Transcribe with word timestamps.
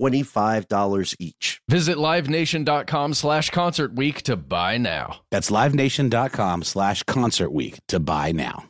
$25 0.00 1.16
each. 1.18 1.60
Visit 1.68 1.96
livenation.com 1.96 3.14
slash 3.14 3.50
concert 3.50 3.94
week 3.94 4.22
to 4.22 4.36
buy 4.36 4.78
now. 4.78 5.20
That's 5.30 5.50
livenation.com 5.50 6.62
slash 6.62 7.02
concert 7.04 7.50
week 7.50 7.78
to 7.88 8.00
buy 8.00 8.32
now. 8.32 8.64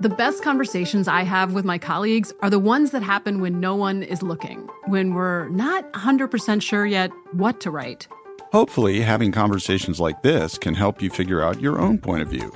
The 0.00 0.08
best 0.08 0.42
conversations 0.42 1.08
I 1.08 1.22
have 1.22 1.54
with 1.54 1.64
my 1.64 1.78
colleagues 1.78 2.32
are 2.40 2.50
the 2.50 2.58
ones 2.58 2.90
that 2.92 3.02
happen 3.02 3.40
when 3.40 3.60
no 3.60 3.74
one 3.74 4.02
is 4.02 4.22
looking, 4.22 4.68
when 4.86 5.14
we're 5.14 5.48
not 5.50 5.92
100% 5.92 6.62
sure 6.62 6.86
yet 6.86 7.10
what 7.32 7.60
to 7.60 7.70
write. 7.70 8.08
Hopefully, 8.52 9.00
having 9.00 9.30
conversations 9.30 10.00
like 10.00 10.22
this 10.22 10.56
can 10.56 10.74
help 10.74 11.02
you 11.02 11.10
figure 11.10 11.42
out 11.42 11.60
your 11.60 11.78
own 11.78 11.98
point 11.98 12.22
of 12.22 12.28
view. 12.28 12.52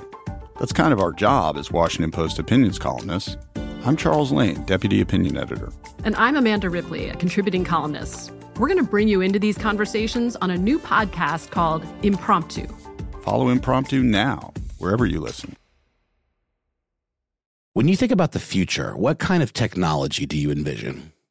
That's 0.59 0.73
kind 0.73 0.91
of 0.91 0.99
our 0.99 1.11
job 1.11 1.57
as 1.57 1.71
Washington 1.71 2.11
Post 2.11 2.39
opinions 2.39 2.79
columnists. 2.79 3.37
I'm 3.85 3.97
Charles 3.97 4.31
Lane, 4.31 4.63
Deputy 4.63 5.01
Opinion 5.01 5.37
Editor. 5.37 5.69
And 6.05 6.15
I'm 6.15 6.37
Amanda 6.37 6.69
Ripley, 6.69 7.09
a 7.09 7.15
contributing 7.17 7.65
columnist. 7.65 8.31
We're 8.57 8.69
going 8.69 8.77
to 8.77 8.89
bring 8.89 9.09
you 9.09 9.19
into 9.19 9.39
these 9.39 9.57
conversations 9.57 10.37
on 10.37 10.51
a 10.51 10.57
new 10.57 10.79
podcast 10.79 11.51
called 11.51 11.85
Impromptu. 12.01 12.65
Follow 13.23 13.49
Impromptu 13.49 14.01
now, 14.01 14.53
wherever 14.77 15.05
you 15.05 15.19
listen. 15.19 15.57
When 17.73 17.87
you 17.87 17.97
think 17.97 18.11
about 18.11 18.31
the 18.33 18.39
future, 18.39 18.95
what 18.95 19.19
kind 19.19 19.41
of 19.41 19.51
technology 19.51 20.25
do 20.25 20.37
you 20.37 20.51
envision? 20.51 21.12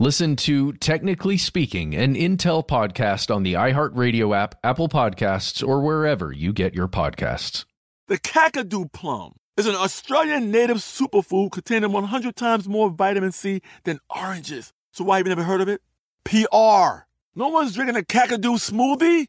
Listen 0.00 0.36
to 0.36 0.74
Technically 0.74 1.36
Speaking, 1.36 1.92
an 1.96 2.14
Intel 2.14 2.64
podcast 2.64 3.34
on 3.34 3.42
the 3.42 3.54
iHeartRadio 3.54 4.32
app, 4.32 4.54
Apple 4.62 4.88
Podcasts, 4.88 5.66
or 5.66 5.80
wherever 5.80 6.30
you 6.30 6.52
get 6.52 6.72
your 6.72 6.86
podcasts. 6.86 7.64
The 8.06 8.16
Kakadu 8.16 8.92
plum 8.92 9.32
is 9.56 9.66
an 9.66 9.74
Australian 9.74 10.52
native 10.52 10.76
superfood 10.76 11.50
containing 11.50 11.90
100 11.90 12.36
times 12.36 12.68
more 12.68 12.90
vitamin 12.90 13.32
C 13.32 13.60
than 13.82 13.98
oranges. 14.08 14.72
So 14.92 15.02
why 15.02 15.16
have 15.16 15.26
you 15.26 15.30
never 15.30 15.42
heard 15.42 15.62
of 15.62 15.68
it? 15.68 15.82
PR. 16.22 17.08
No 17.34 17.48
one's 17.48 17.74
drinking 17.74 17.96
a 17.96 18.02
Kakadu 18.02 18.54
smoothie? 18.54 19.26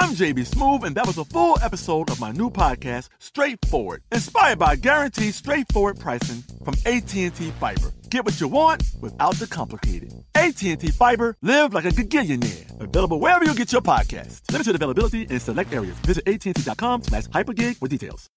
I'm 0.00 0.10
JB 0.10 0.48
Smoove, 0.50 0.82
and 0.82 0.96
that 0.96 1.06
was 1.06 1.18
a 1.18 1.24
full 1.24 1.56
episode 1.62 2.10
of 2.10 2.18
my 2.20 2.32
new 2.32 2.50
podcast, 2.50 3.10
Straightforward, 3.20 4.02
inspired 4.10 4.58
by 4.58 4.74
guaranteed 4.74 5.34
straightforward 5.34 6.00
pricing 6.00 6.42
from 6.64 6.74
AT&T 6.84 7.30
Fiber. 7.30 7.92
Get 8.10 8.24
what 8.24 8.40
you 8.40 8.48
want 8.48 8.82
without 9.00 9.36
the 9.36 9.46
complicated. 9.46 10.12
AT&T 10.34 10.88
Fiber, 10.88 11.36
live 11.42 11.74
like 11.74 11.84
a 11.84 11.90
gigillionaire. 11.90 12.80
Available 12.80 13.20
wherever 13.20 13.44
you 13.44 13.54
get 13.54 13.70
your 13.70 13.82
podcast. 13.82 14.42
Limited 14.50 14.74
availability 14.74 15.22
in 15.22 15.38
select 15.38 15.72
areas. 15.72 15.96
Visit 16.00 16.26
AT&T.com 16.26 17.04
slash 17.04 17.24
hypergig 17.28 17.76
for 17.76 17.86
details. 17.86 18.28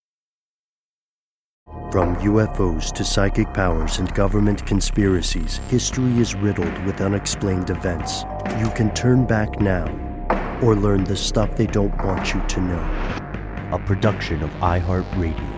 From 1.92 2.16
UFOs 2.18 2.94
to 2.94 3.04
psychic 3.04 3.52
powers 3.54 3.98
and 3.98 4.14
government 4.14 4.66
conspiracies, 4.68 5.58
history 5.70 6.20
is 6.20 6.36
riddled 6.36 6.86
with 6.86 7.02
unexplained 7.02 7.72
events. 7.72 8.26
You 8.60 8.70
can 8.76 8.94
turn 8.94 9.26
back 9.26 9.60
now 9.60 10.07
or 10.62 10.76
learn 10.76 11.04
the 11.04 11.16
stuff 11.16 11.56
they 11.56 11.68
don't 11.68 11.96
want 12.04 12.34
you 12.34 12.42
to 12.48 12.62
know. 12.62 12.80
A 13.72 13.80
production 13.86 14.42
of 14.44 14.50
iHeartRadio. 14.56 15.57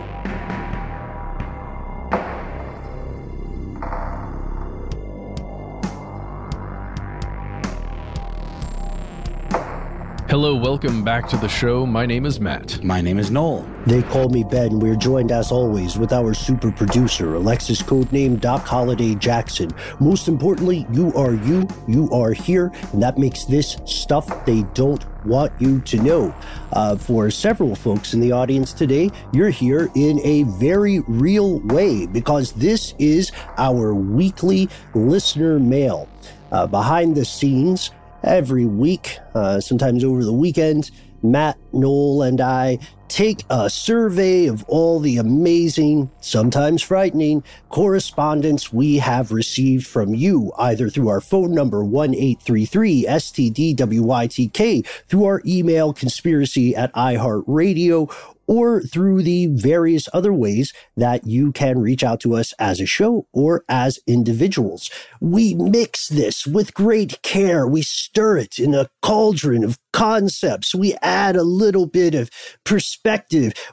Hello, 10.30 10.54
welcome 10.54 11.02
back 11.02 11.28
to 11.28 11.36
the 11.38 11.48
show. 11.48 11.84
My 11.84 12.06
name 12.06 12.24
is 12.24 12.38
Matt. 12.38 12.84
My 12.84 13.00
name 13.00 13.18
is 13.18 13.32
Noel. 13.32 13.68
They 13.84 14.00
call 14.00 14.28
me 14.28 14.44
Ben. 14.44 14.78
We're 14.78 14.94
joined 14.94 15.32
as 15.32 15.50
always 15.50 15.98
with 15.98 16.12
our 16.12 16.34
super 16.34 16.70
producer, 16.70 17.34
Alexis 17.34 17.82
codename 17.82 18.38
Doc 18.38 18.64
Holliday 18.64 19.16
Jackson. 19.16 19.72
Most 19.98 20.28
importantly, 20.28 20.86
you 20.92 21.12
are 21.14 21.34
you, 21.34 21.66
you 21.88 22.08
are 22.12 22.32
here, 22.32 22.70
and 22.92 23.02
that 23.02 23.18
makes 23.18 23.44
this 23.46 23.78
stuff 23.86 24.46
they 24.46 24.62
don't 24.72 25.04
want 25.26 25.50
you 25.58 25.80
to 25.80 25.96
know. 26.00 26.32
Uh, 26.74 26.94
for 26.94 27.28
several 27.32 27.74
folks 27.74 28.14
in 28.14 28.20
the 28.20 28.30
audience 28.30 28.72
today, 28.72 29.10
you're 29.32 29.50
here 29.50 29.90
in 29.96 30.20
a 30.24 30.44
very 30.44 31.00
real 31.08 31.58
way 31.62 32.06
because 32.06 32.52
this 32.52 32.94
is 33.00 33.32
our 33.58 33.94
weekly 33.94 34.68
listener 34.94 35.58
mail. 35.58 36.08
Uh, 36.52 36.66
behind 36.66 37.16
the 37.16 37.24
scenes, 37.24 37.90
every 38.22 38.66
week, 38.66 39.18
uh, 39.34 39.60
sometimes 39.60 40.04
over 40.04 40.24
the 40.24 40.32
weekend, 40.32 40.90
Matt, 41.22 41.58
Noel, 41.72 42.22
and 42.22 42.40
I 42.40 42.78
take 43.10 43.44
a 43.50 43.68
survey 43.68 44.46
of 44.46 44.64
all 44.68 45.00
the 45.00 45.18
amazing, 45.18 46.10
sometimes 46.20 46.80
frightening 46.80 47.42
correspondence 47.68 48.72
we 48.72 48.98
have 48.98 49.32
received 49.32 49.86
from 49.86 50.14
you, 50.14 50.52
either 50.56 50.88
through 50.88 51.08
our 51.08 51.20
phone 51.20 51.52
number 51.52 51.84
1833 51.84 53.06
STDWYTK, 53.06 54.86
through 55.08 55.24
our 55.24 55.42
email 55.44 55.92
conspiracy 55.92 56.74
at 56.76 56.92
iHeartRadio, 56.94 58.10
or 58.50 58.82
through 58.82 59.22
the 59.22 59.46
various 59.46 60.08
other 60.12 60.32
ways 60.32 60.72
that 60.96 61.24
you 61.24 61.52
can 61.52 61.78
reach 61.78 62.02
out 62.02 62.18
to 62.18 62.34
us 62.34 62.52
as 62.58 62.80
a 62.80 62.86
show 62.86 63.24
or 63.32 63.64
as 63.68 64.00
individuals. 64.08 64.90
We 65.20 65.54
mix 65.54 66.08
this 66.08 66.48
with 66.48 66.74
great 66.74 67.22
care. 67.22 67.64
We 67.68 67.82
stir 67.82 68.38
it 68.38 68.58
in 68.58 68.74
a 68.74 68.90
cauldron 69.02 69.62
of 69.62 69.78
concepts. 69.92 70.74
We 70.74 70.96
add 71.00 71.36
a 71.36 71.44
little 71.44 71.86
bit 71.86 72.16
of 72.16 72.28
perspective. 72.64 72.99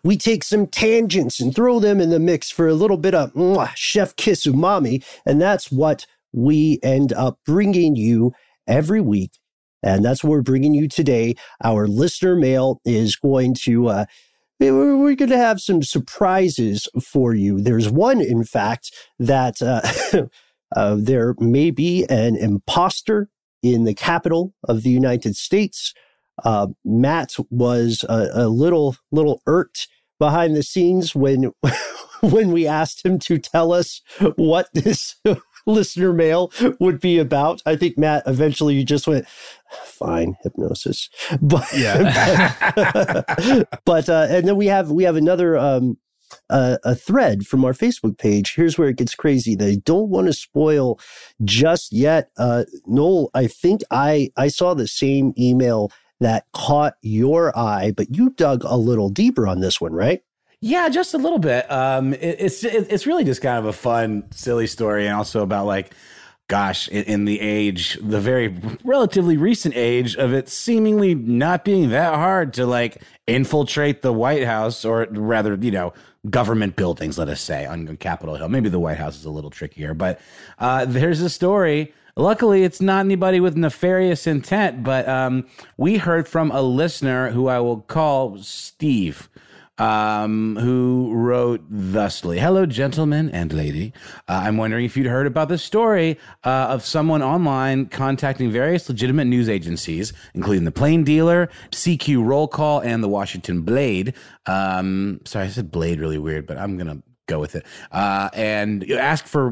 We 0.03 0.17
take 0.17 0.43
some 0.43 0.67
tangents 0.67 1.39
and 1.39 1.53
throw 1.53 1.79
them 1.79 1.99
in 1.99 2.09
the 2.09 2.19
mix 2.19 2.49
for 2.49 2.67
a 2.67 2.73
little 2.73 2.97
bit 2.97 3.13
of 3.13 3.33
mwah, 3.33 3.71
chef 3.75 4.15
kiss 4.15 4.45
umami. 4.45 5.03
And 5.25 5.41
that's 5.41 5.71
what 5.71 6.05
we 6.33 6.79
end 6.83 7.13
up 7.13 7.39
bringing 7.45 7.95
you 7.95 8.33
every 8.67 9.01
week. 9.01 9.31
And 9.83 10.03
that's 10.03 10.23
what 10.23 10.31
we're 10.31 10.41
bringing 10.41 10.73
you 10.73 10.87
today. 10.87 11.35
Our 11.63 11.87
listener 11.87 12.35
mail 12.35 12.81
is 12.83 13.15
going 13.15 13.53
to, 13.61 13.87
uh, 13.87 14.05
we're, 14.59 14.97
we're 14.97 15.15
going 15.15 15.29
to 15.29 15.37
have 15.37 15.61
some 15.61 15.83
surprises 15.83 16.87
for 17.03 17.33
you. 17.33 17.61
There's 17.61 17.89
one, 17.89 18.21
in 18.21 18.43
fact, 18.43 18.93
that 19.19 19.61
uh, 19.61 20.27
uh, 20.75 20.97
there 20.99 21.35
may 21.39 21.71
be 21.71 22.05
an 22.09 22.35
imposter 22.35 23.29
in 23.63 23.83
the 23.83 23.93
capital 23.93 24.53
of 24.67 24.83
the 24.83 24.89
United 24.89 25.35
States. 25.35 25.93
Uh, 26.43 26.67
Matt 26.85 27.35
was 27.49 28.03
a, 28.09 28.29
a 28.33 28.47
little 28.47 28.95
little 29.11 29.41
irked 29.47 29.87
behind 30.19 30.55
the 30.55 30.63
scenes 30.63 31.15
when 31.15 31.51
when 32.21 32.51
we 32.51 32.67
asked 32.67 33.05
him 33.05 33.19
to 33.19 33.37
tell 33.37 33.71
us 33.73 34.01
what 34.35 34.69
this 34.73 35.15
listener 35.65 36.13
mail 36.13 36.51
would 36.79 36.99
be 36.99 37.17
about. 37.19 37.61
I 37.65 37.75
think 37.75 37.97
Matt 37.97 38.23
eventually 38.25 38.75
you 38.75 38.83
just 38.83 39.07
went 39.07 39.27
fine 39.85 40.35
hypnosis, 40.43 41.09
but 41.41 41.65
Yeah. 41.73 43.23
but 43.85 44.09
uh, 44.09 44.27
and 44.29 44.47
then 44.47 44.55
we 44.55 44.67
have 44.67 44.91
we 44.91 45.03
have 45.03 45.15
another 45.15 45.57
um, 45.57 45.97
uh, 46.49 46.77
a 46.83 46.95
thread 46.95 47.45
from 47.45 47.63
our 47.65 47.73
Facebook 47.73 48.17
page. 48.17 48.53
Here's 48.55 48.77
where 48.77 48.89
it 48.89 48.97
gets 48.97 49.15
crazy. 49.15 49.55
They 49.55 49.77
don't 49.77 50.09
want 50.09 50.27
to 50.27 50.33
spoil 50.33 50.99
just 51.43 51.91
yet. 51.93 52.29
Uh, 52.37 52.65
Noel, 52.85 53.29
I 53.33 53.47
think 53.47 53.81
I 53.91 54.29
I 54.37 54.47
saw 54.47 54.73
the 54.73 54.87
same 54.87 55.33
email 55.37 55.91
that 56.19 56.45
caught 56.53 56.95
your 57.01 57.57
eye, 57.57 57.91
but 57.95 58.15
you 58.15 58.31
dug 58.31 58.63
a 58.63 58.77
little 58.77 59.09
deeper 59.09 59.47
on 59.47 59.59
this 59.59 59.79
one, 59.79 59.93
right? 59.93 60.23
Yeah, 60.59 60.89
just 60.89 61.13
a 61.13 61.17
little 61.17 61.39
bit. 61.39 61.71
Um, 61.71 62.13
it, 62.13 62.37
it's 62.39 62.63
it, 62.63 62.87
it's 62.91 63.05
really 63.05 63.23
just 63.23 63.41
kind 63.41 63.59
of 63.59 63.65
a 63.65 63.73
fun, 63.73 64.25
silly 64.31 64.67
story, 64.67 65.05
and 65.05 65.15
also 65.15 65.43
about 65.43 65.67
like 65.67 65.93
gosh, 66.47 66.87
in, 66.87 67.03
in, 67.03 67.25
the 67.25 67.39
age, 67.41 67.97
the 68.01 68.21
very 68.21 68.55
relatively 68.83 69.35
recent 69.35 69.75
age 69.75 70.15
of 70.15 70.33
it 70.33 70.47
seemingly 70.47 71.13
not 71.13 71.65
being 71.65 71.89
that 71.89 72.15
hard 72.15 72.53
to 72.53 72.65
like 72.65 73.01
infiltrate 73.27 74.01
the 74.01 74.13
White 74.13 74.45
House 74.45 74.85
or 74.85 75.07
rather, 75.11 75.55
you 75.55 75.71
know, 75.71 75.93
government 76.29 76.75
buildings, 76.75 77.17
let 77.17 77.27
us 77.27 77.41
say, 77.41 77.65
on 77.65 77.97
Capitol 77.97 78.35
Hill. 78.35 78.49
Maybe 78.49 78.69
the 78.69 78.79
White 78.79 78.97
House 78.97 79.17
is 79.17 79.25
a 79.25 79.29
little 79.29 79.49
trickier, 79.49 79.93
but 79.93 80.19
uh, 80.59 80.85
there's 80.85 81.21
a 81.21 81.29
story. 81.29 81.93
Luckily, 82.17 82.63
it's 82.63 82.81
not 82.81 83.01
anybody 83.05 83.39
with 83.39 83.55
nefarious 83.55 84.25
intent, 84.25 84.83
but 84.83 85.07
um, 85.07 85.45
we 85.77 85.97
heard 85.97 86.27
from 86.27 86.49
a 86.49 86.63
listener 86.63 87.29
who 87.29 87.47
I 87.47 87.59
will 87.59 87.81
call 87.81 88.39
Steve 88.39 89.29
um, 89.77 90.57
who 90.59 91.13
wrote 91.13 91.61
thusly 91.69 92.39
Hello, 92.39 92.65
gentlemen 92.65 93.29
and 93.29 93.53
lady. 93.53 93.93
Uh, 94.27 94.41
I'm 94.45 94.57
wondering 94.57 94.85
if 94.85 94.97
you'd 94.97 95.05
heard 95.05 95.27
about 95.27 95.49
the 95.49 95.57
story 95.57 96.17
uh, 96.43 96.67
of 96.69 96.83
someone 96.83 97.21
online 97.21 97.85
contacting 97.85 98.51
various 98.51 98.89
legitimate 98.89 99.25
news 99.25 99.47
agencies, 99.47 100.13
including 100.33 100.65
the 100.65 100.71
Plain 100.71 101.03
Dealer, 101.03 101.49
CQ 101.71 102.25
Roll 102.25 102.47
Call, 102.47 102.79
and 102.79 103.03
the 103.03 103.07
Washington 103.07 103.61
Blade. 103.61 104.13
Um, 104.45 105.21
sorry, 105.25 105.45
I 105.45 105.49
said 105.49 105.71
Blade 105.71 105.99
really 105.99 106.17
weird, 106.17 106.47
but 106.47 106.57
I'm 106.57 106.77
going 106.77 106.87
to 106.87 107.03
go 107.27 107.39
with 107.39 107.55
it 107.55 107.65
uh, 107.91 108.29
and 108.33 108.89
ask 108.91 109.25
for 109.25 109.51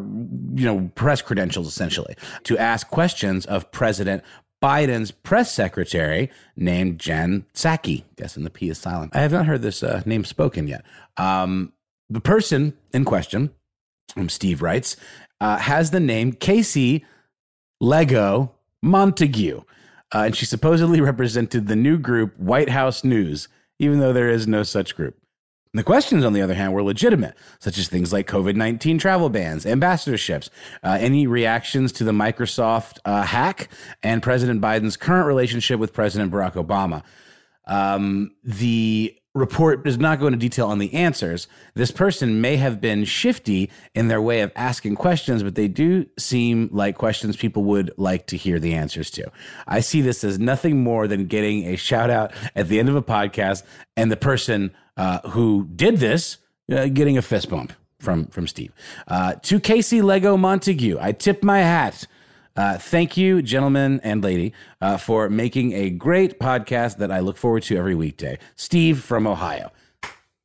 you 0.55 0.65
know 0.65 0.89
press 0.95 1.21
credentials 1.21 1.67
essentially 1.67 2.15
to 2.43 2.57
ask 2.57 2.89
questions 2.89 3.45
of 3.45 3.69
president 3.71 4.23
Biden's 4.63 5.11
press 5.11 5.53
secretary 5.53 6.31
named 6.55 6.97
Jen 6.99 7.45
Psaki. 7.53 8.03
Guessing 8.15 8.43
the 8.43 8.49
P 8.49 8.69
is 8.69 8.79
silent. 8.79 9.15
I 9.15 9.19
have 9.19 9.31
not 9.31 9.45
heard 9.45 9.61
this 9.61 9.83
uh, 9.83 10.01
name 10.05 10.25
spoken 10.25 10.67
yet. 10.67 10.83
Um, 11.17 11.73
the 12.09 12.21
person 12.21 12.73
in 12.93 13.05
question, 13.05 13.51
Steve 14.27 14.61
writes, 14.61 14.95
uh, 15.39 15.57
has 15.57 15.91
the 15.91 15.99
name 15.99 16.33
Casey 16.33 17.05
Lego 17.79 18.53
Montague. 18.81 19.61
Uh, 20.13 20.23
and 20.25 20.35
she 20.35 20.45
supposedly 20.45 21.01
represented 21.11 21.67
the 21.67 21.75
new 21.75 21.97
group 21.97 22.37
White 22.39 22.69
House 22.69 23.03
News, 23.03 23.47
even 23.79 23.99
though 23.99 24.13
there 24.13 24.29
is 24.29 24.47
no 24.47 24.63
such 24.63 24.95
group. 24.95 25.17
The 25.75 25.83
questions, 25.83 26.23
on 26.23 26.31
the 26.31 26.41
other 26.41 26.53
hand, 26.53 26.73
were 26.73 26.81
legitimate, 26.81 27.35
such 27.59 27.77
as 27.77 27.89
things 27.89 28.13
like 28.13 28.27
COVID 28.27 28.55
19 28.55 28.97
travel 28.97 29.29
bans, 29.29 29.65
ambassadorships, 29.65 30.49
uh, 30.83 30.97
any 31.01 31.27
reactions 31.27 31.91
to 31.93 32.05
the 32.05 32.13
Microsoft 32.13 32.99
uh, 33.03 33.23
hack, 33.23 33.67
and 34.01 34.23
President 34.23 34.61
Biden's 34.61 34.95
current 34.95 35.27
relationship 35.27 35.77
with 35.77 35.91
President 35.91 36.31
Barack 36.31 36.53
Obama. 36.53 37.03
Um, 37.67 38.31
the 38.41 39.17
report 39.33 39.83
does 39.83 39.97
not 39.97 40.21
go 40.21 40.27
into 40.27 40.39
detail 40.39 40.67
on 40.67 40.79
the 40.79 40.93
answers. 40.93 41.49
This 41.73 41.91
person 41.91 42.39
may 42.39 42.55
have 42.55 42.79
been 42.79 43.03
shifty 43.03 43.69
in 43.93 44.07
their 44.07 44.21
way 44.21 44.39
of 44.41 44.53
asking 44.55 44.95
questions, 44.95 45.43
but 45.43 45.55
they 45.55 45.67
do 45.67 46.05
seem 46.17 46.69
like 46.71 46.97
questions 46.97 47.35
people 47.35 47.65
would 47.65 47.91
like 47.97 48.27
to 48.27 48.37
hear 48.37 48.59
the 48.59 48.73
answers 48.73 49.11
to. 49.11 49.29
I 49.67 49.81
see 49.81 49.99
this 49.99 50.23
as 50.23 50.39
nothing 50.39 50.81
more 50.81 51.05
than 51.05 51.25
getting 51.25 51.65
a 51.65 51.75
shout 51.75 52.09
out 52.09 52.31
at 52.55 52.69
the 52.69 52.79
end 52.79 52.87
of 52.87 52.95
a 52.95 53.01
podcast 53.01 53.63
and 53.97 54.09
the 54.09 54.15
person 54.15 54.73
uh, 54.97 55.19
who 55.29 55.67
did 55.75 55.97
this 55.97 56.37
uh, 56.71 56.87
getting 56.87 57.17
a 57.17 57.21
fist 57.21 57.49
bump 57.49 57.73
from 57.99 58.27
from 58.27 58.47
Steve. 58.47 58.71
Uh, 59.07 59.35
to 59.43 59.59
Casey 59.59 60.01
Lego 60.01 60.37
Montague, 60.37 60.97
I 60.99 61.11
tip 61.11 61.43
my 61.43 61.59
hat. 61.59 62.07
Uh, 62.57 62.77
thank 62.77 63.17
you, 63.17 63.41
gentlemen 63.41 63.99
and 64.01 64.23
lady, 64.23 64.53
uh, 64.79 64.95
for 64.95 65.29
making 65.29 65.73
a 65.73 65.89
great 65.89 66.39
podcast 66.39 66.97
that 66.97 67.11
I 67.11 67.19
look 67.19 67.35
forward 67.35 67.63
to 67.63 67.75
every 67.75 67.95
weekday. 67.95 68.37
Steve 68.55 69.03
from 69.03 69.27
Ohio. 69.27 69.71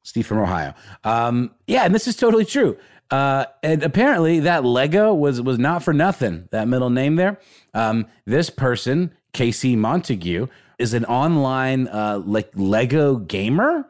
Steve 0.02 0.26
from 0.26 0.38
Ohio. 0.38 0.74
Um, 1.04 1.52
yeah, 1.68 1.84
and 1.84 1.94
this 1.94 2.08
is 2.08 2.16
totally 2.16 2.44
true. 2.44 2.76
Uh, 3.12 3.44
and 3.62 3.82
apparently, 3.84 4.40
that 4.40 4.64
Lego 4.64 5.14
was 5.14 5.40
was 5.40 5.58
not 5.58 5.82
for 5.84 5.92
nothing. 5.92 6.48
That 6.50 6.66
middle 6.66 6.90
name 6.90 7.16
there. 7.16 7.38
Um, 7.74 8.06
this 8.24 8.50
person, 8.50 9.12
Casey 9.32 9.76
Montague, 9.76 10.48
is 10.78 10.94
an 10.94 11.04
online 11.04 11.86
uh, 11.88 12.22
like 12.24 12.50
Lego 12.54 13.16
gamer. 13.16 13.86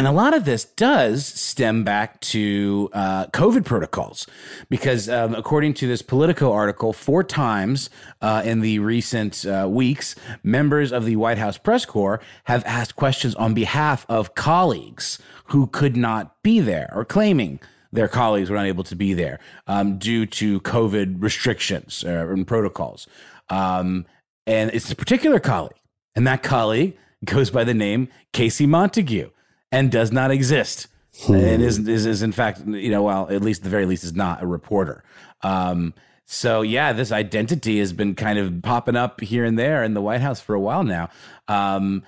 And 0.00 0.06
a 0.06 0.12
lot 0.12 0.32
of 0.32 0.46
this 0.46 0.64
does 0.64 1.26
stem 1.26 1.84
back 1.84 2.18
to 2.22 2.88
uh, 2.94 3.26
COVID 3.26 3.66
protocols, 3.66 4.26
because 4.70 5.10
um, 5.10 5.34
according 5.34 5.74
to 5.74 5.86
this 5.86 6.00
Politico 6.00 6.52
article, 6.52 6.94
four 6.94 7.22
times 7.22 7.90
uh, 8.22 8.40
in 8.42 8.60
the 8.60 8.78
recent 8.78 9.44
uh, 9.44 9.68
weeks, 9.68 10.14
members 10.42 10.90
of 10.90 11.04
the 11.04 11.16
White 11.16 11.36
House 11.36 11.58
press 11.58 11.84
corps 11.84 12.18
have 12.44 12.64
asked 12.64 12.96
questions 12.96 13.34
on 13.34 13.52
behalf 13.52 14.06
of 14.08 14.34
colleagues 14.34 15.18
who 15.48 15.66
could 15.66 15.98
not 15.98 16.42
be 16.42 16.60
there 16.60 16.90
or 16.94 17.04
claiming 17.04 17.60
their 17.92 18.08
colleagues 18.08 18.48
were 18.48 18.56
unable 18.56 18.84
to 18.84 18.96
be 18.96 19.12
there 19.12 19.38
um, 19.66 19.98
due 19.98 20.24
to 20.24 20.62
COVID 20.62 21.22
restrictions 21.22 22.04
uh, 22.06 22.26
and 22.26 22.46
protocols. 22.46 23.06
Um, 23.50 24.06
and 24.46 24.70
it's 24.72 24.90
a 24.90 24.96
particular 24.96 25.40
colleague, 25.40 25.76
and 26.16 26.26
that 26.26 26.42
colleague 26.42 26.96
goes 27.22 27.50
by 27.50 27.64
the 27.64 27.74
name 27.74 28.08
Casey 28.32 28.64
Montague 28.64 29.28
and 29.72 29.90
does 29.90 30.12
not 30.12 30.30
exist. 30.30 30.88
Hmm. 31.24 31.34
And 31.34 31.62
is, 31.62 31.78
is, 31.78 32.06
is 32.06 32.22
in 32.22 32.32
fact, 32.32 32.60
you 32.66 32.90
know, 32.90 33.02
well, 33.02 33.28
at 33.30 33.42
least 33.42 33.62
the 33.62 33.68
very 33.68 33.86
least 33.86 34.04
is 34.04 34.14
not 34.14 34.42
a 34.42 34.46
reporter. 34.46 35.04
Um, 35.42 35.94
so 36.26 36.62
yeah, 36.62 36.92
this 36.92 37.10
identity 37.10 37.78
has 37.80 37.92
been 37.92 38.14
kind 38.14 38.38
of 38.38 38.62
popping 38.62 38.96
up 38.96 39.20
here 39.20 39.44
and 39.44 39.58
there 39.58 39.82
in 39.82 39.94
the 39.94 40.00
White 40.00 40.20
House 40.20 40.40
for 40.40 40.54
a 40.54 40.60
while 40.60 40.84
now. 40.84 41.08
Um, 41.48 42.04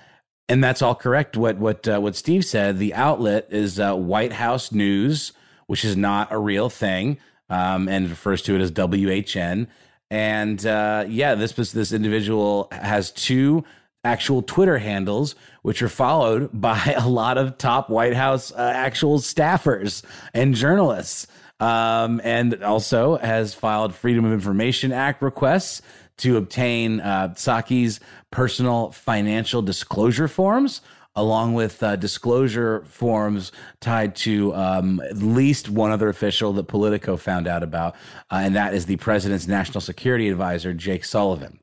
and 0.47 0.63
that's 0.63 0.81
all 0.81 0.95
correct. 0.95 1.37
What 1.37 1.57
what 1.57 1.87
uh, 1.87 1.99
what 1.99 2.15
Steve 2.15 2.45
said. 2.45 2.77
The 2.77 2.93
outlet 2.93 3.47
is 3.49 3.79
uh, 3.79 3.95
White 3.95 4.33
House 4.33 4.71
News, 4.71 5.33
which 5.67 5.85
is 5.85 5.95
not 5.95 6.31
a 6.31 6.37
real 6.37 6.69
thing, 6.69 7.17
um, 7.49 7.87
and 7.87 8.09
refers 8.09 8.41
to 8.43 8.55
it 8.55 8.61
as 8.61 8.71
WHN. 8.71 9.67
And 10.11 10.65
uh, 10.65 11.05
yeah, 11.07 11.35
this 11.35 11.53
this 11.71 11.91
individual 11.91 12.67
has 12.71 13.11
two 13.11 13.63
actual 14.03 14.41
Twitter 14.41 14.77
handles, 14.77 15.35
which 15.61 15.81
are 15.81 15.89
followed 15.89 16.49
by 16.53 16.95
a 16.97 17.07
lot 17.07 17.37
of 17.37 17.57
top 17.57 17.89
White 17.89 18.15
House 18.15 18.51
uh, 18.51 18.71
actual 18.75 19.19
staffers 19.19 20.03
and 20.33 20.55
journalists. 20.55 21.27
Um, 21.59 22.19
and 22.25 22.61
also 22.61 23.17
has 23.17 23.53
filed 23.53 23.95
Freedom 23.95 24.25
of 24.25 24.33
Information 24.33 24.91
Act 24.91 25.21
requests 25.21 25.81
to 26.17 26.35
obtain 26.35 26.99
uh, 26.99 27.29
Psaki's 27.29 28.01
personal 28.31 28.91
financial 28.91 29.61
disclosure 29.61 30.27
forms, 30.27 30.81
along 31.15 31.53
with 31.53 31.81
uh, 31.81 31.95
disclosure 31.95 32.83
forms 32.85 33.51
tied 33.79 34.15
to 34.15 34.53
um, 34.55 34.99
at 35.09 35.17
least 35.17 35.69
one 35.69 35.91
other 35.91 36.09
official 36.09 36.51
that 36.53 36.67
Politico 36.67 37.17
found 37.17 37.47
out 37.47 37.63
about, 37.63 37.95
uh, 38.31 38.41
and 38.43 38.55
that 38.55 38.73
is 38.73 38.85
the 38.85 38.97
president's 38.97 39.47
national 39.47 39.79
security 39.79 40.27
advisor, 40.29 40.73
Jake 40.73 41.05
Sullivan. 41.05 41.59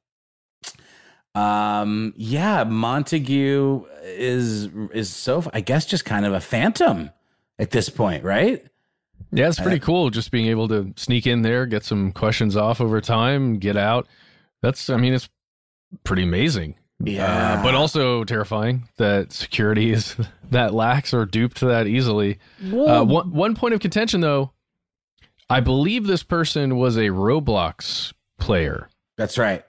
Um, 1.34 2.12
yeah, 2.16 2.64
Montague 2.64 3.84
is 4.02 4.68
is 4.92 5.14
so 5.14 5.48
I 5.52 5.60
guess 5.60 5.86
just 5.86 6.04
kind 6.04 6.26
of 6.26 6.32
a 6.32 6.40
phantom 6.40 7.10
at 7.58 7.70
this 7.70 7.88
point, 7.88 8.24
right? 8.24 8.64
Yeah, 9.32 9.48
it's 9.48 9.60
pretty 9.60 9.78
cool 9.78 10.10
just 10.10 10.30
being 10.32 10.46
able 10.46 10.66
to 10.68 10.92
sneak 10.96 11.26
in 11.26 11.42
there, 11.42 11.66
get 11.66 11.84
some 11.84 12.10
questions 12.10 12.56
off 12.56 12.80
over 12.80 13.00
time, 13.00 13.58
get 13.58 13.76
out. 13.76 14.08
That's 14.60 14.90
I 14.90 14.96
mean, 14.96 15.14
it's 15.14 15.28
pretty 16.04 16.24
amazing. 16.24 16.74
Yeah. 17.02 17.54
Uh, 17.54 17.62
but 17.62 17.74
also 17.74 18.24
terrifying 18.24 18.88
that 18.96 19.32
security 19.32 19.92
is 19.92 20.16
that 20.50 20.74
lax 20.74 21.14
or 21.14 21.26
duped 21.26 21.60
that 21.60 21.86
easily. 21.86 22.38
Uh, 22.62 23.04
one, 23.04 23.32
one 23.32 23.54
point 23.54 23.74
of 23.74 23.80
contention, 23.80 24.20
though, 24.20 24.52
I 25.48 25.60
believe 25.60 26.06
this 26.06 26.22
person 26.22 26.76
was 26.76 26.96
a 26.96 27.08
Roblox 27.08 28.12
player. 28.38 28.88
That's 29.16 29.38
right. 29.38 29.64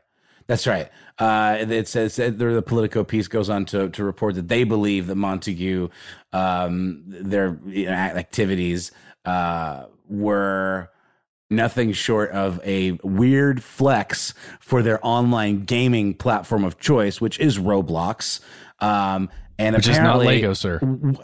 That's 0.51 0.67
right. 0.67 0.89
Uh, 1.17 1.65
it 1.69 1.87
says 1.87 2.17
the 2.17 2.61
Politico 2.65 3.05
piece 3.05 3.29
goes 3.29 3.49
on 3.49 3.63
to, 3.67 3.87
to 3.87 4.03
report 4.03 4.35
that 4.35 4.49
they 4.49 4.65
believe 4.65 5.07
that 5.07 5.15
Montague, 5.15 5.87
um, 6.33 7.03
their 7.07 7.57
you 7.67 7.85
know, 7.85 7.93
activities 7.93 8.91
uh, 9.23 9.85
were 10.09 10.89
nothing 11.49 11.93
short 11.93 12.31
of 12.31 12.59
a 12.65 12.99
weird 13.01 13.63
flex 13.63 14.33
for 14.59 14.81
their 14.81 14.99
online 15.07 15.63
gaming 15.63 16.15
platform 16.15 16.65
of 16.65 16.77
choice, 16.79 17.21
which 17.21 17.39
is 17.39 17.57
Roblox. 17.57 18.41
Um, 18.79 19.29
and 19.57 19.73
which 19.77 19.87
is 19.87 19.99
not 19.99 20.17
Lego, 20.17 20.53
sir. 20.53 20.81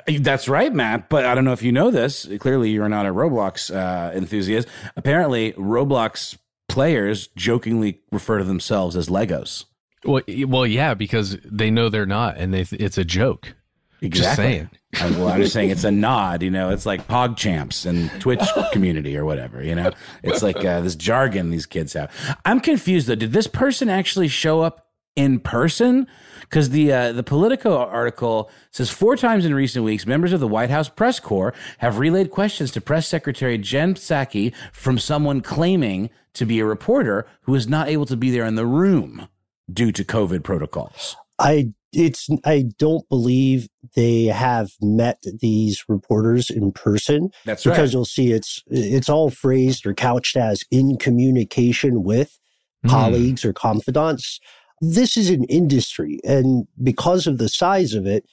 That's 0.07 0.47
right, 0.47 0.73
Matt. 0.73 1.09
But 1.09 1.25
I 1.25 1.35
don't 1.35 1.43
know 1.43 1.51
if 1.51 1.63
you 1.63 1.73
know 1.73 1.91
this. 1.91 2.25
Clearly, 2.39 2.69
you're 2.69 2.87
not 2.87 3.05
a 3.05 3.09
Roblox 3.09 3.75
uh, 3.75 4.15
enthusiast. 4.15 4.69
Apparently, 4.95 5.51
Roblox 5.53 6.37
players 6.77 7.29
jokingly 7.29 7.99
refer 8.11 8.37
to 8.37 8.43
themselves 8.43 8.95
as 8.95 9.09
Legos. 9.09 9.65
Well, 10.05 10.21
well, 10.47 10.67
yeah, 10.67 10.93
because 10.93 11.35
they 11.43 11.71
know 11.71 11.89
they're 11.89 12.05
not, 12.05 12.37
and 12.37 12.53
they 12.53 12.67
it's 12.71 12.99
a 12.99 13.03
joke. 13.03 13.55
Exactly. 13.99 14.67
I, 15.01 15.09
well, 15.17 15.29
I'm 15.29 15.41
just 15.41 15.53
saying 15.53 15.71
it's 15.71 15.85
a 15.85 15.89
nod. 15.89 16.43
You 16.43 16.51
know, 16.51 16.69
it's 16.69 16.85
like 16.85 17.07
Pog 17.07 17.35
Champs 17.35 17.87
and 17.87 18.11
Twitch 18.21 18.43
community 18.73 19.17
or 19.17 19.25
whatever. 19.25 19.63
You 19.63 19.73
know, 19.73 19.91
it's 20.21 20.43
like 20.43 20.63
uh, 20.63 20.81
this 20.81 20.95
jargon 20.95 21.49
these 21.49 21.65
kids 21.65 21.93
have. 21.93 22.11
I'm 22.45 22.59
confused 22.59 23.07
though. 23.07 23.15
Did 23.15 23.33
this 23.33 23.47
person 23.47 23.89
actually 23.89 24.27
show 24.27 24.61
up 24.61 24.86
in 25.17 25.39
person? 25.39 26.07
Because 26.41 26.69
the 26.69 26.93
uh, 26.93 27.11
the 27.11 27.23
Politico 27.23 27.75
article 27.77 28.49
says 28.71 28.89
four 28.89 29.17
times 29.17 29.43
in 29.43 29.53
recent 29.53 29.83
weeks, 29.83 30.05
members 30.05 30.31
of 30.31 30.39
the 30.39 30.47
White 30.47 30.69
House 30.69 30.87
press 30.87 31.19
corps 31.19 31.53
have 31.79 31.97
relayed 31.97 32.31
questions 32.31 32.71
to 32.71 32.79
Press 32.79 33.05
Secretary 33.05 33.57
Jen 33.57 33.95
Psaki 33.95 34.53
from 34.71 34.97
someone 34.97 35.41
claiming 35.41 36.09
to 36.35 36.45
be 36.45 36.59
a 36.59 36.65
reporter 36.65 37.27
who 37.41 37.55
is 37.55 37.67
not 37.67 37.89
able 37.89 38.05
to 38.05 38.15
be 38.15 38.31
there 38.31 38.45
in 38.45 38.55
the 38.55 38.65
room 38.65 39.27
due 39.73 39.91
to 39.91 40.05
COVID 40.05 40.43
protocols. 40.43 41.17
I 41.37 41.73
it's 41.91 42.29
I 42.45 42.65
don't 42.77 43.07
believe 43.09 43.67
they 43.95 44.25
have 44.25 44.69
met 44.81 45.21
these 45.41 45.83
reporters 45.89 46.49
in 46.49 46.71
person. 46.71 47.31
That's 47.43 47.63
because 47.65 47.79
right. 47.79 47.93
you'll 47.93 48.05
see 48.05 48.31
it's 48.31 48.63
it's 48.67 49.09
all 49.09 49.31
phrased 49.31 49.85
or 49.85 49.93
couched 49.93 50.37
as 50.37 50.63
in 50.71 50.97
communication 50.97 52.03
with 52.03 52.39
Mm. 52.85 52.89
colleagues 52.89 53.43
or 53.43 53.53
confidants. 53.53 54.39
This 54.81 55.17
is 55.17 55.29
an 55.29 55.43
industry, 55.45 56.19
and 56.23 56.67
because 56.81 57.27
of 57.27 57.37
the 57.37 57.49
size 57.49 57.93
of 57.93 58.05
it, 58.05 58.25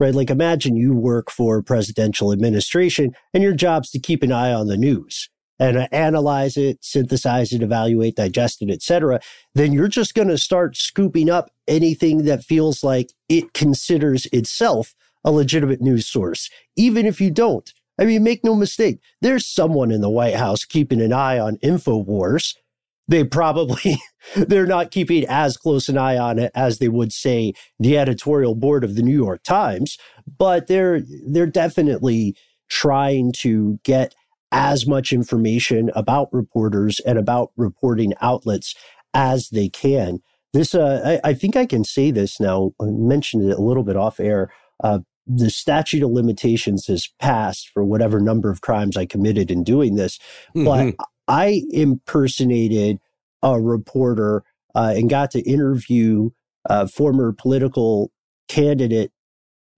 right? 0.00 0.14
Like 0.14 0.30
imagine 0.30 0.76
you 0.76 0.92
work 0.94 1.30
for 1.30 1.62
presidential 1.62 2.32
administration, 2.32 3.14
and 3.32 3.42
your 3.42 3.54
job's 3.54 3.90
to 3.90 3.98
keep 3.98 4.22
an 4.22 4.32
eye 4.32 4.52
on 4.52 4.66
the 4.66 4.76
news 4.76 5.28
and 5.58 5.76
uh, 5.76 5.88
analyze 5.92 6.56
it, 6.56 6.78
synthesize 6.82 7.52
it, 7.52 7.62
evaluate, 7.62 8.16
digest 8.16 8.62
it, 8.62 8.70
etc. 8.70 9.20
Then 9.54 9.72
you're 9.72 9.88
just 9.88 10.14
going 10.14 10.28
to 10.28 10.38
start 10.38 10.76
scooping 10.76 11.30
up 11.30 11.50
anything 11.68 12.24
that 12.24 12.44
feels 12.44 12.82
like 12.82 13.12
it 13.28 13.52
considers 13.54 14.26
itself 14.26 14.94
a 15.24 15.30
legitimate 15.30 15.80
news 15.80 16.06
source, 16.06 16.50
even 16.76 17.06
if 17.06 17.20
you 17.20 17.30
don't. 17.30 17.72
I 17.98 18.04
mean, 18.04 18.24
make 18.24 18.44
no 18.44 18.56
mistake, 18.56 18.98
there's 19.20 19.46
someone 19.46 19.92
in 19.92 20.00
the 20.00 20.10
White 20.10 20.34
House 20.34 20.64
keeping 20.64 21.00
an 21.00 21.12
eye 21.12 21.38
on 21.38 21.56
InfoWars. 21.58 22.56
They 23.06 23.24
probably 23.24 23.98
they're 24.36 24.66
not 24.66 24.90
keeping 24.90 25.24
as 25.28 25.56
close 25.56 25.88
an 25.88 25.98
eye 25.98 26.16
on 26.16 26.38
it 26.38 26.50
as 26.54 26.78
they 26.78 26.88
would 26.88 27.12
say 27.12 27.52
the 27.78 27.98
editorial 27.98 28.54
board 28.54 28.84
of 28.84 28.94
the 28.94 29.02
New 29.02 29.16
York 29.16 29.42
Times, 29.42 29.98
but 30.38 30.66
they're 30.66 31.02
they're 31.26 31.46
definitely 31.46 32.36
trying 32.68 33.32
to 33.32 33.78
get 33.84 34.14
as 34.52 34.86
much 34.86 35.12
information 35.12 35.90
about 35.94 36.28
reporters 36.32 37.00
and 37.00 37.18
about 37.18 37.50
reporting 37.56 38.12
outlets 38.20 38.74
as 39.12 39.48
they 39.50 39.68
can. 39.68 40.20
This, 40.52 40.74
uh, 40.74 41.18
I, 41.24 41.30
I 41.30 41.34
think 41.34 41.56
I 41.56 41.66
can 41.66 41.82
say 41.82 42.12
this 42.12 42.38
now. 42.38 42.70
I 42.80 42.84
mentioned 42.86 43.50
it 43.50 43.58
a 43.58 43.62
little 43.62 43.82
bit 43.82 43.96
off 43.96 44.20
air. 44.20 44.52
Uh, 44.82 45.00
the 45.26 45.50
statute 45.50 46.02
of 46.02 46.10
limitations 46.10 46.86
has 46.86 47.08
passed 47.18 47.68
for 47.68 47.82
whatever 47.84 48.20
number 48.20 48.50
of 48.50 48.60
crimes 48.60 48.96
I 48.96 49.06
committed 49.06 49.50
in 49.50 49.64
doing 49.64 49.96
this, 49.96 50.18
but 50.54 50.94
I 51.28 51.62
impersonated 51.70 52.98
a 53.42 53.60
reporter 53.60 54.42
uh, 54.74 54.94
and 54.96 55.08
got 55.08 55.30
to 55.32 55.40
interview 55.40 56.30
uh, 56.68 56.86
former 56.86 57.32
political 57.32 58.10
candidate, 58.48 59.12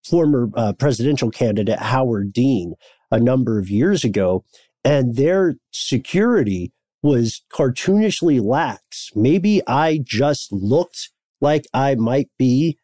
former 0.05 0.49
uh, 0.55 0.73
presidential 0.73 1.31
candidate 1.31 1.79
Howard 1.79 2.33
Dean 2.33 2.75
a 3.11 3.21
number 3.21 3.59
of 3.59 3.69
years 3.69 4.05
ago, 4.05 4.45
and 4.85 5.17
their 5.17 5.57
security 5.73 6.73
was 7.03 7.43
cartoonishly 7.53 8.43
lax. 8.43 9.11
Maybe 9.15 9.63
I 9.67 10.01
just 10.03 10.53
looked 10.53 11.11
like 11.41 11.67
I 11.73 11.95
might 11.95 12.29
be 12.39 12.79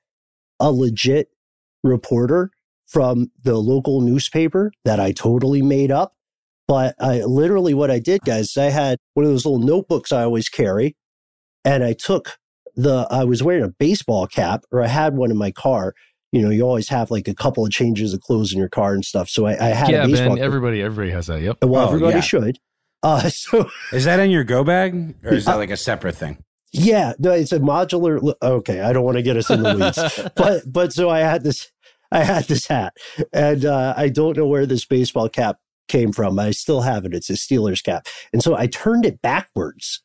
a 0.61 0.71
legit 0.71 1.29
reporter 1.83 2.51
from 2.87 3.31
the 3.43 3.57
local 3.57 4.01
newspaper 4.01 4.71
that 4.85 5.01
I 5.01 5.13
totally 5.13 5.63
made 5.63 5.91
up. 5.91 6.15
But 6.73 6.95
I 6.99 7.21
literally 7.21 7.75
what 7.75 7.91
I 7.91 7.99
did, 7.99 8.23
guys, 8.23 8.57
I 8.57 8.71
had 8.71 8.97
one 9.13 9.27
of 9.27 9.31
those 9.31 9.45
little 9.45 9.61
notebooks 9.61 10.11
I 10.11 10.23
always 10.23 10.49
carry, 10.49 10.97
and 11.67 11.85
I 11.85 11.93
took 11.93 12.39
the 12.77 13.07
I 13.11 13.25
was 13.25 13.43
wearing 13.43 13.63
a 13.63 13.69
baseball 13.79 14.27
cap, 14.27 14.65
or 14.73 14.83
I 14.83 14.87
had 14.87 15.15
one 15.15 15.31
in 15.31 15.37
my 15.37 15.51
car. 15.51 15.93
You 16.33 16.41
know, 16.41 16.49
you 16.49 16.63
always 16.63 16.89
have 16.89 17.11
like 17.11 17.29
a 17.29 17.35
couple 17.35 17.67
of 17.67 17.73
changes 17.73 18.15
of 18.15 18.23
clothes 18.23 18.55
in 18.55 18.59
your 18.59 18.71
car 18.71 18.95
and 18.95 19.05
stuff. 19.05 19.29
So 19.29 19.45
I, 19.45 19.51
I 19.63 19.69
had 19.75 19.91
yeah, 19.91 20.05
a 20.05 20.07
baseball 20.07 20.29
Ben. 20.29 20.37
cap. 20.39 20.47
Everybody, 20.47 20.81
everybody 20.81 21.11
has 21.11 21.27
that. 21.27 21.43
Yep. 21.43 21.59
well, 21.63 21.83
Oh, 21.83 21.89
everybody 21.89 22.15
yeah. 22.15 22.21
should. 22.23 22.59
Uh, 23.03 23.21
so 23.29 23.69
Is 23.93 24.07
that 24.07 24.19
in 24.19 24.31
your 24.31 24.43
go 24.45 24.65
bag 24.65 25.15
or 25.23 25.35
is 25.35 25.45
that 25.45 25.57
Uh, 25.57 25.59
like 25.59 25.71
a 25.71 25.77
separate 25.77 26.17
thing? 26.17 26.39
Yeah, 26.73 27.13
no, 27.19 27.33
it's 27.33 27.53
a 27.53 27.59
modular. 27.59 28.33
Okay, 28.43 28.81
I 28.81 28.95
don't 28.95 29.05
want 29.05 29.19
to 29.19 29.23
get 29.23 29.37
us 29.37 29.51
in 29.51 29.63
the 29.63 29.75
weeds, 29.75 30.31
but 30.37 30.63
but 30.73 30.95
so 30.95 31.11
I 31.11 31.19
had 31.21 31.45
this, 31.45 31.71
I 32.11 32.25
had 32.25 32.45
this 32.45 32.67
hat, 32.67 32.95
and 33.31 33.67
uh, 33.67 33.93
I 33.95 34.09
don't 34.09 34.39
know 34.39 34.47
where 34.47 34.65
this 34.65 34.87
baseball 34.87 35.29
cap 35.29 35.59
came 35.89 36.13
from. 36.13 36.39
I 36.39 36.51
still 36.51 36.83
have 36.83 37.05
it. 37.05 37.15
It's 37.15 37.31
a 37.31 37.35
Steelers 37.35 37.83
cap, 37.83 38.07
and 38.33 38.43
so 38.43 38.57
I 38.57 38.67
turned 38.67 39.05
it 39.05 39.23
backwards, 39.23 40.03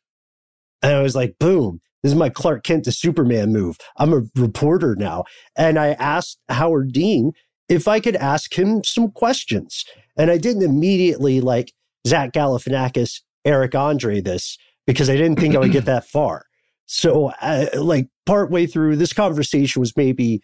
and 0.82 0.94
I 0.94 1.02
was 1.02 1.16
like, 1.16 1.36
boom. 1.40 1.82
This 2.04 2.12
is 2.12 2.18
my 2.18 2.30
Clark 2.30 2.64
Kent 2.64 2.86
to 2.86 2.92
Superman 2.92 3.52
move. 3.52 3.78
I'm 3.98 4.14
a 4.14 4.22
reporter 4.36 4.96
now. 4.96 5.24
And 5.58 5.80
I 5.80 5.94
asked 5.94 6.40
Howard 6.48 6.94
Dean 6.94 7.34
if 7.70 7.88
I 7.88 8.00
could 8.00 8.16
ask 8.16 8.58
him 8.58 8.84
some 8.84 9.12
questions. 9.12 9.84
And 10.16 10.30
I 10.32 10.38
didn't 10.38 10.64
immediately 10.64 11.42
like 11.42 11.74
Zach 12.08 12.34
Galifianakis, 12.34 13.22
Eric 13.46 13.76
Andre 13.76 14.22
this 14.22 14.58
because 14.86 15.10
I 15.10 15.16
didn't 15.16 15.40
think 15.40 15.56
I 15.56 15.60
would 15.60 15.72
get 15.72 15.86
that 15.86 16.08
far. 16.08 16.46
So, 16.86 17.34
uh, 17.42 17.66
like, 17.76 18.08
partway 18.26 18.66
through, 18.66 18.96
this 18.96 19.12
conversation 19.12 19.82
was 19.82 19.96
maybe 19.98 20.42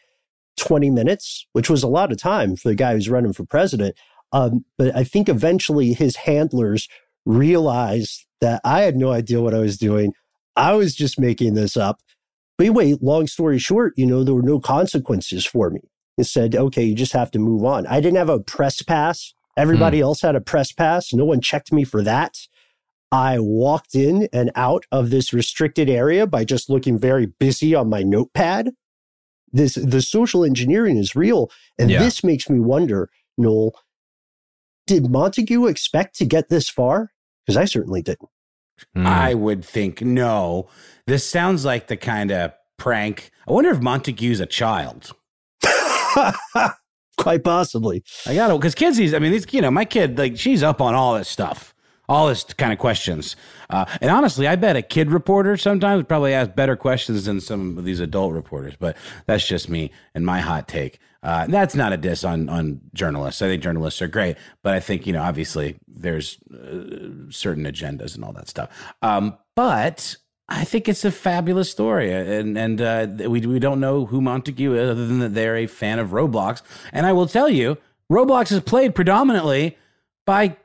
20 0.57 0.89
minutes, 0.89 1.47
which 1.53 1.69
was 1.69 1.83
a 1.83 1.87
lot 1.87 2.11
of 2.11 2.17
time 2.17 2.57
for 2.57 2.67
the 2.67 2.75
guy 2.75 2.93
who's 2.93 3.09
running 3.09 3.31
for 3.31 3.45
president. 3.45 3.95
Um, 4.33 4.65
but 4.77 4.95
I 4.95 5.03
think 5.03 5.29
eventually 5.29 5.93
his 5.93 6.17
handlers 6.17 6.89
realized 7.25 8.25
that 8.41 8.59
I 8.65 8.81
had 8.81 8.97
no 8.97 9.11
idea 9.11 9.41
what 9.41 9.53
I 9.53 9.59
was 9.59 9.77
doing. 9.77 10.13
I 10.55 10.73
was 10.73 10.95
just 10.95 11.19
making 11.19 11.53
this 11.53 11.77
up. 11.77 12.01
But 12.57 12.67
anyway, 12.67 12.95
long 13.01 13.27
story 13.27 13.57
short, 13.59 13.93
you 13.95 14.05
know, 14.05 14.23
there 14.23 14.35
were 14.35 14.41
no 14.41 14.59
consequences 14.59 15.45
for 15.45 15.69
me. 15.69 15.79
It 16.17 16.25
said, 16.25 16.55
okay, 16.55 16.83
you 16.83 16.93
just 16.93 17.13
have 17.13 17.31
to 17.31 17.39
move 17.39 17.63
on. 17.63 17.87
I 17.87 18.01
didn't 18.01 18.17
have 18.17 18.29
a 18.29 18.39
press 18.39 18.81
pass. 18.81 19.33
Everybody 19.55 20.01
else 20.01 20.21
had 20.21 20.35
a 20.35 20.41
press 20.41 20.71
pass. 20.71 21.13
No 21.13 21.25
one 21.25 21.41
checked 21.41 21.71
me 21.71 21.83
for 21.83 22.03
that. 22.03 22.37
I 23.11 23.39
walked 23.39 23.93
in 23.95 24.27
and 24.33 24.51
out 24.55 24.85
of 24.91 25.11
this 25.11 25.33
restricted 25.33 25.89
area 25.89 26.25
by 26.25 26.43
just 26.43 26.69
looking 26.69 26.97
very 26.97 27.27
busy 27.27 27.75
on 27.75 27.89
my 27.89 28.01
notepad. 28.01 28.71
This 29.51 29.75
the 29.75 30.01
social 30.01 30.43
engineering 30.43 30.97
is 30.97 31.15
real. 31.15 31.51
And 31.77 31.91
Yeah. 31.91 31.99
this 31.99 32.23
makes 32.23 32.49
me 32.49 32.59
wonder, 32.59 33.09
Noel, 33.37 33.75
did 34.87 35.09
Montague 35.09 35.65
expect 35.67 36.15
to 36.17 36.25
get 36.25 36.49
this 36.49 36.69
far? 36.69 37.11
Because 37.45 37.57
I 37.57 37.65
certainly 37.65 38.01
didn't. 38.01 38.29
Hmm. 38.95 39.07
I 39.07 39.33
would 39.33 39.63
think 39.63 40.01
no. 40.01 40.69
This 41.07 41.27
sounds 41.27 41.65
like 41.65 41.87
the 41.87 41.97
kind 41.97 42.31
of 42.31 42.53
prank. 42.77 43.31
I 43.47 43.51
wonder 43.51 43.69
if 43.69 43.81
Montague's 43.81 44.39
a 44.39 44.45
child. 44.45 45.11
Quite 47.17 47.43
possibly. 47.43 48.03
I 48.25 48.35
got 48.35 48.47
to 48.47 48.57
because 48.57 48.75
kids, 48.75 48.97
these 48.97 49.13
I 49.13 49.19
mean, 49.19 49.31
these 49.31 49.45
you 49.51 49.61
know, 49.61 49.71
my 49.71 49.85
kid 49.85 50.17
like 50.17 50.37
she's 50.37 50.63
up 50.63 50.81
on 50.81 50.95
all 50.95 51.15
this 51.15 51.29
stuff, 51.29 51.73
all 52.09 52.27
this 52.27 52.43
kind 52.43 52.73
of 52.73 52.79
questions. 52.79 53.35
Uh, 53.69 53.85
and 54.01 54.09
honestly, 54.09 54.47
I 54.47 54.55
bet 54.55 54.75
a 54.75 54.81
kid 54.81 55.11
reporter 55.11 55.55
sometimes 55.55 56.03
probably 56.05 56.33
ask 56.33 56.55
better 56.55 56.75
questions 56.75 57.25
than 57.25 57.39
some 57.39 57.77
of 57.77 57.85
these 57.85 57.99
adult 57.99 58.33
reporters. 58.33 58.73
But 58.77 58.97
that's 59.27 59.47
just 59.47 59.69
me 59.69 59.91
and 60.15 60.25
my 60.25 60.39
hot 60.39 60.67
take. 60.67 60.99
Uh, 61.23 61.47
that's 61.47 61.73
not 61.75 61.93
a 61.93 61.97
diss 61.97 62.23
on 62.23 62.49
on 62.49 62.81
journalists. 62.93 63.41
I 63.41 63.47
think 63.47 63.63
journalists 63.63 64.01
are 64.01 64.07
great, 64.07 64.35
but 64.61 64.73
I 64.75 64.79
think 64.81 65.07
you 65.07 65.13
know, 65.13 65.21
obviously, 65.23 65.77
there's 65.87 66.37
uh, 66.53 67.31
certain 67.31 67.63
agendas 67.65 68.15
and 68.15 68.23
all 68.25 68.33
that 68.33 68.49
stuff. 68.49 68.69
Um, 69.01 69.37
but 69.55 70.17
I 70.49 70.65
think 70.65 70.89
it's 70.89 71.05
a 71.05 71.11
fabulous 71.11 71.71
story, 71.71 72.11
and 72.11 72.57
and 72.57 72.81
uh, 72.81 73.07
we 73.29 73.39
we 73.41 73.59
don't 73.59 73.79
know 73.79 74.05
who 74.05 74.19
Montague 74.21 74.73
is 74.73 74.89
other 74.91 75.07
than 75.07 75.19
that 75.19 75.33
they're 75.33 75.55
a 75.55 75.67
fan 75.67 75.99
of 75.99 76.09
Roblox. 76.09 76.61
And 76.91 77.05
I 77.05 77.13
will 77.13 77.27
tell 77.27 77.47
you, 77.49 77.77
Roblox 78.11 78.51
is 78.51 78.59
played 78.59 78.93
predominantly 78.93 79.77
by 80.25 80.57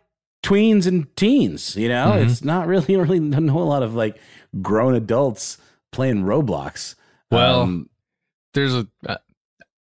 tweens 0.42 0.86
and 0.86 1.14
teens. 1.16 1.76
You 1.76 1.88
know, 1.88 2.12
Mhm. 2.16 2.24
it's 2.30 2.42
not 2.42 2.66
really 2.66 2.96
really 2.96 3.20
know 3.20 3.58
a 3.58 3.62
lot 3.62 3.84
of 3.84 3.94
like 3.94 4.18
grown 4.60 4.94
adults 4.96 5.58
playing 5.92 6.24
Roblox. 6.24 6.96
Well, 7.30 7.60
Um, 7.62 7.88
There's 8.54 8.74
a. 8.74 8.88
Uh, 9.06 9.16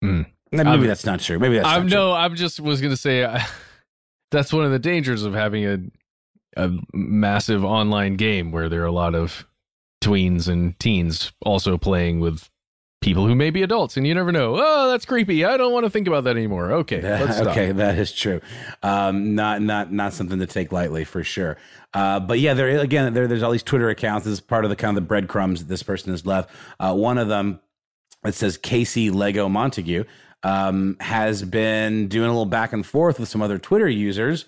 mm. 0.03 0.25
Maybe 0.53 0.87
that's 0.87 1.05
not 1.05 1.19
true. 1.19 1.39
Maybe 1.39 1.55
that's 1.55 1.67
I'm 1.67 1.87
no. 1.87 2.13
I'm 2.13 2.35
just 2.35 2.59
was 2.59 2.81
gonna 2.81 2.97
say 2.97 3.23
uh, 3.23 3.39
that's 4.31 4.53
one 4.53 4.65
of 4.65 4.71
the 4.71 4.79
dangers 4.79 5.23
of 5.23 5.33
having 5.33 5.65
a 5.65 5.79
a 6.55 6.71
massive 6.93 7.63
online 7.65 8.15
game 8.15 8.51
where 8.51 8.69
there 8.69 8.83
are 8.83 8.87
a 8.87 8.91
lot 8.91 9.15
of 9.15 9.47
tweens 10.03 10.47
and 10.47 10.77
teens 10.79 11.31
also 11.41 11.77
playing 11.77 12.19
with 12.19 12.49
people 13.01 13.27
who 13.27 13.35
may 13.35 13.49
be 13.49 13.61
adults, 13.61 13.97
and 13.97 14.07
you 14.07 14.15
never 14.15 14.31
know. 14.31 14.55
Oh, 14.57 14.89
that's 14.89 15.05
creepy. 15.05 15.43
I 15.45 15.57
don't 15.57 15.73
want 15.73 15.85
to 15.85 15.89
think 15.89 16.07
about 16.07 16.23
that 16.23 16.37
anymore. 16.37 16.71
Okay, 16.71 17.01
let's 17.01 17.37
stop. 17.37 17.49
okay, 17.49 17.71
that 17.71 17.97
is 17.97 18.11
true. 18.11 18.41
Um, 18.81 19.35
not 19.35 19.61
not 19.61 19.91
not 19.91 20.13
something 20.13 20.39
to 20.39 20.47
take 20.47 20.71
lightly 20.71 21.03
for 21.03 21.23
sure. 21.23 21.57
Uh, 21.93 22.19
but 22.19 22.39
yeah, 22.39 22.53
there 22.53 22.79
again, 22.79 23.13
there, 23.13 23.27
there's 23.27 23.43
all 23.43 23.51
these 23.51 23.63
Twitter 23.63 23.89
accounts. 23.89 24.25
This 24.25 24.33
is 24.33 24.41
part 24.41 24.63
of 24.65 24.69
the 24.69 24.75
kind 24.75 24.97
of 24.97 25.03
the 25.03 25.07
breadcrumbs 25.07 25.59
that 25.59 25.67
this 25.67 25.83
person 25.83 26.11
has 26.11 26.25
left. 26.25 26.49
Uh, 26.79 26.93
one 26.95 27.17
of 27.17 27.27
them, 27.27 27.59
it 28.25 28.33
says 28.33 28.57
Casey 28.57 29.09
Lego 29.09 29.47
Montague, 29.49 30.05
um, 30.43 30.97
has 30.99 31.43
been 31.43 32.07
doing 32.07 32.27
a 32.27 32.31
little 32.31 32.45
back 32.45 32.73
and 32.73 32.85
forth 32.85 33.19
with 33.19 33.29
some 33.29 33.41
other 33.41 33.57
Twitter 33.57 33.87
users 33.87 34.45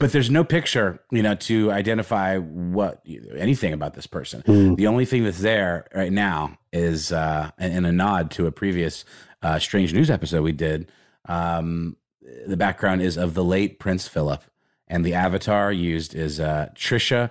but 0.00 0.12
there's 0.12 0.30
no 0.30 0.42
picture, 0.42 0.98
you 1.12 1.22
know, 1.22 1.34
to 1.34 1.70
identify 1.70 2.38
what 2.38 3.04
anything 3.36 3.74
about 3.74 3.92
this 3.92 4.06
person. 4.06 4.42
Mm. 4.42 4.76
The 4.76 4.86
only 4.86 5.04
thing 5.04 5.24
that's 5.24 5.40
there 5.40 5.86
right 5.94 6.10
now 6.10 6.58
is, 6.72 7.12
uh, 7.12 7.50
in 7.58 7.84
a 7.84 7.92
nod 7.92 8.30
to 8.32 8.46
a 8.46 8.50
previous 8.50 9.04
uh, 9.42 9.58
strange 9.58 9.92
news 9.92 10.10
episode 10.10 10.42
we 10.42 10.52
did. 10.52 10.90
Um, 11.26 11.98
the 12.46 12.56
background 12.56 13.02
is 13.02 13.18
of 13.18 13.34
the 13.34 13.44
late 13.44 13.78
Prince 13.78 14.08
Philip, 14.08 14.42
and 14.88 15.04
the 15.04 15.12
avatar 15.12 15.70
used 15.70 16.14
is 16.14 16.40
uh, 16.40 16.70
Trisha 16.74 17.30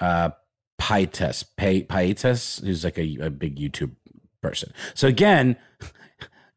uh, 0.00 0.30
Paytas, 0.80 1.44
Pay, 1.58 1.82
Paytas, 1.82 2.64
who's 2.64 2.82
like 2.82 2.96
a, 2.96 3.18
a 3.20 3.30
big 3.30 3.58
YouTube 3.58 3.94
person. 4.40 4.72
So 4.94 5.06
again, 5.06 5.56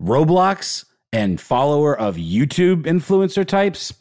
Roblox 0.01 0.85
and 1.11 1.39
follower 1.39 1.97
of 1.97 2.15
YouTube 2.15 2.83
influencer 2.83 3.45
types. 3.45 3.93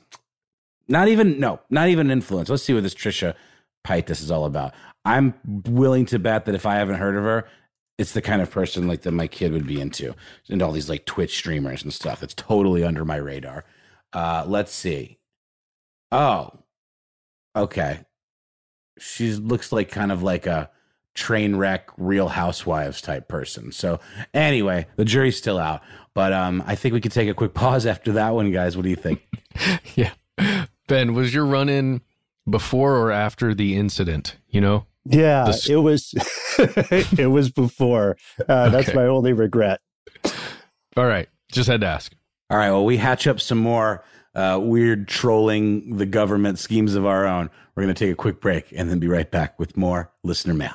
Not 0.86 1.08
even 1.08 1.38
no, 1.38 1.60
not 1.70 1.88
even 1.88 2.10
influence. 2.10 2.48
Let's 2.48 2.62
see 2.62 2.74
what 2.74 2.82
this 2.82 2.94
Trisha 2.94 3.34
Paytas 3.86 4.22
is 4.22 4.30
all 4.30 4.44
about. 4.44 4.74
I'm 5.04 5.34
willing 5.66 6.06
to 6.06 6.18
bet 6.18 6.44
that 6.46 6.54
if 6.54 6.66
I 6.66 6.76
haven't 6.76 6.96
heard 6.96 7.16
of 7.16 7.24
her, 7.24 7.48
it's 7.98 8.12
the 8.12 8.22
kind 8.22 8.40
of 8.40 8.50
person 8.50 8.86
like 8.86 9.02
that 9.02 9.12
my 9.12 9.26
kid 9.26 9.52
would 9.52 9.66
be 9.66 9.80
into, 9.80 10.14
and 10.48 10.62
all 10.62 10.72
these 10.72 10.88
like 10.88 11.04
Twitch 11.04 11.36
streamers 11.36 11.82
and 11.82 11.92
stuff. 11.92 12.22
It's 12.22 12.34
totally 12.34 12.84
under 12.84 13.04
my 13.04 13.16
radar. 13.16 13.64
Uh, 14.12 14.44
let's 14.46 14.72
see. 14.72 15.18
Oh, 16.12 16.50
okay. 17.56 18.00
She 18.98 19.32
looks 19.32 19.72
like 19.72 19.90
kind 19.90 20.12
of 20.12 20.22
like 20.22 20.46
a 20.46 20.70
train 21.18 21.56
wreck 21.56 21.88
Real 21.98 22.28
Housewives 22.28 23.00
type 23.02 23.28
person. 23.28 23.72
So 23.72 23.98
anyway, 24.32 24.86
the 24.96 25.04
jury's 25.04 25.36
still 25.36 25.58
out, 25.58 25.82
but 26.14 26.32
um, 26.32 26.62
I 26.66 26.74
think 26.76 26.94
we 26.94 27.00
could 27.00 27.12
take 27.12 27.28
a 27.28 27.34
quick 27.34 27.54
pause 27.54 27.84
after 27.94 28.12
that 28.12 28.30
one, 28.34 28.50
guys. 28.52 28.76
What 28.76 28.84
do 28.84 28.90
you 28.90 28.96
think? 28.96 29.26
yeah. 29.96 30.12
Ben, 30.86 31.12
was 31.14 31.34
your 31.34 31.44
run 31.44 31.68
in 31.68 32.00
before 32.48 32.96
or 32.96 33.10
after 33.10 33.54
the 33.54 33.76
incident? 33.76 34.36
You 34.48 34.60
know? 34.60 34.86
Yeah, 35.04 35.44
The- 35.44 35.72
it 35.72 35.76
was 35.76 36.14
it 37.18 37.30
was 37.30 37.50
before. 37.50 38.16
Uh, 38.48 38.68
That's 38.70 38.88
Okay. 38.90 38.96
my 38.96 39.06
only 39.06 39.32
regret. 39.32 39.80
All 40.96 41.06
right. 41.06 41.28
Just 41.50 41.68
had 41.68 41.80
to 41.80 41.86
ask. 41.86 42.12
All 42.50 42.58
right. 42.58 42.70
Well, 42.70 42.84
we 42.84 42.96
hatch 42.98 43.26
up 43.26 43.40
some 43.40 43.58
more 43.58 44.04
uh, 44.34 44.58
weird 44.62 45.08
trolling 45.08 45.96
the 45.96 46.06
government 46.06 46.58
schemes 46.58 46.94
of 46.94 47.06
our 47.06 47.26
own. 47.26 47.50
We're 47.74 47.84
going 47.84 47.94
to 47.94 48.04
take 48.04 48.12
a 48.12 48.16
quick 48.16 48.40
break 48.40 48.72
and 48.76 48.90
then 48.90 48.98
be 48.98 49.06
right 49.08 49.30
back 49.30 49.58
with 49.58 49.76
more 49.76 50.10
listener 50.24 50.54
mail. 50.54 50.74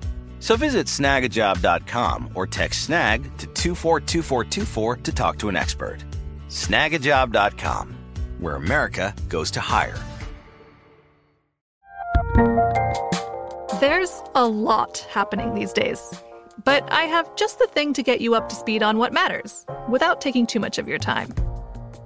So 0.41 0.57
visit 0.57 0.87
snagajob.com 0.87 2.31
or 2.33 2.47
text 2.47 2.81
snag 2.85 3.23
to 3.37 3.47
242424 3.47 4.97
to 4.97 5.11
talk 5.13 5.37
to 5.37 5.49
an 5.49 5.55
expert. 5.55 6.03
Snagajob.com, 6.49 7.95
where 8.39 8.55
America 8.55 9.13
goes 9.29 9.51
to 9.51 9.61
hire. 9.61 9.97
There's 13.79 14.21
a 14.35 14.45
lot 14.45 15.05
happening 15.09 15.53
these 15.53 15.73
days. 15.73 16.01
But 16.63 16.91
I 16.91 17.03
have 17.03 17.35
just 17.35 17.59
the 17.59 17.67
thing 17.67 17.93
to 17.93 18.03
get 18.03 18.19
you 18.19 18.35
up 18.35 18.49
to 18.49 18.55
speed 18.55 18.83
on 18.83 18.97
what 18.97 19.13
matters 19.13 19.65
without 19.89 20.21
taking 20.21 20.45
too 20.45 20.59
much 20.59 20.77
of 20.77 20.87
your 20.87 20.99
time. 20.99 21.33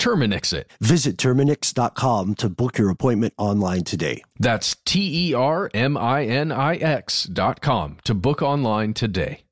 Terminix 0.00 0.52
it. 0.52 0.70
Visit 0.80 1.16
Terminix.com 1.16 2.34
to 2.36 2.48
book 2.48 2.78
your 2.78 2.90
appointment 2.90 3.34
online 3.38 3.84
today. 3.84 4.22
That's 4.38 4.76
T 4.84 5.28
E 5.28 5.34
R 5.34 5.70
M 5.74 5.96
I 5.96 6.24
N 6.24 6.50
I 6.50 6.76
X 6.76 7.24
dot 7.24 7.60
com 7.60 7.98
to 8.04 8.14
book 8.14 8.42
online 8.42 8.94
today. 8.94 9.42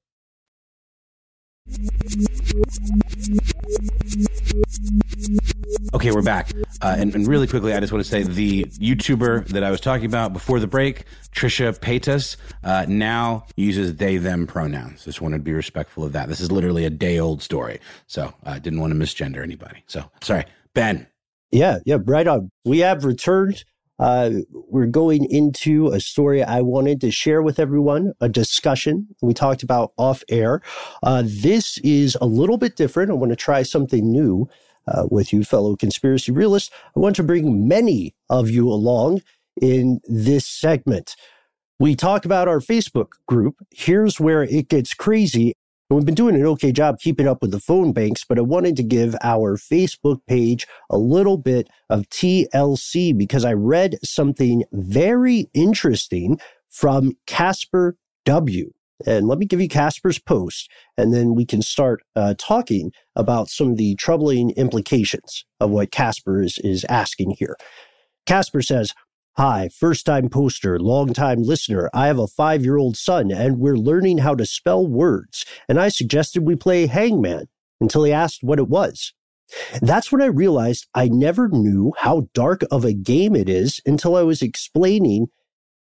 Okay, 5.94 6.10
we're 6.12 6.22
back. 6.22 6.50
Uh, 6.80 6.96
and, 6.98 7.14
and 7.14 7.26
really 7.26 7.46
quickly, 7.46 7.74
I 7.74 7.80
just 7.80 7.92
want 7.92 8.04
to 8.04 8.10
say 8.10 8.22
the 8.22 8.64
YouTuber 8.64 9.48
that 9.48 9.62
I 9.64 9.70
was 9.70 9.80
talking 9.80 10.06
about 10.06 10.32
before 10.32 10.60
the 10.60 10.66
break, 10.66 11.04
Trisha 11.34 11.76
Paytas, 11.78 12.36
uh, 12.62 12.86
now 12.88 13.46
uses 13.56 13.96
they, 13.96 14.16
them 14.16 14.46
pronouns. 14.46 15.04
Just 15.04 15.20
wanted 15.20 15.38
to 15.38 15.42
be 15.42 15.52
respectful 15.52 16.04
of 16.04 16.12
that. 16.12 16.28
This 16.28 16.40
is 16.40 16.52
literally 16.52 16.84
a 16.84 16.90
day 16.90 17.18
old 17.18 17.42
story. 17.42 17.80
So 18.06 18.32
I 18.44 18.58
didn't 18.58 18.80
want 18.80 18.92
to 18.92 18.98
misgender 18.98 19.42
anybody. 19.42 19.82
So 19.86 20.10
sorry. 20.22 20.44
Ben, 20.74 21.06
Yeah, 21.50 21.78
yeah, 21.84 21.98
right 22.04 22.26
on. 22.26 22.50
We 22.64 22.80
have 22.80 23.04
returned 23.04 23.64
Uh, 23.98 24.30
we're 24.52 24.86
going 24.86 25.24
into 25.30 25.88
a 25.88 26.00
story 26.00 26.42
I 26.42 26.60
wanted 26.60 27.00
to 27.00 27.10
share 27.10 27.42
with 27.42 27.58
everyone, 27.58 28.12
a 28.20 28.28
discussion 28.28 29.08
we 29.22 29.34
talked 29.34 29.62
about 29.62 29.92
off 29.96 30.22
air. 30.28 30.62
Uh, 31.02 31.24
this 31.24 31.78
is 31.78 32.16
a 32.20 32.26
little 32.26 32.58
bit 32.58 32.76
different. 32.76 33.10
I 33.10 33.14
want 33.14 33.30
to 33.30 33.36
try 33.36 33.62
something 33.62 34.10
new 34.10 34.48
uh, 34.86 35.06
with 35.10 35.32
you, 35.32 35.44
fellow 35.44 35.76
conspiracy 35.76 36.32
realists. 36.32 36.70
I 36.96 37.00
want 37.00 37.16
to 37.16 37.22
bring 37.22 37.66
many 37.66 38.14
of 38.30 38.50
you 38.50 38.68
along 38.68 39.22
in 39.60 40.00
this 40.08 40.46
segment. 40.46 41.16
We 41.80 41.94
talk 41.94 42.24
about 42.24 42.48
our 42.48 42.58
Facebook 42.60 43.12
group. 43.26 43.56
Here's 43.70 44.18
where 44.18 44.42
it 44.42 44.68
gets 44.68 44.94
crazy. 44.94 45.54
We've 45.90 46.04
been 46.04 46.14
doing 46.14 46.34
an 46.34 46.44
okay 46.44 46.70
job 46.70 46.98
keeping 46.98 47.26
up 47.26 47.40
with 47.40 47.50
the 47.50 47.60
phone 47.60 47.92
banks, 47.94 48.22
but 48.22 48.38
I 48.38 48.42
wanted 48.42 48.76
to 48.76 48.82
give 48.82 49.16
our 49.22 49.56
Facebook 49.56 50.20
page 50.26 50.66
a 50.90 50.98
little 50.98 51.38
bit 51.38 51.68
of 51.88 52.06
TLC 52.10 53.16
because 53.16 53.42
I 53.42 53.54
read 53.54 53.96
something 54.04 54.64
very 54.70 55.48
interesting 55.54 56.38
from 56.68 57.16
Casper 57.26 57.96
W. 58.26 58.70
And 59.06 59.28
let 59.28 59.38
me 59.38 59.46
give 59.46 59.62
you 59.62 59.68
Casper's 59.68 60.18
post, 60.18 60.70
and 60.98 61.14
then 61.14 61.34
we 61.34 61.46
can 61.46 61.62
start 61.62 62.02
uh, 62.14 62.34
talking 62.36 62.92
about 63.16 63.48
some 63.48 63.70
of 63.70 63.78
the 63.78 63.94
troubling 63.94 64.50
implications 64.50 65.46
of 65.58 65.70
what 65.70 65.90
Casper 65.90 66.42
is, 66.42 66.58
is 66.62 66.84
asking 66.90 67.36
here. 67.38 67.56
Casper 68.26 68.60
says, 68.60 68.92
Hi, 69.38 69.68
first 69.68 70.04
time 70.04 70.28
poster, 70.30 70.80
long 70.80 71.12
time 71.12 71.44
listener. 71.44 71.88
I 71.94 72.08
have 72.08 72.18
a 72.18 72.26
five 72.26 72.64
year 72.64 72.76
old 72.76 72.96
son 72.96 73.30
and 73.30 73.60
we're 73.60 73.76
learning 73.76 74.18
how 74.18 74.34
to 74.34 74.44
spell 74.44 74.84
words. 74.84 75.46
And 75.68 75.78
I 75.78 75.90
suggested 75.90 76.42
we 76.42 76.56
play 76.56 76.88
Hangman 76.88 77.46
until 77.80 78.02
he 78.02 78.12
asked 78.12 78.42
what 78.42 78.58
it 78.58 78.66
was. 78.66 79.14
That's 79.80 80.10
when 80.10 80.20
I 80.20 80.26
realized 80.26 80.88
I 80.92 81.06
never 81.06 81.48
knew 81.48 81.92
how 81.98 82.26
dark 82.34 82.62
of 82.72 82.84
a 82.84 82.92
game 82.92 83.36
it 83.36 83.48
is 83.48 83.80
until 83.86 84.16
I 84.16 84.22
was 84.22 84.42
explaining 84.42 85.28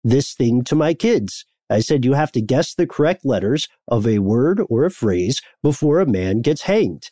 this 0.02 0.34
thing 0.34 0.64
to 0.64 0.74
my 0.74 0.92
kids. 0.92 1.46
I 1.70 1.78
said, 1.78 2.04
you 2.04 2.14
have 2.14 2.32
to 2.32 2.42
guess 2.42 2.74
the 2.74 2.88
correct 2.88 3.24
letters 3.24 3.68
of 3.86 4.04
a 4.04 4.18
word 4.18 4.62
or 4.68 4.84
a 4.84 4.90
phrase 4.90 5.40
before 5.62 6.00
a 6.00 6.10
man 6.10 6.40
gets 6.40 6.62
hanged. 6.62 7.08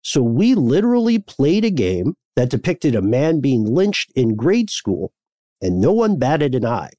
So 0.00 0.22
we 0.22 0.54
literally 0.54 1.18
played 1.18 1.66
a 1.66 1.70
game 1.70 2.14
that 2.36 2.48
depicted 2.48 2.94
a 2.94 3.02
man 3.02 3.40
being 3.40 3.66
lynched 3.66 4.12
in 4.16 4.34
grade 4.34 4.70
school 4.70 5.12
and 5.64 5.80
no 5.80 5.92
one 5.92 6.18
batted 6.18 6.54
an 6.54 6.66
eye. 6.66 6.92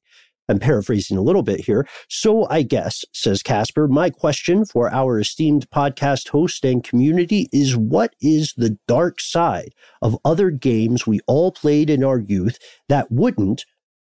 I'm 0.48 0.58
paraphrasing 0.60 1.16
a 1.16 1.22
little 1.22 1.42
bit 1.42 1.60
here. 1.60 1.88
So 2.08 2.46
I 2.48 2.62
guess, 2.62 3.04
says 3.12 3.42
Casper, 3.42 3.88
my 3.88 4.10
question 4.10 4.64
for 4.64 4.92
our 4.92 5.18
esteemed 5.18 5.68
podcast 5.70 6.28
host 6.28 6.64
and 6.64 6.84
community 6.84 7.48
is 7.52 7.76
what 7.76 8.14
is 8.20 8.54
the 8.56 8.78
dark 8.86 9.20
side 9.20 9.72
of 10.02 10.16
other 10.24 10.50
games 10.50 11.06
we 11.06 11.20
all 11.26 11.50
played 11.50 11.90
in 11.90 12.04
our 12.04 12.18
youth 12.18 12.58
that 12.88 13.10
wouldn't 13.10 13.64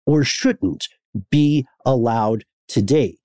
or 0.05 0.23
shouldn't 0.23 0.87
be 1.31 1.65
allowed 1.85 2.45
today? 2.67 3.17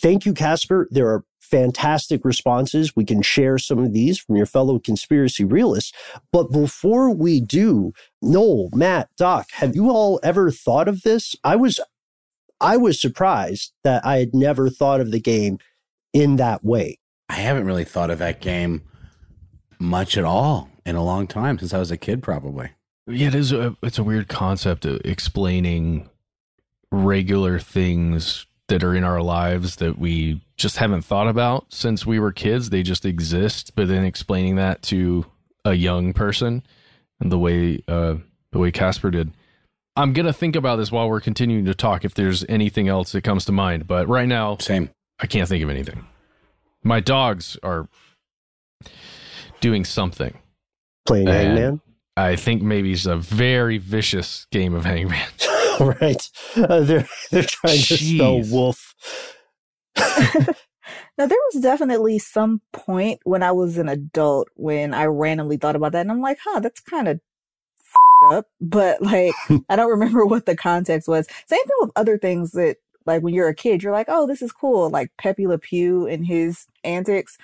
Thank 0.00 0.24
you, 0.24 0.32
Casper. 0.32 0.88
There 0.90 1.08
are 1.08 1.24
fantastic 1.42 2.24
responses. 2.24 2.96
We 2.96 3.04
can 3.04 3.20
share 3.20 3.58
some 3.58 3.78
of 3.78 3.92
these 3.92 4.18
from 4.18 4.36
your 4.36 4.46
fellow 4.46 4.78
conspiracy 4.78 5.44
realists. 5.44 5.92
But 6.32 6.50
before 6.50 7.10
we 7.10 7.40
do, 7.40 7.92
Noel, 8.22 8.70
Matt, 8.72 9.10
Doc, 9.16 9.48
have 9.52 9.74
you 9.76 9.90
all 9.90 10.18
ever 10.22 10.50
thought 10.50 10.88
of 10.88 11.02
this? 11.02 11.36
I 11.44 11.56
was 11.56 11.78
I 12.60 12.76
was 12.76 13.00
surprised 13.00 13.72
that 13.82 14.06
I 14.06 14.18
had 14.18 14.34
never 14.34 14.70
thought 14.70 15.00
of 15.00 15.10
the 15.10 15.20
game 15.20 15.58
in 16.12 16.36
that 16.36 16.64
way. 16.64 16.98
I 17.28 17.34
haven't 17.34 17.64
really 17.64 17.84
thought 17.84 18.10
of 18.10 18.18
that 18.20 18.40
game 18.40 18.82
much 19.80 20.16
at 20.16 20.24
all 20.24 20.70
in 20.86 20.94
a 20.94 21.04
long 21.04 21.26
time 21.26 21.58
since 21.58 21.74
I 21.74 21.78
was 21.78 21.90
a 21.90 21.96
kid, 21.96 22.22
probably. 22.22 22.70
Yeah, 23.06 23.28
it 23.28 23.34
is. 23.34 23.52
A, 23.52 23.76
it's 23.82 23.98
a 23.98 24.04
weird 24.04 24.28
concept 24.28 24.84
of 24.84 25.00
explaining 25.04 26.08
regular 26.92 27.58
things 27.58 28.46
that 28.68 28.82
are 28.82 28.94
in 28.94 29.04
our 29.04 29.20
lives 29.20 29.76
that 29.76 29.98
we 29.98 30.40
just 30.56 30.78
haven't 30.78 31.02
thought 31.02 31.28
about 31.28 31.66
since 31.72 32.06
we 32.06 32.18
were 32.18 32.32
kids. 32.32 32.70
They 32.70 32.82
just 32.82 33.04
exist, 33.04 33.74
but 33.74 33.88
then 33.88 34.04
explaining 34.04 34.56
that 34.56 34.82
to 34.84 35.26
a 35.64 35.74
young 35.74 36.12
person 36.12 36.62
and 37.20 37.30
the 37.30 37.38
way 37.38 37.82
uh, 37.88 38.16
the 38.52 38.58
way 38.58 38.70
Casper 38.70 39.10
did. 39.10 39.32
I'm 39.94 40.12
gonna 40.12 40.32
think 40.32 40.56
about 40.56 40.76
this 40.76 40.90
while 40.90 41.08
we're 41.08 41.20
continuing 41.20 41.66
to 41.66 41.74
talk. 41.74 42.04
If 42.04 42.14
there's 42.14 42.44
anything 42.48 42.88
else 42.88 43.12
that 43.12 43.22
comes 43.22 43.44
to 43.46 43.52
mind, 43.52 43.86
but 43.86 44.08
right 44.08 44.28
now, 44.28 44.56
same. 44.58 44.90
I 45.20 45.26
can't 45.26 45.48
think 45.48 45.62
of 45.62 45.70
anything. 45.70 46.06
My 46.82 47.00
dogs 47.00 47.56
are 47.62 47.88
doing 49.60 49.84
something. 49.84 50.38
Playing 51.06 51.28
Hangman. 51.28 51.80
I 52.16 52.36
think 52.36 52.62
maybe 52.62 52.92
it's 52.92 53.06
a 53.06 53.16
very 53.16 53.78
vicious 53.78 54.46
game 54.50 54.74
of 54.74 54.84
Hangman. 54.84 55.28
right. 56.00 56.30
Uh, 56.56 56.80
they're 56.80 57.08
they're 57.30 57.42
trying 57.42 57.78
Jeez. 57.78 57.88
to 57.88 58.16
spell 58.16 58.42
wolf. 58.50 58.94
now 59.96 61.26
there 61.26 61.38
was 61.52 61.62
definitely 61.62 62.18
some 62.18 62.60
point 62.72 63.20
when 63.24 63.42
I 63.42 63.52
was 63.52 63.78
an 63.78 63.88
adult 63.88 64.48
when 64.54 64.94
I 64.94 65.04
randomly 65.04 65.56
thought 65.56 65.76
about 65.76 65.92
that, 65.92 66.02
and 66.02 66.10
I'm 66.10 66.20
like, 66.20 66.38
huh, 66.44 66.60
that's 66.60 66.80
kind 66.80 67.08
of 67.08 67.20
up. 68.30 68.46
But 68.60 69.02
like, 69.02 69.34
I 69.68 69.76
don't 69.76 69.90
remember 69.90 70.24
what 70.26 70.46
the 70.46 70.56
context 70.56 71.08
was. 71.08 71.26
Same 71.46 71.64
thing 71.64 71.76
with 71.80 71.90
other 71.96 72.18
things 72.18 72.52
that, 72.52 72.76
like, 73.04 73.22
when 73.22 73.34
you're 73.34 73.48
a 73.48 73.54
kid, 73.54 73.82
you're 73.82 73.92
like, 73.92 74.06
oh, 74.08 74.26
this 74.26 74.42
is 74.42 74.52
cool. 74.52 74.88
Like 74.90 75.10
Pepe 75.18 75.46
Le 75.46 75.58
Pew 75.58 76.06
and 76.06 76.26
his 76.26 76.66
antics. 76.84 77.38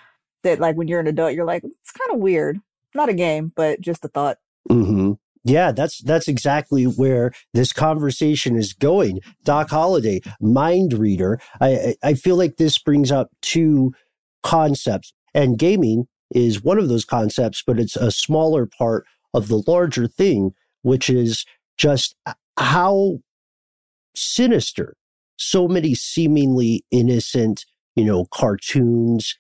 That 0.45 0.61
like 0.61 0.77
when 0.77 0.87
you're 0.87 1.01
an 1.01 1.09
adult, 1.09 1.35
you're 1.35 1.45
like, 1.45 1.65
it's 1.65 1.91
kind 1.91 2.13
of 2.13 2.21
weird. 2.21 2.61
Not 2.95 3.09
a 3.09 3.15
game, 3.15 3.53
but 3.57 3.81
just 3.81 4.05
a 4.05 4.09
thought. 4.09 4.39
Mm-hmm. 4.71 5.15
Yeah, 5.49 5.73
that's 5.73 6.03
that's 6.03 6.29
exactly 6.29 6.85
where 6.85 7.33
this 7.55 7.73
conversation 7.73 8.57
is 8.57 8.75
going. 8.75 9.21
Doc 9.45 9.71
Holliday, 9.71 10.21
mind 10.41 10.93
reader. 10.93 11.41
I 11.61 11.97
I 12.03 12.15
feel 12.15 12.37
like 12.37 12.59
this 12.59 12.79
brings 12.79 13.11
up 13.11 13.31
two 13.41 13.95
concepts, 14.43 15.15
and 15.35 15.59
gaming 15.59 16.07
is 16.35 16.63
one 16.63 16.79
of 16.79 16.89
those 16.91 17.07
concepts, 17.07 17.63
but 17.67 17.81
it's 17.81 17.97
a 17.97 18.11
smaller 18.11 18.67
part 18.67 19.07
of 19.35 19.49
the 19.49 19.63
larger 19.67 20.07
thing, 20.07 20.53
which 20.83 21.09
is 21.11 21.47
just 21.79 22.15
how 22.59 23.19
sinister 24.15 24.95
so 25.39 25.69
many 25.69 25.95
seemingly 25.95 26.85
innocent, 26.91 27.65
you 27.97 28.05
know, 28.05 28.27
cartoons, 28.33 29.37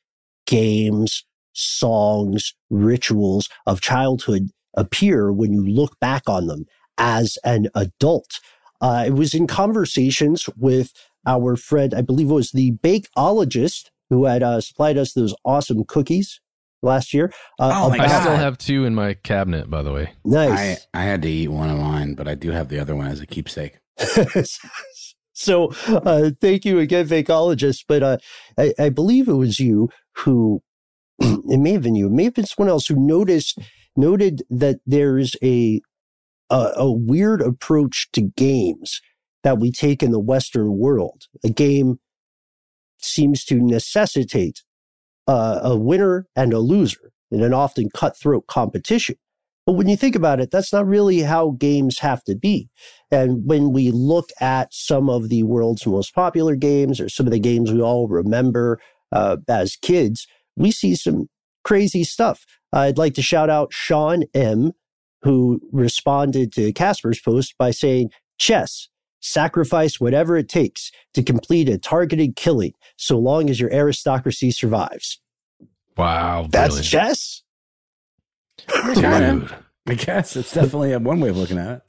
games, 0.46 1.24
songs, 1.52 2.54
rituals 2.70 3.48
of 3.66 3.80
childhood 3.82 4.50
appear 4.78 5.32
when 5.32 5.52
you 5.52 5.66
look 5.66 5.98
back 6.00 6.22
on 6.28 6.46
them 6.46 6.64
as 6.96 7.36
an 7.44 7.68
adult. 7.74 8.40
Uh, 8.80 9.04
it 9.06 9.12
was 9.12 9.34
in 9.34 9.46
conversations 9.46 10.48
with 10.56 10.92
our 11.26 11.56
friend, 11.56 11.94
I 11.94 12.00
believe 12.00 12.30
it 12.30 12.34
was 12.34 12.52
the 12.52 12.72
bakeologist 12.72 13.90
who 14.08 14.24
had 14.24 14.42
uh, 14.42 14.60
supplied 14.60 14.96
us 14.96 15.12
those 15.12 15.34
awesome 15.44 15.84
cookies 15.84 16.40
last 16.82 17.12
year. 17.12 17.32
Uh, 17.58 17.72
oh 17.74 17.90
my 17.90 17.96
I 17.96 18.08
God. 18.08 18.20
still 18.20 18.36
have 18.36 18.56
two 18.56 18.84
in 18.84 18.94
my 18.94 19.14
cabinet, 19.14 19.68
by 19.68 19.82
the 19.82 19.92
way. 19.92 20.12
Nice. 20.24 20.86
I, 20.94 21.00
I 21.00 21.02
had 21.02 21.22
to 21.22 21.28
eat 21.28 21.48
one 21.48 21.70
of 21.70 21.78
mine, 21.78 22.14
but 22.14 22.28
I 22.28 22.34
do 22.34 22.50
have 22.50 22.68
the 22.68 22.78
other 22.78 22.96
one 22.96 23.06
as 23.06 23.20
a 23.20 23.26
keepsake. 23.26 23.78
so 25.32 25.72
uh, 25.88 26.30
thank 26.40 26.64
you 26.64 26.78
again, 26.78 27.08
bakeologist. 27.08 27.84
But 27.88 28.02
uh, 28.02 28.18
I, 28.56 28.72
I 28.78 28.88
believe 28.88 29.28
it 29.28 29.34
was 29.34 29.58
you 29.58 29.90
who, 30.16 30.62
it 31.18 31.58
may 31.58 31.72
have 31.72 31.82
been 31.82 31.96
you, 31.96 32.06
it 32.06 32.12
may 32.12 32.24
have 32.24 32.34
been 32.34 32.46
someone 32.46 32.70
else 32.70 32.86
who 32.86 32.96
noticed 32.96 33.58
noted 33.98 34.42
that 34.48 34.80
there's 34.86 35.36
a, 35.42 35.80
a, 36.48 36.72
a 36.76 36.90
weird 36.90 37.42
approach 37.42 38.08
to 38.12 38.22
games 38.22 39.02
that 39.42 39.58
we 39.58 39.70
take 39.70 40.02
in 40.02 40.12
the 40.12 40.20
Western 40.20 40.78
world. 40.78 41.24
A 41.44 41.50
game 41.50 41.98
seems 43.00 43.44
to 43.44 43.56
necessitate 43.56 44.62
uh, 45.26 45.60
a 45.62 45.76
winner 45.76 46.26
and 46.34 46.52
a 46.52 46.58
loser 46.58 47.12
in 47.30 47.42
an 47.42 47.52
often 47.52 47.90
cutthroat 47.94 48.46
competition. 48.46 49.16
But 49.66 49.74
when 49.74 49.88
you 49.88 49.98
think 49.98 50.16
about 50.16 50.40
it, 50.40 50.50
that's 50.50 50.72
not 50.72 50.86
really 50.86 51.20
how 51.20 51.50
games 51.58 51.98
have 51.98 52.24
to 52.24 52.34
be. 52.34 52.70
And 53.10 53.42
when 53.44 53.70
we 53.70 53.90
look 53.90 54.30
at 54.40 54.72
some 54.72 55.10
of 55.10 55.28
the 55.28 55.42
world's 55.42 55.86
most 55.86 56.14
popular 56.14 56.56
games 56.56 57.00
or 57.00 57.10
some 57.10 57.26
of 57.26 57.32
the 57.32 57.38
games 57.38 57.70
we 57.70 57.82
all 57.82 58.08
remember 58.08 58.80
uh, 59.12 59.36
as 59.46 59.76
kids, 59.76 60.26
we 60.56 60.70
see 60.70 60.94
some 60.94 61.28
crazy 61.68 62.02
stuff. 62.02 62.46
I'd 62.72 62.96
like 62.96 63.12
to 63.14 63.22
shout 63.22 63.50
out 63.50 63.74
Sean 63.74 64.24
M., 64.32 64.72
who 65.20 65.60
responded 65.70 66.50
to 66.54 66.72
Casper's 66.72 67.20
post 67.20 67.58
by 67.58 67.72
saying, 67.72 68.10
Chess, 68.38 68.88
sacrifice 69.20 70.00
whatever 70.00 70.38
it 70.38 70.48
takes 70.48 70.90
to 71.12 71.22
complete 71.22 71.68
a 71.68 71.76
targeted 71.76 72.36
killing, 72.36 72.72
so 72.96 73.18
long 73.18 73.50
as 73.50 73.60
your 73.60 73.70
aristocracy 73.70 74.50
survives. 74.50 75.20
Wow. 75.94 76.48
That's 76.50 76.76
brilliant. 76.76 76.86
chess? 76.86 77.42
Dude. 78.94 79.54
I 79.86 79.94
guess 79.94 80.36
it's 80.36 80.54
definitely 80.54 80.96
one 80.96 81.20
way 81.20 81.28
of 81.28 81.36
looking 81.36 81.58
at 81.58 81.68
it. 81.68 81.82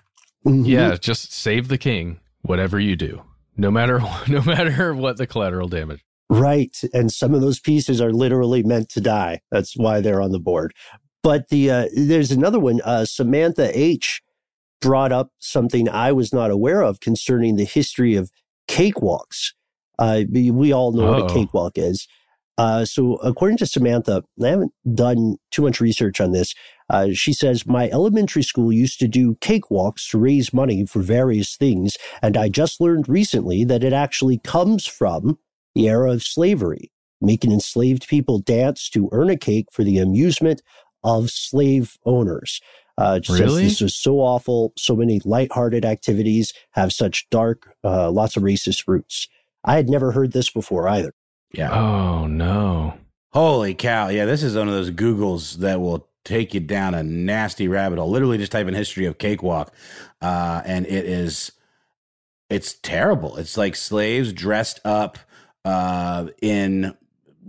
Mm-hmm. 0.45 0.65
Yeah, 0.65 0.97
just 0.99 1.31
save 1.31 1.69
the 1.69 1.77
king, 1.77 2.19
whatever 2.41 2.79
you 2.81 2.97
do, 2.97 3.23
no 3.55 3.71
matter 3.71 3.99
no 4.27 4.41
matter 4.41 4.93
what 4.93 5.15
the 5.15 5.27
collateral 5.27 5.69
damage. 5.69 6.03
Right. 6.29 6.79
And 6.93 7.11
some 7.11 7.33
of 7.33 7.41
those 7.41 7.59
pieces 7.59 7.99
are 7.99 8.13
literally 8.13 8.61
meant 8.61 8.89
to 8.89 9.01
die. 9.01 9.41
That's 9.51 9.75
why 9.75 9.99
they're 9.99 10.21
on 10.21 10.31
the 10.31 10.39
board. 10.39 10.73
But 11.23 11.49
the 11.49 11.71
uh, 11.71 11.87
there's 11.95 12.31
another 12.31 12.59
one, 12.59 12.81
uh, 12.83 13.05
Samantha 13.05 13.77
H. 13.77 14.21
brought 14.79 15.11
up 15.11 15.31
something 15.39 15.89
I 15.89 16.11
was 16.11 16.31
not 16.31 16.51
aware 16.51 16.81
of 16.81 16.99
concerning 16.99 17.55
the 17.55 17.65
history 17.65 18.15
of 18.15 18.31
cakewalks. 18.69 19.53
Uh, 19.97 20.21
we, 20.31 20.71
all 20.71 20.93
know 20.93 21.11
what 21.11 21.29
a 21.29 21.33
cakewalk 21.33 21.73
is. 21.77 22.07
Uh, 22.57 22.85
so, 22.85 23.15
according 23.15 23.57
to 23.57 23.65
Samantha, 23.65 24.23
I 24.41 24.47
haven't 24.47 24.71
done 24.93 25.35
too 25.51 25.61
much 25.61 25.81
research 25.81 26.21
on 26.21 26.31
this. 26.31 26.53
Uh, 26.89 27.09
she 27.11 27.33
says, 27.33 27.65
My 27.65 27.89
elementary 27.89 28.43
school 28.43 28.71
used 28.71 28.99
to 28.99 29.07
do 29.09 29.35
cakewalks 29.35 30.09
to 30.11 30.17
raise 30.17 30.53
money 30.53 30.85
for 30.85 31.01
various 31.01 31.57
things. 31.57 31.97
And 32.21 32.37
I 32.37 32.47
just 32.47 32.79
learned 32.79 33.09
recently 33.09 33.65
that 33.65 33.83
it 33.83 33.93
actually 33.93 34.39
comes 34.39 34.85
from 34.85 35.37
the 35.79 35.89
era 35.89 36.11
of 36.11 36.23
slavery, 36.23 36.91
making 37.21 37.51
enslaved 37.51 38.07
people 38.07 38.39
dance 38.39 38.89
to 38.89 39.09
earn 39.11 39.29
a 39.29 39.37
cake 39.37 39.67
for 39.71 39.83
the 39.83 39.97
amusement 39.99 40.61
of 41.03 41.29
slave 41.29 41.97
owners. 42.05 42.61
Uh, 42.97 43.19
she 43.23 43.31
says 43.31 43.39
Really? 43.41 43.63
this 43.63 43.81
is 43.81 43.95
so 43.95 44.17
awful. 44.19 44.73
So 44.77 44.95
many 44.95 45.21
lighthearted 45.23 45.85
activities 45.85 46.53
have 46.71 46.91
such 46.91 47.29
dark, 47.29 47.73
uh, 47.83 48.11
lots 48.11 48.35
of 48.35 48.43
racist 48.43 48.87
roots. 48.87 49.27
I 49.63 49.75
had 49.77 49.89
never 49.89 50.11
heard 50.11 50.33
this 50.33 50.49
before 50.49 50.87
either. 50.89 51.13
Yeah. 51.53 51.71
Oh 51.71 52.27
no. 52.27 52.95
Holy 53.31 53.73
cow. 53.73 54.09
Yeah, 54.09 54.25
this 54.25 54.43
is 54.43 54.55
one 54.55 54.67
of 54.67 54.73
those 54.73 54.91
Googles 54.91 55.55
that 55.57 55.79
will 55.79 56.07
take 56.25 56.53
you 56.53 56.59
down 56.59 56.93
a 56.93 57.03
nasty 57.03 57.67
rabbit 57.67 57.99
hole. 57.99 58.09
Literally 58.09 58.37
just 58.37 58.51
type 58.51 58.67
in 58.67 58.73
history 58.73 59.05
of 59.05 59.17
cakewalk. 59.17 59.73
Uh, 60.21 60.61
and 60.65 60.85
it 60.85 61.05
is 61.05 61.53
it's 62.49 62.73
terrible. 62.73 63.37
It's 63.37 63.57
like 63.57 63.75
slaves 63.75 64.33
dressed 64.33 64.79
up 64.83 65.17
uh 65.65 66.27
in 66.41 66.95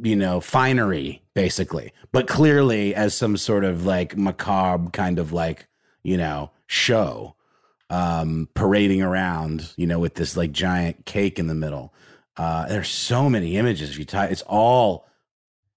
you 0.03 0.17
know 0.17 0.41
finery 0.41 1.23
basically. 1.35 1.93
But 2.13 2.27
clearly 2.27 2.95
as 2.95 3.15
some 3.15 3.37
sort 3.37 3.65
of 3.65 3.87
like 3.87 4.17
macabre 4.17 4.91
kind 4.91 5.19
of 5.19 5.33
like 5.33 5.67
you 6.03 6.17
know 6.17 6.51
show 6.67 7.37
um 7.89 8.49
parading 8.55 9.03
around 9.03 9.73
you 9.77 9.87
know 9.87 9.99
with 9.99 10.15
this 10.15 10.37
like 10.37 10.53
giant 10.53 11.07
cake 11.07 11.39
in 11.39 11.47
the 11.47 11.55
middle. 11.55 11.93
Uh 12.37 12.67
there's 12.67 12.89
so 12.89 13.29
many 13.31 13.57
images. 13.57 13.91
If 13.91 13.99
you 13.99 14.05
tie 14.05 14.27
it's 14.27 14.43
all 14.43 15.07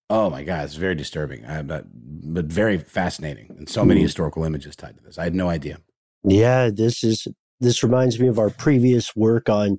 oh 0.10 0.30
my 0.30 0.44
god 0.44 0.66
it's 0.66 0.76
very 0.76 0.96
disturbing. 0.96 1.46
Uh, 1.46 1.64
but 1.64 1.86
but 2.34 2.46
very 2.46 2.78
fascinating. 2.78 3.54
And 3.58 3.70
so 3.70 3.86
many 3.86 4.00
Mhm. 4.02 4.04
historical 4.06 4.44
images 4.44 4.76
tied 4.76 4.98
to 4.98 5.04
this. 5.04 5.18
I 5.18 5.24
had 5.24 5.36
no 5.36 5.50
idea. 5.50 5.78
Yeah, 6.24 6.70
this 6.74 7.04
is 7.04 7.28
this 7.60 7.84
reminds 7.84 8.20
me 8.20 8.28
of 8.28 8.40
our 8.40 8.50
previous 8.50 9.16
work 9.16 9.50
on 9.50 9.78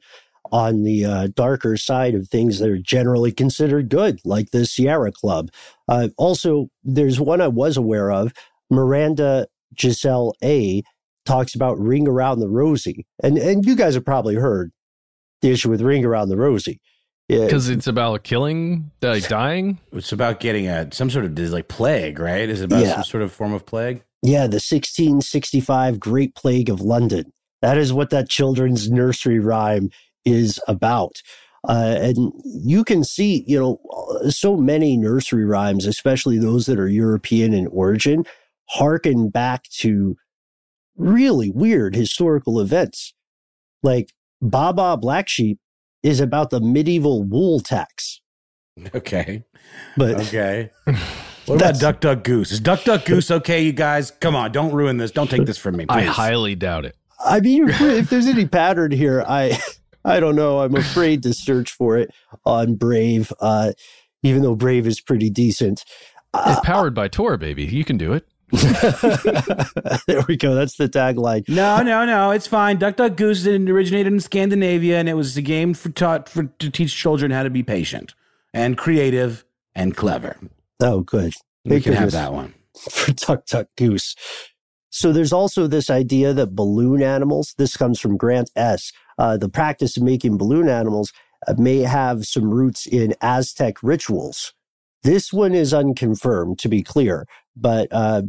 on 0.53 0.83
the 0.85 1.05
uh, 1.05 1.29
darker 1.35 1.77
side 1.77 2.15
of 2.15 2.29
things 2.29 2.59
that 2.59 2.69
are 2.69 2.79
generally 2.79 3.33
considered 3.33 3.89
good, 3.89 4.21
like 4.25 4.51
the 4.51 4.67
Sierra 4.67 5.11
Club. 5.13 5.51
Uh, 5.89 6.09
also, 6.19 6.69
there's 6.83 7.19
one 7.21 7.41
I 7.41 7.49
was 7.49 7.77
aware 7.77 8.11
of. 8.13 8.33
Miranda 8.71 9.47
Giselle 9.79 10.35
A 10.43 10.83
talks 11.27 11.55
about 11.55 11.79
Ring 11.79 12.07
Around 12.09 12.41
the 12.41 12.49
Rosie, 12.49 13.07
and 13.23 13.39
and 13.39 13.65
you 13.65 13.75
guys 13.77 13.95
have 13.95 14.05
probably 14.05 14.35
heard 14.35 14.71
the 15.43 15.51
issue 15.51 15.71
with 15.71 15.81
Ring 15.81 16.05
Around 16.05 16.29
the 16.29 16.37
Rosie. 16.37 16.81
Yeah, 17.29 17.45
Because 17.47 17.71
it's 17.71 17.87
about 17.87 18.23
killing, 18.23 18.91
like 19.01 19.27
dying. 19.29 19.79
it's 19.93 20.13
about 20.13 20.41
getting 20.41 20.69
a 20.69 20.93
some 20.93 21.09
sort 21.09 21.25
of 21.25 21.39
like 21.39 21.69
plague 21.69 22.19
right 22.19 22.47
is 22.51 22.61
it 22.61 22.65
about 22.67 22.83
Yeah. 22.83 22.95
some 22.97 23.05
sort 23.05 23.23
of 23.23 23.33
form 23.33 23.55
of 23.55 23.65
plague 23.65 24.03
Yeah, 24.23 24.47
the 24.47 24.61
1665 24.61 25.99
Great 25.99 26.35
Plague 26.35 26.69
of 26.69 26.81
London. 26.83 27.33
That 27.63 27.79
is 27.79 27.95
what 27.95 28.11
that 28.11 28.29
children's 28.29 28.91
nursery 28.91 29.39
rhyme 29.39 29.89
is 30.25 30.59
about. 30.69 31.23
Uh, 31.67 31.97
and 31.99 32.33
you 32.45 32.85
can 32.85 33.03
see, 33.05 33.43
you 33.47 33.59
know, 33.59 33.81
so 34.29 34.57
many 34.57 34.97
nursery 34.97 35.45
rhymes, 35.45 35.87
especially 35.87 36.39
those 36.39 36.67
that 36.67 36.79
are 36.79 36.89
European 36.89 37.55
in 37.55 37.67
origin, 37.69 38.25
harken 38.69 39.31
back 39.31 39.65
to 39.71 40.17
really 40.97 41.51
weird 41.51 41.95
historical 41.95 42.61
events. 42.61 43.15
Like 43.83 44.13
Baa 44.43 44.73
Baa 44.73 44.97
Black 44.97 45.29
Sheep 45.29 45.59
is 46.03 46.21
about 46.21 46.51
the 46.51 46.61
medieval 46.61 47.23
wool 47.23 47.61
tax. 47.61 48.21
okay 48.95 49.45
But 49.97 50.17
Okay. 50.21 50.71
What 51.47 51.57
about 51.57 51.79
Duck 51.79 52.01
Duck 52.01 52.25
Goose? 52.25 52.53
Is 52.53 52.61
Duck 52.61 52.85
Duck 52.85 53.05
Goose 53.05 53.31
okay, 53.31 53.63
you 53.63 53.73
guys? 53.73 54.11
Come 54.11 54.35
on, 54.35 54.51
don't 54.51 54.73
ruin 54.73 54.97
this. 54.97 55.11
Don't 55.11 55.29
take 55.29 55.45
this 55.45 55.59
from 55.59 55.77
me, 55.77 55.85
I 55.91 56.05
highly 56.05 56.55
doubt 56.55 56.87
it. 56.87 56.97
I 57.23 57.41
mean, 57.41 57.69
if, 57.69 57.81
if 57.83 58.09
there's 58.09 58.27
any 58.27 58.47
pattern 58.47 58.91
here, 58.91 59.23
I 59.29 59.59
I 60.05 60.21
don't 60.21 60.37
know. 60.37 60.61
I'm 60.61 60.75
afraid 60.75 61.23
to 61.23 61.33
search 61.33 61.73
for 61.73 61.97
it 61.97 62.11
on 62.45 62.75
Brave, 62.75 63.33
uh, 63.41 63.73
even 64.23 64.43
though 64.43 64.55
Brave 64.55 64.87
is 64.87 65.01
pretty 65.01 65.31
decent. 65.31 65.85
It's 66.35 66.61
powered 66.61 66.95
by 66.95 67.09
Tor, 67.09 67.37
baby. 67.37 67.65
You 67.65 67.85
can 67.85 67.97
do 67.97 68.13
it. 68.13 68.27
there 70.07 70.23
we 70.29 70.37
go. 70.37 70.55
That's 70.55 70.77
the 70.77 70.89
tagline. 70.89 71.49
no, 71.49 71.83
no, 71.83 72.05
no. 72.05 72.31
It's 72.31 72.47
fine. 72.47 72.79
Duck 72.79 72.97
Duck 72.97 73.17
Goose 73.17 73.47
it 73.47 73.69
originated 73.69 74.13
in 74.13 74.21
Scandinavia, 74.21 74.99
and 74.99 75.09
it 75.09 75.15
was 75.15 75.37
a 75.37 75.43
game 75.43 75.75
for 75.75 75.89
taught 75.91 76.29
for 76.29 76.45
to 76.45 76.71
teach 76.71 76.95
children 76.95 77.31
how 77.31 77.43
to 77.43 77.51
be 77.51 77.63
patient 77.63 78.15
and 78.53 78.77
creative 78.77 79.45
and 79.75 79.97
clever. 79.97 80.37
Oh, 80.81 81.01
good. 81.01 81.35
We 81.65 81.73
Thank 81.73 81.85
can 81.85 81.93
have 81.95 82.13
that 82.13 82.33
one. 82.33 82.55
for 82.91 83.13
Duck 83.13 83.47
Duck 83.47 83.69
Goose. 83.77 84.15
So 84.91 85.13
there's 85.13 85.33
also 85.33 85.67
this 85.67 85.91
idea 85.91 86.33
that 86.35 86.55
balloon 86.55 87.03
animals. 87.03 87.55
This 87.59 87.77
comes 87.77 87.99
from 87.99 88.17
Grant 88.17 88.51
S. 88.55 88.93
Uh, 89.19 89.37
the 89.37 89.49
practice 89.49 89.97
of 89.97 90.03
making 90.03 90.37
balloon 90.37 90.69
animals 90.69 91.13
uh, 91.47 91.55
may 91.59 91.79
have 91.79 92.25
some 92.25 92.51
roots 92.51 92.87
in 92.87 93.15
Aztec 93.21 93.83
rituals. 93.83 94.53
This 95.03 95.33
one 95.33 95.55
is 95.55 95.75
unconfirmed, 95.75 96.59
to 96.61 96.69
be 96.69 96.83
clear, 96.83 97.27
but 97.57 97.89
uh, 97.93 98.23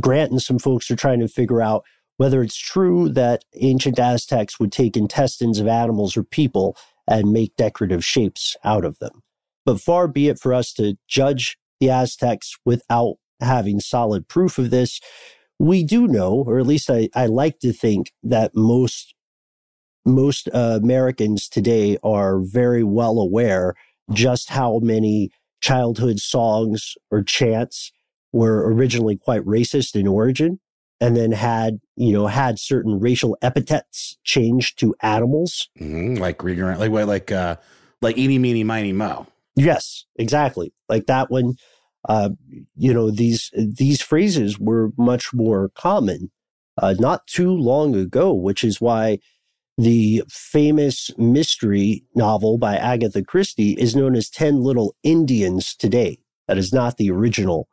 Grant 0.00 0.30
and 0.30 0.42
some 0.42 0.58
folks 0.58 0.90
are 0.90 0.96
trying 0.96 1.20
to 1.20 1.28
figure 1.28 1.60
out 1.60 1.84
whether 2.18 2.42
it's 2.42 2.56
true 2.56 3.08
that 3.08 3.44
ancient 3.54 3.98
Aztecs 3.98 4.60
would 4.60 4.70
take 4.70 4.96
intestines 4.96 5.58
of 5.58 5.66
animals 5.66 6.16
or 6.16 6.22
people 6.22 6.76
and 7.08 7.32
make 7.32 7.56
decorative 7.56 8.04
shapes 8.04 8.56
out 8.62 8.84
of 8.84 8.98
them. 8.98 9.22
But 9.64 9.80
far 9.80 10.06
be 10.06 10.28
it 10.28 10.38
for 10.38 10.52
us 10.54 10.72
to 10.74 10.96
judge 11.08 11.56
the 11.80 11.90
Aztecs 11.90 12.56
without 12.64 13.16
having 13.40 13.80
solid 13.80 14.28
proof 14.28 14.58
of 14.58 14.70
this. 14.70 15.00
We 15.58 15.82
do 15.82 16.06
know, 16.06 16.44
or 16.46 16.58
at 16.58 16.66
least 16.66 16.90
I, 16.90 17.08
I 17.14 17.26
like 17.26 17.58
to 17.60 17.72
think 17.72 18.12
that 18.22 18.54
most 18.54 19.14
most 20.04 20.48
uh, 20.52 20.78
Americans 20.82 21.48
today 21.48 21.98
are 22.02 22.40
very 22.40 22.82
well 22.84 23.18
aware 23.18 23.74
just 24.12 24.50
how 24.50 24.78
many 24.82 25.30
childhood 25.60 26.18
songs 26.18 26.94
or 27.10 27.22
chants 27.22 27.92
were 28.32 28.72
originally 28.72 29.16
quite 29.16 29.44
racist 29.44 29.94
in 29.94 30.06
origin 30.06 30.58
and 31.00 31.16
then 31.16 31.32
had 31.32 31.80
you 31.96 32.12
know 32.12 32.26
had 32.26 32.58
certain 32.58 32.98
racial 33.00 33.36
epithets 33.42 34.16
changed 34.24 34.78
to 34.78 34.94
animals. 35.02 35.68
Mhm, 35.80 36.18
Like 36.18 36.42
like 36.42 37.06
like 37.06 37.32
uh, 37.32 37.56
like 38.00 38.16
eeny 38.18 38.38
meeny 38.38 38.64
miny 38.64 38.92
mo. 38.92 39.26
yes 39.56 40.06
exactly. 40.16 40.72
Like 40.88 41.06
that 41.06 41.30
one 41.30 41.54
uh 42.08 42.30
you 42.76 42.94
know 42.94 43.10
these 43.10 43.50
these 43.54 44.00
phrases 44.00 44.58
were 44.58 44.90
much 44.96 45.34
more 45.34 45.70
common 45.74 46.30
uh 46.78 46.94
not 46.98 47.26
too 47.26 47.50
long 47.50 47.94
ago 47.94 48.32
which 48.32 48.64
is 48.64 48.80
why 48.80 49.18
the 49.78 50.22
famous 50.28 51.10
mystery 51.16 52.04
novel 52.14 52.58
by 52.58 52.76
Agatha 52.76 53.22
Christie 53.22 53.72
is 53.72 53.96
known 53.96 54.14
as 54.14 54.28
10 54.28 54.62
Little 54.62 54.94
Indians 55.02 55.74
today. 55.74 56.18
That 56.48 56.58
is 56.58 56.72
not 56.72 56.96
the 56.96 57.10
original 57.10 57.68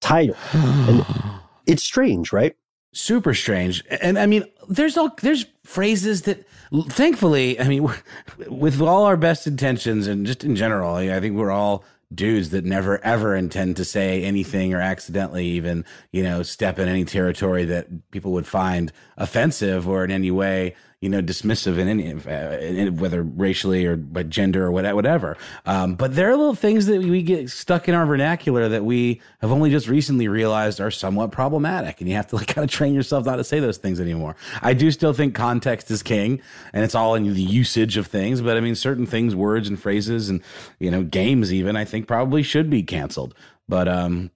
title. 0.00 0.36
And 0.52 1.04
it's 1.66 1.82
strange, 1.82 2.32
right? 2.32 2.54
super 2.92 3.34
strange 3.34 3.84
and 4.00 4.18
i 4.18 4.24
mean 4.24 4.44
there's 4.68 4.96
all 4.96 5.14
there's 5.20 5.44
phrases 5.62 6.22
that 6.22 6.44
thankfully 6.88 7.60
i 7.60 7.68
mean 7.68 7.88
with 8.48 8.80
all 8.80 9.04
our 9.04 9.16
best 9.16 9.46
intentions 9.46 10.06
and 10.06 10.26
just 10.26 10.42
in 10.42 10.56
general 10.56 10.94
i 10.94 11.20
think 11.20 11.36
we're 11.36 11.50
all 11.50 11.84
dudes 12.14 12.48
that 12.48 12.64
never 12.64 12.98
ever 13.04 13.36
intend 13.36 13.76
to 13.76 13.84
say 13.84 14.24
anything 14.24 14.72
or 14.72 14.80
accidentally 14.80 15.44
even 15.44 15.84
you 16.12 16.22
know 16.22 16.42
step 16.42 16.78
in 16.78 16.88
any 16.88 17.04
territory 17.04 17.66
that 17.66 18.10
people 18.10 18.32
would 18.32 18.46
find 18.46 18.90
offensive 19.18 19.86
or 19.86 20.02
in 20.02 20.10
any 20.10 20.30
way 20.30 20.74
you 21.00 21.08
know 21.08 21.22
dismissive 21.22 21.78
in 21.78 21.88
any 21.88 22.12
uh, 22.12 22.58
in, 22.58 22.96
whether 22.96 23.22
racially 23.22 23.86
or 23.86 23.96
by 23.96 24.24
gender 24.24 24.64
or 24.64 24.72
whatever 24.72 24.96
whatever. 24.96 25.36
Um, 25.64 25.94
but 25.94 26.14
there 26.14 26.28
are 26.28 26.36
little 26.36 26.54
things 26.54 26.86
that 26.86 27.00
we 27.02 27.22
get 27.22 27.50
stuck 27.50 27.88
in 27.88 27.94
our 27.94 28.04
vernacular 28.04 28.68
that 28.68 28.84
we 28.84 29.20
have 29.40 29.52
only 29.52 29.70
just 29.70 29.88
recently 29.88 30.28
realized 30.28 30.80
are 30.80 30.90
somewhat 30.90 31.30
problematic 31.30 32.00
and 32.00 32.08
you 32.08 32.16
have 32.16 32.26
to 32.28 32.36
like 32.36 32.48
kind 32.48 32.64
of 32.64 32.70
train 32.70 32.94
yourself 32.94 33.24
not 33.26 33.36
to 33.36 33.44
say 33.44 33.60
those 33.60 33.78
things 33.78 34.00
anymore. 34.00 34.34
I 34.62 34.74
do 34.74 34.90
still 34.90 35.12
think 35.12 35.34
context 35.34 35.90
is 35.90 36.02
king 36.02 36.40
and 36.72 36.84
it's 36.84 36.94
all 36.94 37.14
in 37.14 37.32
the 37.32 37.42
usage 37.42 37.96
of 37.96 38.06
things 38.06 38.40
but 38.40 38.56
i 38.56 38.60
mean 38.60 38.74
certain 38.74 39.06
things 39.06 39.34
words 39.34 39.68
and 39.68 39.80
phrases 39.80 40.28
and 40.28 40.42
you 40.78 40.90
know 40.90 41.02
games 41.02 41.52
even 41.52 41.76
i 41.76 41.84
think 41.84 42.06
probably 42.06 42.42
should 42.42 42.70
be 42.70 42.82
canceled. 42.82 43.34
But 43.68 43.88
um 43.88 44.30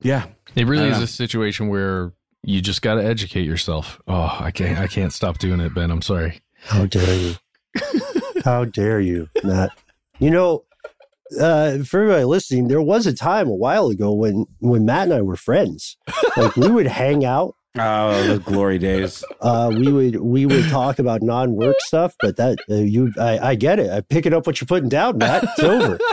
yeah. 0.00 0.26
It 0.54 0.66
really 0.66 0.88
is 0.88 0.98
know. 0.98 1.04
a 1.04 1.06
situation 1.06 1.68
where 1.68 2.12
you 2.42 2.60
just 2.60 2.82
got 2.82 2.94
to 2.94 3.04
educate 3.04 3.44
yourself. 3.44 4.00
Oh, 4.06 4.36
I 4.40 4.50
can't. 4.50 4.78
I 4.78 4.86
can't 4.86 5.12
stop 5.12 5.38
doing 5.38 5.60
it, 5.60 5.74
Ben. 5.74 5.90
I'm 5.90 6.02
sorry. 6.02 6.40
How 6.64 6.86
dare 6.86 7.14
you? 7.14 7.34
How 8.44 8.64
dare 8.64 9.00
you, 9.00 9.28
Matt? 9.44 9.70
You 10.18 10.30
know, 10.30 10.64
uh, 11.40 11.78
for 11.78 12.02
everybody 12.02 12.24
listening, 12.24 12.68
there 12.68 12.82
was 12.82 13.06
a 13.06 13.14
time 13.14 13.48
a 13.48 13.54
while 13.54 13.88
ago 13.88 14.12
when 14.12 14.46
when 14.60 14.84
Matt 14.84 15.04
and 15.04 15.14
I 15.14 15.22
were 15.22 15.36
friends. 15.36 15.96
Like 16.36 16.56
we 16.56 16.70
would 16.70 16.86
hang 16.86 17.24
out 17.24 17.54
Oh, 17.78 18.22
the 18.26 18.38
glory 18.38 18.78
days. 18.78 19.24
Uh, 19.40 19.70
we 19.72 19.90
would 19.90 20.16
we 20.16 20.44
would 20.44 20.68
talk 20.68 20.98
about 20.98 21.22
non-work 21.22 21.76
stuff, 21.80 22.14
but 22.20 22.36
that 22.36 22.58
uh, 22.70 22.74
you 22.74 23.12
I, 23.18 23.38
I 23.38 23.54
get 23.54 23.78
it. 23.78 23.90
I 23.90 24.02
pick 24.02 24.26
it 24.26 24.34
up 24.34 24.46
what 24.46 24.60
you're 24.60 24.66
putting 24.66 24.90
down, 24.90 25.18
Matt. 25.18 25.44
It's 25.44 25.60
over. 25.60 25.98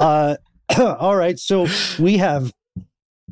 Uh, 0.00 0.36
all 0.78 1.16
right, 1.16 1.40
so 1.40 1.66
we 1.98 2.18
have 2.18 2.52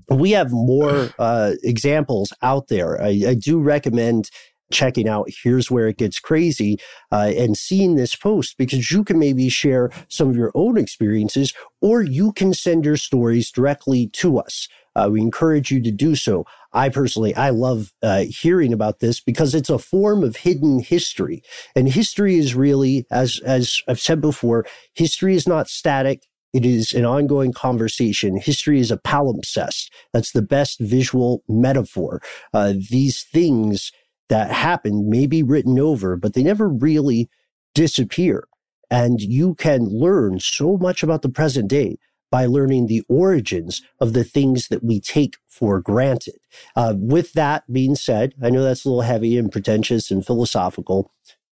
we 0.09 0.33
have 0.33 0.53
more 0.53 1.11
uh, 1.19 1.53
examples 1.63 2.33
out 2.43 2.69
there. 2.69 3.01
I, 3.03 3.23
I 3.29 3.35
do 3.35 3.59
recommend 3.59 4.31
checking 4.71 5.09
out 5.09 5.29
here's 5.43 5.71
where 5.71 5.89
it 5.89 5.99
gets 5.99 6.19
crazy 6.19 6.79
uh, 7.13 7.33
and 7.37 7.57
seeing 7.57 7.97
this 7.97 8.17
post 8.17 8.57
because 8.59 8.91
you 8.91 9.05
can 9.05 9.19
maybe 9.19 9.49
share 9.49 9.91
some 10.09 10.29
of 10.29 10.37
your 10.37 10.51
own 10.55 10.77
experiences 10.77 11.55
or 11.81 12.03
you 12.03 12.33
can 12.33 12.53
send 12.53 12.85
your 12.85 12.97
stories 12.97 13.51
directly 13.51 14.09
to 14.09 14.39
us. 14.39 14.69
Uh, 14.97 15.09
we 15.13 15.21
encourage 15.21 15.71
you 15.71 15.81
to 15.83 15.91
do 15.91 16.15
so. 16.15 16.45
I 16.73 16.89
personally 16.89 17.35
i 17.37 17.51
love 17.51 17.93
uh, 18.03 18.25
hearing 18.29 18.73
about 18.73 19.01
this 19.01 19.21
because 19.21 19.55
it's 19.55 19.71
a 19.71 19.79
form 19.79 20.25
of 20.25 20.37
hidden 20.37 20.81
history. 20.81 21.43
And 21.75 21.89
history 21.89 22.37
is 22.37 22.55
really 22.55 23.07
as 23.11 23.41
as 23.45 23.81
i've 23.89 24.01
said 24.01 24.21
before 24.21 24.67
history 24.95 25.35
is 25.35 25.47
not 25.47 25.69
static 25.69 26.27
it 26.53 26.65
is 26.65 26.93
an 26.93 27.05
ongoing 27.05 27.53
conversation. 27.53 28.37
History 28.37 28.81
is 28.81 28.91
a 28.91 28.99
palimpsest. 28.99 29.91
That's 30.13 30.33
the 30.33 30.43
best 30.43 30.81
visual 30.81 31.43
metaphor. 31.49 32.23
Uh, 32.55 32.75
these 32.91 33.23
things 33.23 33.93
that 34.29 34.51
happened 34.51 35.09
may 35.09 35.27
be 35.27 35.43
written 35.43 35.79
over, 35.79 36.17
but 36.17 36.35
they 36.35 36.43
never 36.43 36.69
really 36.69 37.29
disappear. 37.75 38.49
And 38.91 39.21
you 39.21 39.55
can 39.57 39.85
learn 39.85 40.41
so 40.41 40.77
much 40.77 41.03
about 41.03 41.23
the 41.23 41.29
present 41.29 41.69
day 41.69 41.99
by 42.31 42.47
learning 42.47 42.87
the 42.87 43.03
origins 43.09 43.83
of 44.01 44.13
the 44.13 44.25
things 44.25 44.69
that 44.69 44.83
we 44.83 45.01
take 45.01 45.37
for 45.49 45.81
granted. 45.81 46.37
Uh, 46.75 46.95
with 46.97 47.33
that 47.35 47.71
being 47.73 47.95
said, 47.95 48.35
I 48.43 48.51
know 48.51 48.63
that's 48.63 48.85
a 48.85 48.89
little 48.89 49.03
heavy 49.03 49.39
and 49.39 49.51
pretentious 49.51 50.11
and 50.11 50.27
philosophical, 50.27 51.13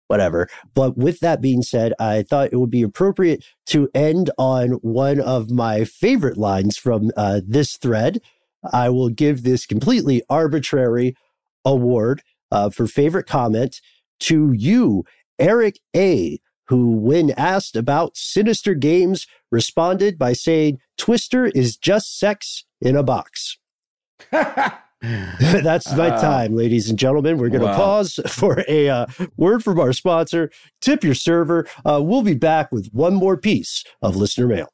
whatever. 0.09 0.49
But 0.73 0.97
with 0.97 1.19
that 1.19 1.39
being 1.39 1.61
said, 1.61 1.93
I 1.99 2.23
thought 2.23 2.49
it 2.51 2.57
would 2.57 2.71
be 2.71 2.81
appropriate 2.81 3.45
to 3.67 3.89
end 3.93 4.31
on 4.37 4.71
one 4.81 5.19
of 5.19 5.51
my 5.51 5.85
favorite 5.85 6.37
lines 6.37 6.77
from 6.77 7.11
uh, 7.15 7.41
this 7.45 7.77
thread. 7.77 8.19
I 8.73 8.89
will 8.89 9.09
give 9.09 9.43
this 9.43 9.65
completely 9.65 10.23
arbitrary 10.29 11.15
award 11.63 12.23
uh, 12.51 12.71
for 12.71 12.87
favorite 12.87 13.27
comment 13.27 13.79
to 14.21 14.51
you, 14.51 15.05
Eric 15.37 15.79
A., 15.95 16.39
who, 16.67 16.91
when 16.91 17.31
asked 17.31 17.75
about 17.75 18.17
sinister 18.17 18.73
games, 18.73 19.27
responded 19.51 20.17
by 20.17 20.33
saying, 20.33 20.79
Twister 20.97 21.45
is 21.45 21.77
just 21.77 22.19
sex 22.19 22.65
in 22.81 22.95
a 22.95 23.03
box. 23.03 23.57
That's 25.39 25.95
my 25.95 26.09
uh, 26.09 26.21
time, 26.21 26.55
ladies 26.55 26.89
and 26.89 26.99
gentlemen. 26.99 27.37
We're 27.37 27.49
going 27.49 27.61
to 27.61 27.67
wow. 27.67 27.75
pause 27.75 28.19
for 28.27 28.63
a 28.67 28.89
uh, 28.89 29.05
word 29.37 29.63
from 29.63 29.79
our 29.79 29.93
sponsor, 29.93 30.51
Tip 30.81 31.05
Your 31.05 31.15
Server. 31.15 31.67
Uh, 31.85 32.01
we'll 32.03 32.21
be 32.21 32.33
back 32.33 32.71
with 32.71 32.89
one 32.91 33.13
more 33.13 33.37
piece 33.37 33.85
of 34.01 34.17
listener 34.17 34.47
mail. 34.47 34.73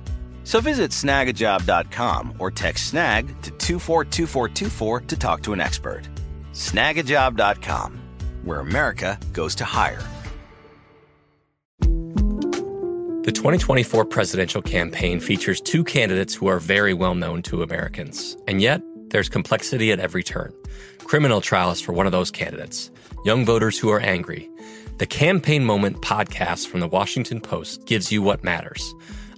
So 0.51 0.59
visit 0.59 0.91
snagajob.com 0.91 2.35
or 2.37 2.51
text 2.51 2.89
snag 2.89 3.27
to 3.43 3.51
242424 3.51 4.99
to 4.99 5.15
talk 5.15 5.43
to 5.43 5.53
an 5.53 5.61
expert. 5.61 6.09
Snagajob.com, 6.51 7.97
where 8.43 8.59
America 8.59 9.17
goes 9.31 9.55
to 9.55 9.63
hire. 9.63 10.03
The 11.79 13.31
2024 13.33 14.03
presidential 14.03 14.61
campaign 14.61 15.21
features 15.21 15.61
two 15.61 15.85
candidates 15.85 16.35
who 16.35 16.47
are 16.47 16.59
very 16.59 16.93
well 16.93 17.15
known 17.15 17.43
to 17.43 17.63
Americans. 17.63 18.35
And 18.45 18.61
yet, 18.61 18.81
there's 19.07 19.29
complexity 19.29 19.93
at 19.93 20.01
every 20.01 20.21
turn. 20.21 20.53
Criminal 21.05 21.39
trials 21.39 21.79
for 21.79 21.93
one 21.93 22.07
of 22.07 22.11
those 22.11 22.29
candidates, 22.29 22.91
young 23.23 23.45
voters 23.45 23.79
who 23.79 23.89
are 23.89 24.01
angry. 24.01 24.49
The 24.97 25.07
Campaign 25.07 25.63
Moment 25.63 26.01
podcast 26.01 26.67
from 26.67 26.81
the 26.81 26.89
Washington 26.89 27.39
Post 27.39 27.85
gives 27.85 28.11
you 28.11 28.21
what 28.21 28.43
matters 28.43 28.93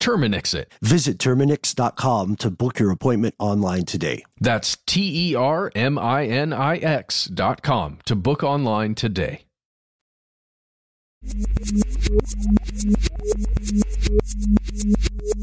Terminix 0.00 0.54
it. 0.54 0.72
Visit 0.82 1.18
Terminix.com 1.18 2.36
to 2.36 2.50
book 2.50 2.78
your 2.78 2.90
appointment 2.90 3.34
online 3.38 3.84
today. 3.84 4.24
That's 4.40 4.78
T 4.86 5.30
E 5.30 5.34
R 5.34 5.70
M 5.74 5.98
I 5.98 6.24
N 6.26 6.52
I 6.52 6.76
X.com 6.78 7.98
to 8.06 8.16
book 8.16 8.42
online 8.42 8.94
today. 8.94 9.44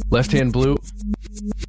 Left 0.10 0.32
hand 0.32 0.54
blue. 0.54 0.78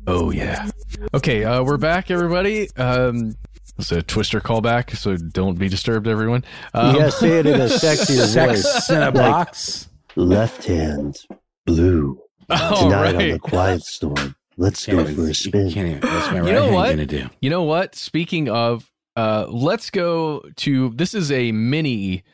Oh 0.07 0.31
yeah. 0.31 0.71
Okay, 1.13 1.45
uh, 1.45 1.63
we're 1.63 1.77
back, 1.77 2.11
everybody. 2.11 2.69
Um, 2.77 3.35
it's 3.79 3.93
a 3.93 4.03
twister 4.03 4.41
callback, 4.41 4.97
so 4.97 5.17
don't 5.17 5.59
be 5.59 5.69
disturbed, 5.69 6.09
everyone. 6.09 6.45
Um, 6.73 6.97
yeah, 6.97 7.11
say 7.11 7.39
it 7.39 7.47
in 7.47 7.61
a 7.61 7.67
sexier 7.67 8.25
voice. 8.47 8.63
Sex 8.63 8.91
in 8.91 9.03
a 9.03 9.07
Like, 9.07 9.15
box. 9.15 9.89
Left 10.17 10.65
hand, 10.65 11.19
blue. 11.67 12.19
All 12.51 12.85
Tonight 12.85 13.15
on 13.15 13.31
the 13.31 13.39
Quiet 13.39 13.83
Storm. 13.83 14.35
Let's 14.57 14.85
go 14.87 15.01
even- 15.01 15.15
for 15.15 15.23
a 15.23 15.27
you 15.29 15.35
spin. 15.35 15.71
can't 15.71 15.89
even- 15.89 16.01
That's 16.01 16.33
my 16.33 16.47
You 16.47 16.53
know 16.53 16.73
what? 16.73 16.91
gonna 16.91 17.07
do. 17.07 17.29
You 17.41 17.51
know 17.51 17.63
what? 17.63 17.95
Speaking 17.95 18.49
of, 18.49 18.91
uh, 19.17 19.47
let's 19.49 19.91
go 19.91 20.43
to 20.57 20.91
this 20.91 21.15
is 21.15 21.31
a 21.31 21.53
mini. 21.53 22.25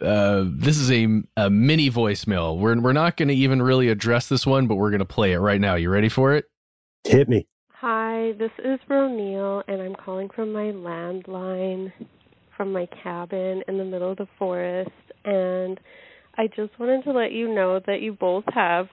Uh, 0.00 0.44
this 0.46 0.76
is 0.78 0.90
a, 0.90 1.06
a 1.36 1.48
mini 1.50 1.90
voicemail. 1.90 2.58
We're 2.58 2.80
we're 2.80 2.92
not 2.92 3.16
going 3.16 3.28
to 3.28 3.34
even 3.34 3.62
really 3.62 3.88
address 3.88 4.28
this 4.28 4.46
one, 4.46 4.66
but 4.66 4.74
we're 4.76 4.90
going 4.90 5.00
to 5.00 5.04
play 5.04 5.32
it 5.32 5.38
right 5.38 5.60
now. 5.60 5.74
You 5.76 5.90
ready 5.90 6.08
for 6.08 6.34
it? 6.34 6.46
Hit 7.04 7.28
me. 7.28 7.46
Hi, 7.74 8.32
this 8.38 8.50
is 8.64 8.78
Ronil, 8.88 9.62
and 9.68 9.80
I'm 9.82 9.94
calling 9.94 10.28
from 10.34 10.52
my 10.52 10.72
landline 10.72 11.92
from 12.56 12.72
my 12.72 12.86
cabin 13.02 13.62
in 13.68 13.78
the 13.78 13.84
middle 13.84 14.10
of 14.12 14.18
the 14.18 14.28
forest. 14.38 14.90
And 15.24 15.78
I 16.36 16.46
just 16.48 16.78
wanted 16.78 17.04
to 17.04 17.12
let 17.12 17.32
you 17.32 17.52
know 17.52 17.80
that 17.86 18.00
you 18.00 18.12
both 18.12 18.44
have 18.52 18.88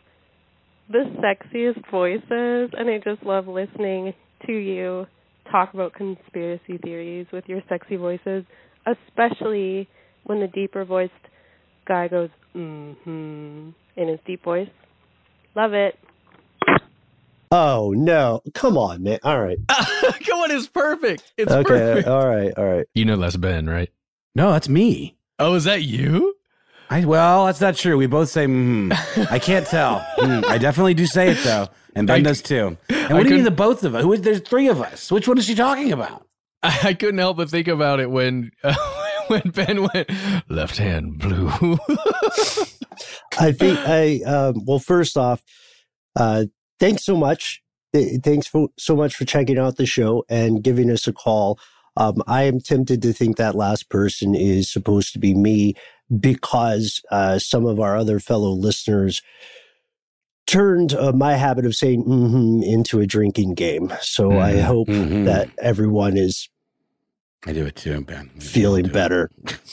the 0.90 1.06
sexiest 1.22 1.90
voices, 1.92 2.72
and 2.78 2.90
I 2.90 2.98
just 2.98 3.24
love 3.24 3.48
listening 3.48 4.14
to 4.48 4.52
you 4.52 5.06
talk 5.52 5.74
about 5.74 5.94
conspiracy 5.94 6.78
theories 6.84 7.28
with 7.32 7.44
your 7.48 7.62
sexy 7.70 7.96
voices, 7.96 8.44
especially 8.86 9.88
when 10.24 10.40
the 10.40 10.48
deeper 10.48 10.86
voiced 10.86 11.14
guy 11.88 12.08
goes, 12.08 12.30
mm 12.56 12.96
hmm, 13.04 13.70
in 13.96 14.08
his 14.08 14.20
deep 14.26 14.44
voice. 14.44 14.70
Love 15.56 15.74
it. 15.74 15.98
Oh 17.52 17.94
no! 17.96 18.42
Come 18.54 18.78
on, 18.78 19.02
man. 19.02 19.20
All 19.24 19.42
right. 19.42 19.58
Come 19.68 20.40
on, 20.40 20.52
it's 20.52 20.68
perfect. 20.68 21.34
It's 21.36 21.52
okay. 21.52 21.68
perfect. 21.68 22.08
All 22.08 22.28
right. 22.28 22.54
All 22.56 22.66
right. 22.66 22.86
You 22.94 23.06
know 23.06 23.18
that's 23.18 23.38
Ben, 23.38 23.68
right? 23.68 23.90
No, 24.36 24.52
that's 24.52 24.70
me. 24.70 25.18
Oh, 25.40 25.56
is 25.56 25.64
that 25.64 25.82
you? 25.82 26.36
I 26.90 27.06
well, 27.06 27.46
that's 27.46 27.62
not 27.62 27.76
true. 27.76 27.98
We 27.98 28.08
both 28.08 28.30
say 28.30 28.46
mm. 28.48 28.92
I 29.32 29.38
can't 29.40 29.66
tell. 29.66 30.00
Mm. 30.18 30.46
I 30.46 30.58
definitely 30.58 30.96
do 30.96 31.06
say 31.06 31.30
it 31.30 31.38
though, 31.44 31.68
and 31.96 32.08
Ben 32.08 32.22
I- 32.22 32.24
does 32.24 32.42
too. 32.42 32.78
And 32.90 33.14
I 33.14 33.14
what 33.14 33.24
do 33.24 33.30
you 33.30 33.36
mean 33.36 33.44
the 33.44 33.52
both 33.52 33.84
of 33.84 33.96
us? 33.96 34.04
Who 34.04 34.14
is 34.14 34.22
there's 34.22 34.42
three 34.42 34.68
of 34.68 34.82
us? 34.82 35.12
Which 35.12 35.28
one 35.28 35.38
is 35.38 35.46
she 35.46 35.56
talking 35.56 35.92
about? 35.92 36.26
I, 36.64 36.80
I 36.84 36.94
couldn't 36.94 37.20
help 37.20 37.38
but 37.38 37.50
think 37.50 37.68
about 37.68 38.00
it 38.00 38.10
when 38.10 38.52
uh, 38.64 38.76
when 39.28 39.50
Ben 39.54 39.88
went 39.94 40.10
left 40.50 40.78
hand 40.78 41.20
blue. 41.20 41.78
I 43.40 43.52
think 43.52 43.80
I 43.80 44.22
um, 44.26 44.66
well. 44.66 44.80
First 44.80 45.16
off, 45.16 45.44
uh, 46.16 46.46
thanks 46.80 47.06
so 47.06 47.16
much. 47.16 47.62
Thanks 47.94 48.46
for, 48.46 48.70
so 48.78 48.96
much 48.96 49.16
for 49.16 49.26
checking 49.26 49.58
out 49.58 49.78
the 49.78 49.88
show 49.88 50.24
and 50.30 50.64
giving 50.64 50.92
us 50.92 51.08
a 51.08 51.14
call. 51.14 51.60
Um, 51.98 52.22
I 52.28 52.44
am 52.44 52.60
tempted 52.60 53.02
to 53.02 53.14
think 53.14 53.38
that 53.38 53.56
last 53.56 53.90
person 53.90 54.36
is 54.36 54.72
supposed 54.72 55.12
to 55.14 55.20
be 55.20 55.34
me 55.34 55.74
because 56.20 57.01
uh, 57.12 57.39
some 57.39 57.66
of 57.66 57.80
our 57.80 57.95
other 57.97 58.20
fellow 58.20 58.51
listeners 58.51 59.22
turned 60.47 60.93
uh, 60.93 61.12
my 61.14 61.34
habit 61.36 61.66
of 61.66 61.76
saying 61.76 62.03
mm 62.03 62.30
hmm 62.30 62.64
into 62.64 62.99
a 62.99 63.05
drinking 63.05 63.53
game. 63.53 63.93
So 64.01 64.39
I 64.39 64.53
Mhm, 64.53 64.64
hope 64.64 64.88
mhm. 64.88 65.26
that 65.26 65.49
everyone 65.62 66.18
is 66.18 66.49
I 67.47 67.53
do 67.53 67.66
it 67.66 67.76
too, 67.76 68.01
Ben. 68.01 68.30
I 68.36 68.39
feeling 68.39 68.88
better. 68.88 69.30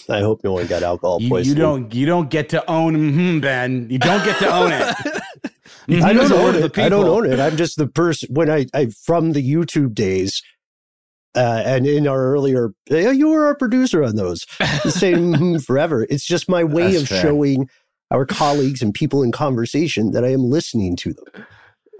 I 0.09 0.21
hope 0.21 0.45
no 0.45 0.53
one 0.53 0.67
got 0.67 0.83
alcohol 0.85 1.21
You, 1.21 1.29
poisoning. 1.31 1.57
you 1.57 1.63
don't. 1.63 1.95
You 1.95 2.07
don't 2.07 2.31
get 2.31 2.49
to 2.51 2.71
own 2.71 2.95
mm-hmm, 2.95 3.41
Ben. 3.41 3.89
You 3.91 3.99
don't 3.99 4.25
get 4.25 4.39
to 4.39 4.55
own 4.55 4.73
it. 4.73 4.97
I 6.05 6.13
don't 6.13 6.33
own 6.33 6.55
it. 6.57 6.79
I 6.79 6.89
don't 6.89 7.09
own 7.09 7.27
it. 7.27 7.41
I'm 7.41 7.57
just 7.57 7.77
the 7.77 7.89
person 7.89 8.29
when 8.33 8.51
I, 8.51 8.67
I 8.75 8.87
from 9.05 9.33
the 9.33 9.43
YouTube 9.43 9.95
days, 9.95 10.43
uh, 11.37 11.63
and 11.65 11.87
in 11.87 12.07
our 12.09 12.33
earlier, 12.33 12.73
you 12.89 13.29
were 13.29 13.47
our 13.47 13.55
producer 13.55 14.03
on 14.03 14.17
those. 14.17 14.45
Saying 14.85 15.33
mhm 15.35 15.65
forever. 15.67 16.07
It's 16.09 16.25
just 16.25 16.49
my 16.49 16.65
way 16.65 16.93
That's 16.93 17.03
of 17.03 17.09
fair. 17.09 17.21
showing 17.21 17.69
our 18.11 18.25
colleagues 18.25 18.83
and 18.83 18.95
people 18.95 19.23
in 19.23 19.33
conversation 19.33 20.13
that 20.13 20.25
I 20.25 20.29
am 20.29 20.45
listening 20.45 20.97
to 20.97 21.13
them. 21.13 21.47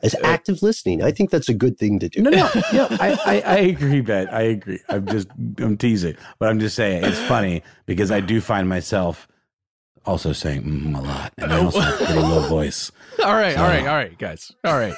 As 0.03 0.15
active 0.23 0.63
listening, 0.63 1.03
I 1.03 1.11
think 1.11 1.31
that's 1.31 1.49
a 1.49 1.55
good 1.55 1.79
thing 1.79 1.99
to 2.01 2.09
do. 2.09 2.21
No, 2.23 2.31
no, 2.31 2.51
no. 2.73 2.87
I, 3.01 3.19
I, 3.25 3.41
I 3.41 3.57
agree, 3.59 4.03
Ben. 4.03 4.29
I 4.29 4.43
agree. 4.43 4.79
I'm 4.91 5.07
just, 5.07 5.29
I'm 5.59 5.77
teasing, 5.79 6.17
but 6.39 6.51
I'm 6.51 6.61
just 6.61 6.77
saying 6.77 7.03
it's 7.03 7.19
funny 7.21 7.63
because 7.87 8.11
I 8.11 8.21
do 8.21 8.43
find 8.43 8.69
myself 8.69 9.27
also 10.05 10.33
saying 10.33 10.63
mm, 10.65 10.99
a 10.99 11.01
lot, 11.01 11.33
and 11.39 11.53
I 11.53 11.65
also 11.65 11.81
have 11.81 12.01
a 12.01 12.05
pretty 12.05 12.21
low 12.21 12.47
voice. 12.47 12.93
all 13.25 13.35
right, 13.35 13.57
all 13.57 13.67
right, 13.67 13.87
all 13.87 13.97
right, 13.97 14.17
guys. 14.19 14.53
All 14.65 14.79
right. 14.79 14.95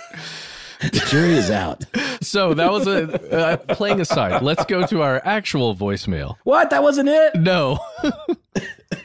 The 0.81 1.07
jury 1.09 1.35
is 1.35 1.51
out. 1.51 1.85
So 2.21 2.55
that 2.55 2.71
was 2.71 2.87
a 2.87 3.33
uh, 3.33 3.57
playing 3.75 4.01
aside. 4.01 4.43
Let's 4.43 4.65
go 4.65 4.87
to 4.87 5.03
our 5.03 5.21
actual 5.25 5.75
voicemail. 5.75 6.37
What? 6.45 6.71
That 6.71 6.83
wasn't 6.83 7.09
it. 7.09 7.35
No. 7.35 7.79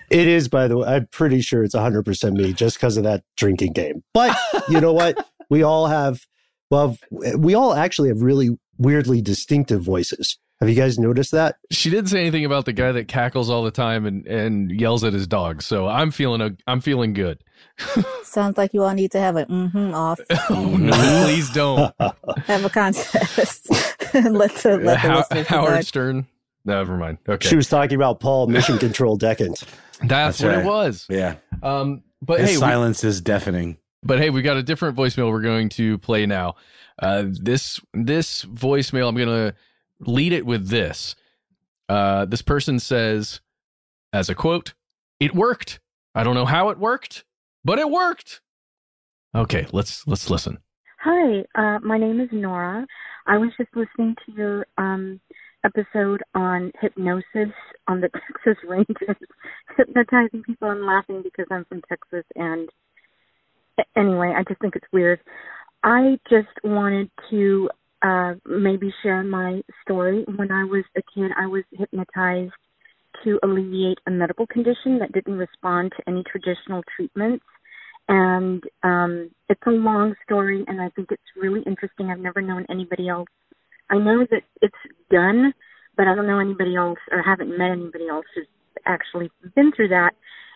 It 0.10 0.28
is, 0.28 0.48
by 0.48 0.68
the 0.68 0.78
way. 0.78 0.88
I'm 0.88 1.08
pretty 1.08 1.42
sure 1.42 1.64
it's 1.64 1.74
100 1.74 2.04
percent 2.06 2.36
me, 2.36 2.54
just 2.54 2.78
because 2.78 2.98
of 2.98 3.04
that 3.04 3.24
drinking 3.36 3.74
game. 3.74 4.04
But 4.14 4.38
you 4.70 4.80
know 4.80 4.94
what? 4.94 5.28
We 5.50 5.64
all 5.64 5.88
have. 5.88 6.26
Well, 6.70 6.98
we 7.10 7.56
all 7.56 7.74
actually 7.74 8.10
have 8.10 8.22
really 8.22 8.52
weirdly 8.78 9.22
distinctive 9.22 9.82
voices. 9.82 10.38
Have 10.64 10.70
you 10.70 10.82
guys 10.82 10.98
noticed 10.98 11.32
that? 11.32 11.58
She 11.72 11.90
didn't 11.90 12.08
say 12.08 12.22
anything 12.22 12.46
about 12.46 12.64
the 12.64 12.72
guy 12.72 12.94
that 12.94 13.10
cackles 13.10 13.50
all 13.50 13.64
the 13.64 13.72
time 13.72 14.06
and, 14.06 14.26
and 14.26 14.72
yells 14.72 15.04
at 15.04 15.12
his 15.12 15.28
dog. 15.28 15.62
So 15.62 15.90
I'm 15.90 16.10
feeling 16.10 16.40
a 16.40 16.52
I'm 16.68 16.80
feeling 16.80 17.12
good. 17.12 17.44
Sounds 18.24 18.58
like 18.58 18.74
you 18.74 18.82
all 18.82 18.94
need 18.94 19.12
to 19.12 19.20
have 19.20 19.36
an 19.36 19.46
mm-hmm 19.48 19.94
off. 19.94 20.22
Oh, 20.50 20.78
no, 20.78 20.94
please 21.26 21.50
don't. 21.50 21.94
have 22.46 22.64
a 22.64 22.70
contest. 22.70 23.68
and 24.16 24.38
let 24.38 24.56
the, 24.56 24.78
let 24.78 24.94
the 24.94 24.98
How- 24.98 25.18
listeners 25.18 25.48
Howard 25.48 25.70
decide. 25.72 25.86
Stern. 25.86 26.28
Never 26.64 26.96
mind. 26.96 27.18
Okay. 27.28 27.46
She 27.46 27.58
was 27.58 27.68
talking 27.68 27.96
about 27.96 28.22
Paul 28.22 28.48
Mission 28.48 28.78
Control 28.78 29.18
Decant. 29.18 29.66
That's, 30.00 30.40
That's 30.40 30.42
what 30.44 30.50
right. 30.50 30.60
it 30.60 30.66
was. 30.66 31.06
Yeah. 31.10 31.36
Um 31.62 32.04
but 32.22 32.40
His 32.40 32.52
hey, 32.52 32.56
we- 32.56 32.60
silence 32.62 33.04
is 33.04 33.20
deafening. 33.20 33.80
But 34.02 34.20
hey, 34.20 34.30
we 34.30 34.42
got 34.42 34.56
a 34.56 34.64
different 34.64 34.98
voicemail 34.98 35.30
we're 35.30 35.42
going 35.42 35.68
to 35.70 35.98
play 35.98 36.26
now. 36.26 36.56
Uh, 37.00 37.26
this 37.28 37.80
this 37.94 38.46
voicemail, 38.46 39.10
I'm 39.10 39.16
going 39.16 39.28
to 39.28 39.56
lead 40.00 40.34
it 40.34 40.46
with 40.46 40.70
this. 40.70 41.16
Uh, 41.90 42.26
this 42.26 42.42
person 42.42 42.80
says, 42.80 43.42
as 44.12 44.30
a 44.30 44.36
quote, 44.36 44.74
"It 45.20 45.36
worked. 45.36 45.80
I 46.16 46.24
don't 46.24 46.36
know 46.36 46.46
how 46.46 46.70
it 46.70 46.78
worked, 46.78 47.26
but 47.64 47.80
it 47.80 47.90
worked." 47.90 48.42
Okay, 49.36 49.68
let's 49.72 50.06
let's 50.08 50.30
listen. 50.30 50.60
Hi, 51.00 51.44
uh, 51.56 51.80
my 51.80 51.98
name 51.98 52.22
is 52.22 52.30
Nora. 52.32 52.86
I 53.26 53.38
was 53.38 53.50
just 53.58 53.70
listening 53.76 54.16
to 54.26 54.32
your 54.32 54.68
um, 54.78 55.20
episode 55.66 56.22
on 56.36 56.72
hypnosis 56.82 57.54
on 57.88 58.02
the 58.02 58.10
Texas 58.44 58.64
Rangers, 58.68 59.18
hypnotizing 59.76 60.44
people. 60.44 60.70
I'm 60.70 60.86
laughing 60.86 61.22
because 61.24 61.46
I'm 61.52 61.66
from 61.66 61.82
Texas, 61.90 62.26
and 62.36 62.70
anyway, 63.96 64.34
I 64.36 64.44
just 64.44 64.62
think 64.62 64.76
it's 64.76 64.88
weird. 64.94 65.20
I 65.84 66.18
just 66.30 66.48
wanted 66.64 67.10
to 67.30 67.70
uh, 68.04 68.34
maybe 68.46 68.94
share 69.02 69.24
my 69.24 69.62
story. 69.84 70.26
When 70.36 70.52
I 70.52 70.64
was 70.66 70.84
a 70.98 71.02
kid, 71.16 71.32
I 71.38 71.48
was 71.48 71.64
hypnotized 71.72 72.54
to 73.24 73.40
alleviate 73.44 74.00
a 74.08 74.12
medical 74.12 74.48
condition 74.48 75.00
that 75.00 75.12
didn't 75.14 75.38
respond 75.38 75.94
to 75.98 76.10
any 76.10 76.24
traditional 76.24 76.82
treatments 76.96 77.46
and 78.10 78.64
um 78.84 79.30
it's 79.50 79.62
a 79.66 79.72
long 79.72 80.14
story 80.26 80.64
and 80.68 80.82
I 80.82 80.90
think 80.90 81.10
it's 81.12 81.22
really 81.36 81.62
interesting. 81.66 82.10
I've 82.10 82.20
never 82.20 82.42
known 82.42 82.66
anybody 82.70 83.08
else. 83.08 83.30
I 83.90 83.98
know 83.98 84.26
that 84.32 84.42
it's 84.62 84.76
done, 85.12 85.54
but 85.96 86.08
I 86.08 86.16
don't 86.16 86.28
know 86.28 86.40
anybody 86.40 86.76
else 86.76 87.00
or 87.12 87.22
haven't 87.22 87.58
met 87.58 87.72
anybody 87.72 88.08
else 88.10 88.26
who's 88.36 88.48
actually 88.86 89.30
been 89.56 89.72
through 89.76 89.90
that. 89.90 90.12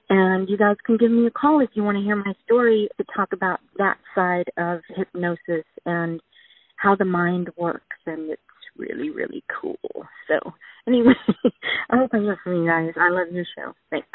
And 0.09 0.49
you 0.49 0.57
guys 0.57 0.77
can 0.85 0.97
give 0.97 1.11
me 1.11 1.27
a 1.27 1.31
call 1.31 1.59
if 1.59 1.69
you 1.73 1.83
want 1.83 1.97
to 1.97 2.03
hear 2.03 2.15
my 2.15 2.33
story 2.45 2.89
to 2.97 3.05
talk 3.15 3.33
about 3.33 3.59
that 3.77 3.97
side 4.15 4.49
of 4.57 4.79
hypnosis 4.95 5.65
and 5.85 6.21
how 6.77 6.95
the 6.95 7.05
mind 7.05 7.49
works 7.57 7.97
and 8.05 8.31
it's 8.31 8.41
really, 8.77 9.09
really 9.09 9.43
cool. 9.61 9.77
So 10.27 10.53
anyway, 10.87 11.13
I 11.89 11.97
hope 11.97 12.11
I 12.13 12.19
hear 12.19 12.37
from 12.43 12.63
you 12.63 12.67
guys. 12.67 12.93
I 12.95 13.09
love 13.09 13.31
your 13.31 13.45
show. 13.57 13.73
Thanks. 13.89 14.07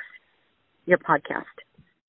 Your 0.87 0.99
podcast. 0.99 1.45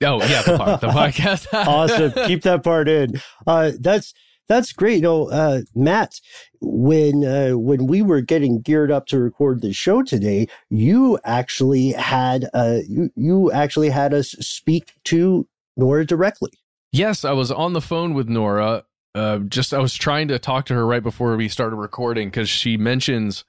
Oh 0.04 0.22
yeah, 0.26 0.42
the, 0.42 0.58
pod, 0.58 0.82
the 0.82 0.88
podcast. 0.90 1.48
awesome. 1.54 2.12
Keep 2.28 2.44
that 2.44 2.64
part 2.64 2.90
in. 2.90 3.22
Uh, 3.46 3.72
that's 3.80 4.14
that's 4.48 4.74
great. 4.74 4.96
You 4.96 5.02
know, 5.02 5.30
uh, 5.30 5.62
Matt, 5.76 6.20
when 6.60 7.24
uh, 7.24 7.58
when 7.58 7.88
we 7.88 8.02
were 8.02 8.22
getting 8.22 8.62
geared 8.62 8.92
up 8.92 9.06
to 9.08 9.20
record 9.20 9.62
the 9.62 9.74
show 9.74 10.04
today, 10.04 10.48
you 10.70 11.20
actually 11.24 11.92
had 11.92 12.50
uh, 12.54 12.80
you 12.88 13.12
you 13.16 13.52
actually 13.52 13.90
had 13.90 14.14
us 14.14 14.32
speak 14.40 14.94
to 15.06 15.48
Nora 15.78 16.06
directly. 16.06 16.52
Yes, 16.92 17.24
I 17.24 17.32
was 17.32 17.52
on 17.52 17.74
the 17.74 17.82
phone 17.82 18.14
with 18.14 18.28
Nora. 18.28 18.84
Uh, 19.16 19.40
just 19.40 19.74
I 19.74 19.80
was 19.80 19.94
trying 19.94 20.28
to 20.30 20.40
talk 20.40 20.66
to 20.66 20.74
her 20.74 20.86
right 20.86 21.04
before 21.04 21.36
we 21.36 21.48
started 21.48 21.76
recording 21.76 22.28
because 22.30 22.50
she 22.50 22.78
mentions, 22.78 23.44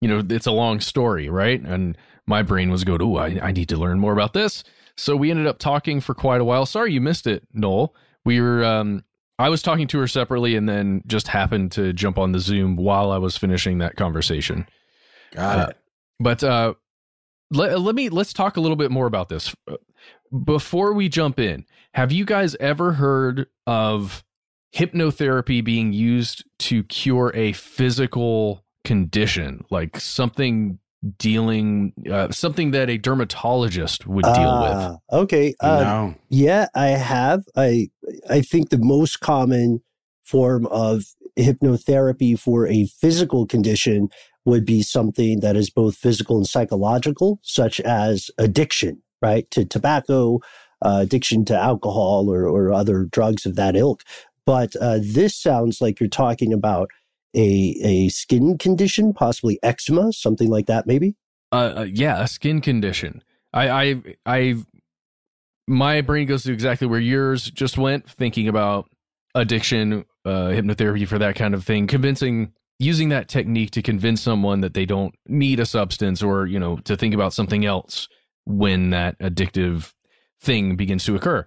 you 0.00 0.08
know, 0.08 0.22
it's 0.28 0.46
a 0.46 0.52
long 0.52 0.80
story, 0.80 1.28
right? 1.28 1.60
And 1.60 1.98
my 2.26 2.42
brain 2.42 2.70
was 2.70 2.84
going, 2.84 3.02
"Oh, 3.02 3.16
I, 3.16 3.38
I 3.42 3.52
need 3.52 3.68
to 3.70 3.76
learn 3.76 3.98
more 3.98 4.12
about 4.12 4.32
this." 4.32 4.64
So 4.96 5.16
we 5.16 5.30
ended 5.30 5.46
up 5.46 5.58
talking 5.58 6.00
for 6.00 6.14
quite 6.14 6.40
a 6.40 6.44
while. 6.44 6.64
Sorry 6.66 6.92
you 6.92 7.00
missed 7.00 7.26
it, 7.26 7.46
Noel. 7.52 7.94
We 8.24 8.40
were 8.40 8.64
um, 8.64 9.04
I 9.38 9.48
was 9.48 9.60
talking 9.62 9.86
to 9.88 9.98
her 9.98 10.06
separately 10.06 10.54
and 10.56 10.68
then 10.68 11.02
just 11.06 11.28
happened 11.28 11.72
to 11.72 11.92
jump 11.92 12.18
on 12.18 12.32
the 12.32 12.38
Zoom 12.38 12.76
while 12.76 13.10
I 13.10 13.18
was 13.18 13.36
finishing 13.36 13.78
that 13.78 13.96
conversation. 13.96 14.66
Got 15.32 15.58
Uh, 15.58 15.66
it. 15.70 15.76
But 16.20 16.44
uh, 16.44 16.74
let, 17.50 17.80
let 17.80 17.94
me 17.94 18.08
let's 18.08 18.32
talk 18.32 18.56
a 18.56 18.60
little 18.60 18.76
bit 18.76 18.90
more 18.90 19.06
about 19.06 19.28
this 19.28 19.54
before 20.44 20.92
we 20.92 21.08
jump 21.08 21.38
in. 21.38 21.66
Have 21.94 22.12
you 22.12 22.24
guys 22.24 22.54
ever 22.60 22.92
heard 22.92 23.46
of 23.66 24.24
hypnotherapy 24.74 25.62
being 25.62 25.92
used 25.92 26.44
to 26.58 26.82
cure 26.84 27.30
a 27.34 27.52
physical 27.52 28.64
condition, 28.84 29.64
like 29.70 30.00
something 30.00 30.78
dealing 31.18 31.92
uh, 32.10 32.30
something 32.30 32.70
that 32.70 32.88
a 32.88 32.96
dermatologist 32.96 34.06
would 34.06 34.24
deal 34.24 34.62
with. 34.62 35.20
Okay. 35.20 35.54
Uh, 35.60 35.80
no. 35.82 36.14
Yeah, 36.28 36.66
I 36.74 36.88
have. 36.88 37.42
I 37.56 37.90
I 38.30 38.40
think 38.40 38.70
the 38.70 38.78
most 38.78 39.20
common 39.20 39.82
form 40.24 40.66
of 40.66 41.04
hypnotherapy 41.38 42.38
for 42.38 42.66
a 42.66 42.86
physical 42.86 43.46
condition 43.46 44.08
would 44.44 44.64
be 44.64 44.82
something 44.82 45.40
that 45.40 45.56
is 45.56 45.70
both 45.70 45.96
physical 45.96 46.36
and 46.36 46.46
psychological, 46.46 47.40
such 47.42 47.80
as 47.80 48.30
addiction, 48.38 49.02
right, 49.20 49.50
to 49.50 49.64
tobacco, 49.64 50.40
uh, 50.82 50.98
addiction 51.02 51.44
to 51.46 51.56
alcohol, 51.56 52.30
or 52.30 52.46
or 52.46 52.72
other 52.72 53.04
drugs 53.04 53.44
of 53.44 53.56
that 53.56 53.76
ilk. 53.76 54.02
But 54.44 54.74
uh, 54.80 54.98
this 55.00 55.36
sounds 55.36 55.80
like 55.80 56.00
you're 56.00 56.08
talking 56.08 56.52
about 56.52 56.90
a 57.34 57.76
a 57.82 58.08
skin 58.08 58.58
condition, 58.58 59.14
possibly 59.14 59.58
eczema, 59.62 60.12
something 60.12 60.50
like 60.50 60.66
that, 60.66 60.86
maybe. 60.86 61.14
uh, 61.52 61.74
uh 61.76 61.86
yeah 61.88 62.22
a 62.22 62.26
skin 62.26 62.60
condition 62.60 63.22
i 63.52 63.68
i 63.68 64.02
i 64.26 64.54
my 65.68 66.00
brain 66.00 66.26
goes 66.26 66.42
to 66.42 66.52
exactly 66.52 66.86
where 66.86 67.00
yours 67.00 67.50
just 67.50 67.78
went 67.78 68.08
thinking 68.08 68.48
about 68.48 68.90
addiction 69.34 70.04
uh 70.24 70.48
hypnotherapy 70.48 71.06
for 71.06 71.18
that 71.18 71.36
kind 71.36 71.54
of 71.54 71.64
thing 71.64 71.86
convincing 71.86 72.52
using 72.78 73.10
that 73.10 73.28
technique 73.28 73.70
to 73.70 73.82
convince 73.82 74.20
someone 74.20 74.60
that 74.60 74.74
they 74.74 74.84
don't 74.84 75.14
need 75.26 75.60
a 75.60 75.66
substance 75.66 76.22
or 76.22 76.46
you 76.46 76.58
know 76.58 76.76
to 76.78 76.96
think 76.96 77.14
about 77.14 77.32
something 77.32 77.64
else 77.64 78.08
when 78.44 78.90
that 78.90 79.18
addictive 79.20 79.92
thing 80.40 80.74
begins 80.74 81.04
to 81.04 81.14
occur 81.14 81.46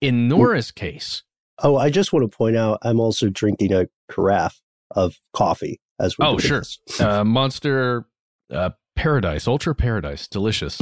in 0.00 0.28
nora's 0.28 0.70
case 0.70 1.22
Oh, 1.62 1.76
I 1.76 1.90
just 1.90 2.12
want 2.12 2.30
to 2.30 2.36
point 2.36 2.56
out 2.56 2.78
I'm 2.82 3.00
also 3.00 3.28
drinking 3.28 3.72
a 3.72 3.86
carafe 4.10 4.60
of 4.92 5.16
coffee 5.34 5.80
as 6.00 6.18
we're 6.18 6.26
Oh, 6.26 6.38
sure. 6.38 6.62
uh, 7.00 7.24
Monster 7.24 8.06
uh, 8.50 8.70
Paradise, 8.96 9.46
Ultra 9.46 9.74
Paradise, 9.74 10.26
delicious. 10.28 10.80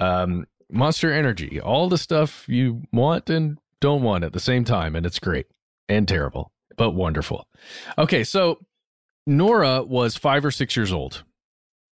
Um, 0.00 0.46
Monster 0.70 1.12
Energy, 1.12 1.60
all 1.60 1.88
the 1.88 1.98
stuff 1.98 2.44
you 2.48 2.82
want 2.92 3.30
and 3.30 3.58
don't 3.80 4.02
want 4.02 4.24
at 4.24 4.32
the 4.32 4.40
same 4.40 4.64
time, 4.64 4.96
and 4.96 5.04
it's 5.06 5.18
great 5.18 5.46
and 5.88 6.08
terrible, 6.08 6.50
but 6.76 6.92
wonderful. 6.92 7.46
Okay, 7.98 8.24
so 8.24 8.58
Nora 9.26 9.82
was 9.82 10.16
five 10.16 10.44
or 10.44 10.50
six 10.50 10.74
years 10.76 10.92
old, 10.92 11.22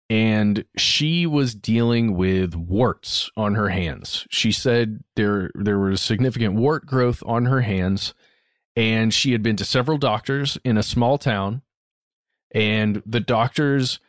and 0.09 0.64
she 0.76 1.26
was 1.26 1.54
dealing 1.54 2.16
with 2.16 2.54
warts 2.54 3.30
on 3.36 3.54
her 3.54 3.70
hands. 3.70 4.26
She 4.30 4.52
said 4.52 5.02
there 5.16 5.50
there 5.54 5.78
was 5.78 6.00
significant 6.00 6.54
wart 6.54 6.86
growth 6.86 7.22
on 7.26 7.46
her 7.46 7.62
hands, 7.62 8.14
and 8.76 9.12
she 9.12 9.32
had 9.32 9.42
been 9.42 9.57
to 9.57 9.64
several 9.64 9.98
doctors 9.98 10.59
in 10.64 10.76
a 10.76 10.82
small 10.82 11.18
town 11.18 11.62
and 12.57 13.02
the 13.07 13.20
doctors 13.20 14.00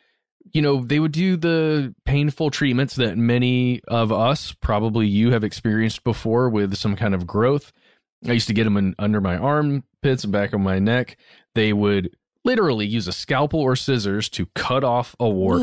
you 0.53 0.61
know 0.61 0.83
they 0.83 0.99
would 0.99 1.11
do 1.11 1.35
the 1.35 1.93
painful 2.05 2.49
treatments 2.49 2.95
that 2.95 3.17
many 3.17 3.81
of 3.87 4.11
us 4.11 4.53
probably 4.61 5.07
you 5.07 5.31
have 5.31 5.43
experienced 5.43 6.03
before 6.03 6.49
with 6.49 6.75
some 6.75 6.95
kind 6.95 7.13
of 7.13 7.27
growth 7.27 7.71
i 8.27 8.31
used 8.31 8.47
to 8.47 8.53
get 8.53 8.63
them 8.63 8.77
in, 8.77 8.95
under 8.99 9.19
my 9.19 9.37
armpits 9.37 10.23
and 10.23 10.31
back 10.31 10.53
of 10.53 10.61
my 10.61 10.79
neck 10.79 11.17
they 11.55 11.73
would 11.73 12.15
literally 12.47 12.85
use 12.85 13.07
a 13.07 13.11
scalpel 13.11 13.59
or 13.59 13.75
scissors 13.75 14.29
to 14.29 14.45
cut 14.55 14.83
off 14.83 15.15
a 15.19 15.29
wart. 15.29 15.61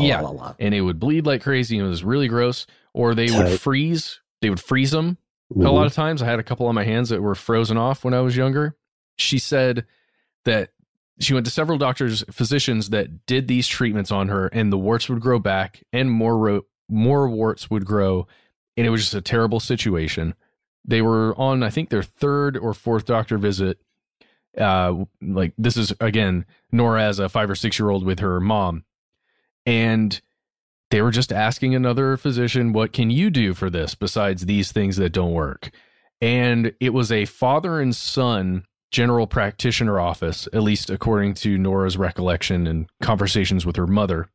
Yeah. 0.00 0.22
and 0.58 0.74
it 0.74 0.80
would 0.80 0.98
bleed 0.98 1.26
like 1.26 1.42
crazy 1.42 1.76
and 1.78 1.86
it 1.86 1.90
was 1.90 2.04
really 2.04 2.28
gross. 2.28 2.66
Or 2.94 3.14
they 3.14 3.30
would 3.30 3.60
freeze 3.60 4.20
they 4.40 4.50
would 4.50 4.60
freeze 4.60 4.90
them 4.90 5.18
a 5.54 5.58
lot 5.58 5.72
mm-hmm. 5.72 5.86
of 5.86 5.92
times. 5.94 6.22
I 6.22 6.26
had 6.26 6.38
a 6.38 6.42
couple 6.42 6.66
on 6.66 6.74
my 6.74 6.84
hands 6.84 7.08
that 7.10 7.20
were 7.20 7.34
frozen 7.34 7.76
off 7.76 8.04
when 8.04 8.14
i 8.14 8.20
was 8.20 8.36
younger. 8.36 8.76
She 9.16 9.38
said 9.38 9.86
that 10.44 10.70
she 11.20 11.34
went 11.34 11.46
to 11.46 11.52
several 11.52 11.78
doctors 11.78 12.24
physicians 12.30 12.90
that 12.90 13.26
did 13.26 13.48
these 13.48 13.68
treatments 13.68 14.10
on 14.10 14.28
her 14.28 14.48
and 14.48 14.72
the 14.72 14.78
warts 14.78 15.08
would 15.08 15.20
grow 15.20 15.38
back 15.38 15.82
and 15.92 16.10
more 16.10 16.38
ro- 16.38 16.66
more 16.88 17.28
warts 17.28 17.70
would 17.70 17.84
grow. 17.84 18.26
And 18.76 18.86
it 18.86 18.90
was 18.90 19.02
just 19.02 19.14
a 19.14 19.20
terrible 19.20 19.60
situation. 19.60 20.34
They 20.84 21.02
were 21.02 21.34
on 21.38 21.62
i 21.62 21.70
think 21.70 21.90
their 21.90 22.02
third 22.02 22.56
or 22.56 22.74
fourth 22.74 23.06
doctor 23.06 23.38
visit 23.38 23.78
uh 24.58 24.94
like 25.20 25.52
this 25.56 25.76
is 25.76 25.94
again 26.00 26.44
nora 26.70 27.02
as 27.04 27.18
a 27.18 27.28
five 27.28 27.48
or 27.48 27.54
six 27.54 27.78
year 27.78 27.90
old 27.90 28.04
with 28.04 28.20
her 28.20 28.40
mom. 28.40 28.84
And 29.64 30.20
they 30.90 31.00
were 31.00 31.10
just 31.10 31.32
asking 31.32 31.74
another 31.74 32.16
physician 32.16 32.72
what 32.72 32.92
can 32.92 33.10
you 33.10 33.30
do 33.30 33.54
for 33.54 33.70
this 33.70 33.94
besides 33.94 34.46
these 34.46 34.72
things 34.72 34.96
that 34.96 35.10
don't 35.12 35.32
work? 35.32 35.70
And 36.20 36.74
it 36.80 36.90
was 36.90 37.10
a 37.10 37.24
father 37.24 37.80
and 37.80 37.94
son 37.94 38.64
general 38.90 39.26
practitioner 39.26 39.98
office 39.98 40.46
at 40.52 40.62
least 40.62 40.90
according 40.90 41.32
to 41.32 41.56
nora's 41.56 41.96
recollection 41.96 42.66
and 42.66 42.90
conversations 43.00 43.64
with 43.64 43.76
her 43.76 43.86
mother. 43.86 44.28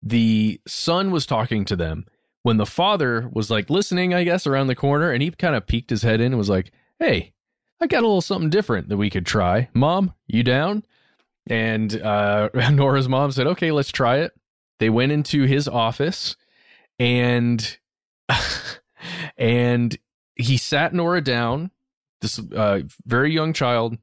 The 0.00 0.60
son 0.68 1.10
was 1.10 1.26
talking 1.26 1.64
to 1.64 1.74
them 1.74 2.06
when 2.42 2.56
the 2.56 2.66
father 2.66 3.28
was 3.32 3.50
like 3.50 3.68
listening 3.68 4.14
i 4.14 4.24
guess 4.24 4.46
around 4.46 4.68
the 4.68 4.74
corner 4.74 5.10
and 5.10 5.22
he 5.22 5.30
kind 5.30 5.54
of 5.54 5.66
peeked 5.66 5.90
his 5.90 6.02
head 6.02 6.20
in 6.20 6.28
and 6.28 6.38
was 6.38 6.48
like 6.48 6.72
hey 6.98 7.32
i 7.80 7.86
got 7.86 7.98
a 8.00 8.06
little 8.06 8.20
something 8.20 8.50
different 8.50 8.88
that 8.88 8.96
we 8.96 9.10
could 9.10 9.26
try 9.26 9.68
mom 9.74 10.12
you 10.26 10.42
down 10.42 10.84
and 11.48 12.00
uh, 12.02 12.48
nora's 12.72 13.08
mom 13.08 13.30
said 13.32 13.46
okay 13.46 13.70
let's 13.70 13.90
try 13.90 14.18
it 14.18 14.32
they 14.80 14.90
went 14.90 15.12
into 15.12 15.44
his 15.44 15.66
office 15.68 16.36
and 16.98 17.78
and 19.38 19.96
he 20.36 20.56
sat 20.56 20.94
Nora 20.94 21.20
down, 21.20 21.70
this 22.20 22.38
uh, 22.38 22.80
very 23.04 23.32
young 23.32 23.52
child. 23.52 23.98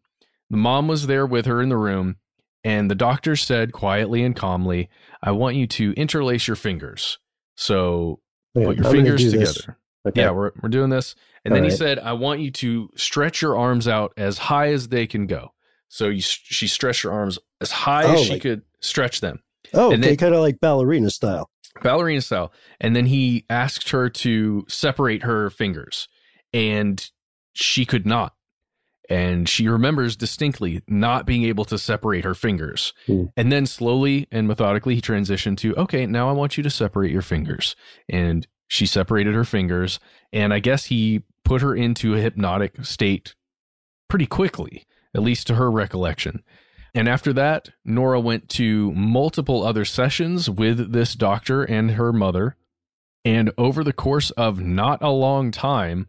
The 0.49 0.57
mom 0.57 0.87
was 0.87 1.07
there 1.07 1.25
with 1.25 1.45
her 1.45 1.61
in 1.61 1.69
the 1.69 1.77
room, 1.77 2.17
and 2.63 2.89
the 2.89 2.95
doctor 2.95 3.35
said 3.35 3.71
quietly 3.71 4.23
and 4.23 4.35
calmly, 4.35 4.89
"I 5.21 5.31
want 5.31 5.55
you 5.55 5.67
to 5.67 5.93
interlace 5.93 6.47
your 6.47 6.55
fingers." 6.55 7.19
So 7.55 8.19
Yeah, 8.53 8.65
put 8.65 8.77
your 8.77 8.85
I'm 8.87 8.91
fingers 8.91 9.23
together. 9.23 9.45
this. 9.45 9.67
Okay. 10.07 10.21
Yeah, 10.21 10.31
we're 10.31 10.51
we're 10.61 10.69
doing 10.69 10.89
this. 10.89 11.15
And 11.43 11.53
All 11.53 11.59
then 11.59 11.69
he 11.69 11.75
said, 11.75 11.99
"I 11.99 12.13
want 12.13 12.39
you 12.39 12.51
to 12.51 12.89
stretch 12.95 13.41
your 13.41 13.57
arms 13.57 13.87
out 13.87 14.13
as 14.17 14.37
high 14.37 14.69
as 14.71 14.87
they 14.89 15.07
can 15.07 15.25
go." 15.27 15.53
So 15.87 16.09
you 16.09 16.21
she 16.21 16.67
stretched 16.67 17.03
her 17.03 17.11
arms 17.11 17.39
as 17.61 17.71
high 17.71 18.03
Oh, 18.05 18.13
as 18.13 18.21
she 18.23 18.33
like- 18.33 18.41
could 18.41 18.61
stretch 18.81 19.21
them 19.21 19.39
Oh, 19.73 19.91
And 19.91 20.03
okay, 20.03 20.15
kind 20.15 20.35
of 20.35 20.41
like 20.41 20.59
ballerina 20.59 21.09
style. 21.09 21.49
ballerina 21.81 22.21
style. 22.21 22.51
And 22.79 22.95
then 22.95 23.05
he 23.07 23.45
asked 23.49 23.89
her 23.89 24.09
to 24.09 24.65
separate 24.67 25.23
her 25.23 25.49
fingers, 25.49 26.07
and 26.53 27.09
she 27.53 27.85
could 27.85 28.05
not. 28.05 28.33
And 29.09 29.47
she 29.47 29.67
remembers 29.67 30.15
distinctly 30.15 30.81
not 30.87 31.25
being 31.27 31.43
able 31.43 31.63
to 31.65 31.77
separate 31.77 32.23
her 32.25 32.33
fingers. 32.33 32.91
Hmm. 33.05 33.25
And 33.37 33.51
then 33.51 33.65
slowly 33.67 34.27
and 34.31 34.47
methodically, 34.47 34.95
he 34.95 35.01
transitioned 35.01 35.57
to, 35.57 35.75
okay, 35.75 36.05
now 36.07 36.27
I 36.27 36.31
want 36.31 36.57
you 36.57 36.63
to 36.63 36.69
separate 36.71 37.11
your 37.11 37.21
fingers. 37.21 37.75
And 38.09 38.47
she 38.67 38.85
separated 38.85 39.33
her 39.33 39.43
fingers. 39.43 39.99
And 40.33 40.53
I 40.53 40.59
guess 40.59 40.85
he 40.85 41.23
put 41.43 41.61
her 41.61 41.75
into 41.75 42.15
a 42.15 42.19
hypnotic 42.19 42.85
state 42.85 43.35
pretty 44.09 44.25
quickly, 44.25 44.85
at 45.13 45.21
least 45.21 45.47
to 45.47 45.55
her 45.55 45.71
recollection. 45.71 46.43
And 46.93 47.09
after 47.09 47.33
that, 47.33 47.69
Nora 47.83 48.19
went 48.19 48.47
to 48.51 48.93
multiple 48.93 49.65
other 49.65 49.83
sessions 49.83 50.49
with 50.49 50.93
this 50.93 51.13
doctor 51.13 51.63
and 51.63 51.91
her 51.91 52.13
mother. 52.13 52.55
And 53.25 53.51
over 53.57 53.83
the 53.83 53.93
course 53.93 54.31
of 54.31 54.59
not 54.59 55.01
a 55.01 55.09
long 55.09 55.51
time, 55.51 56.07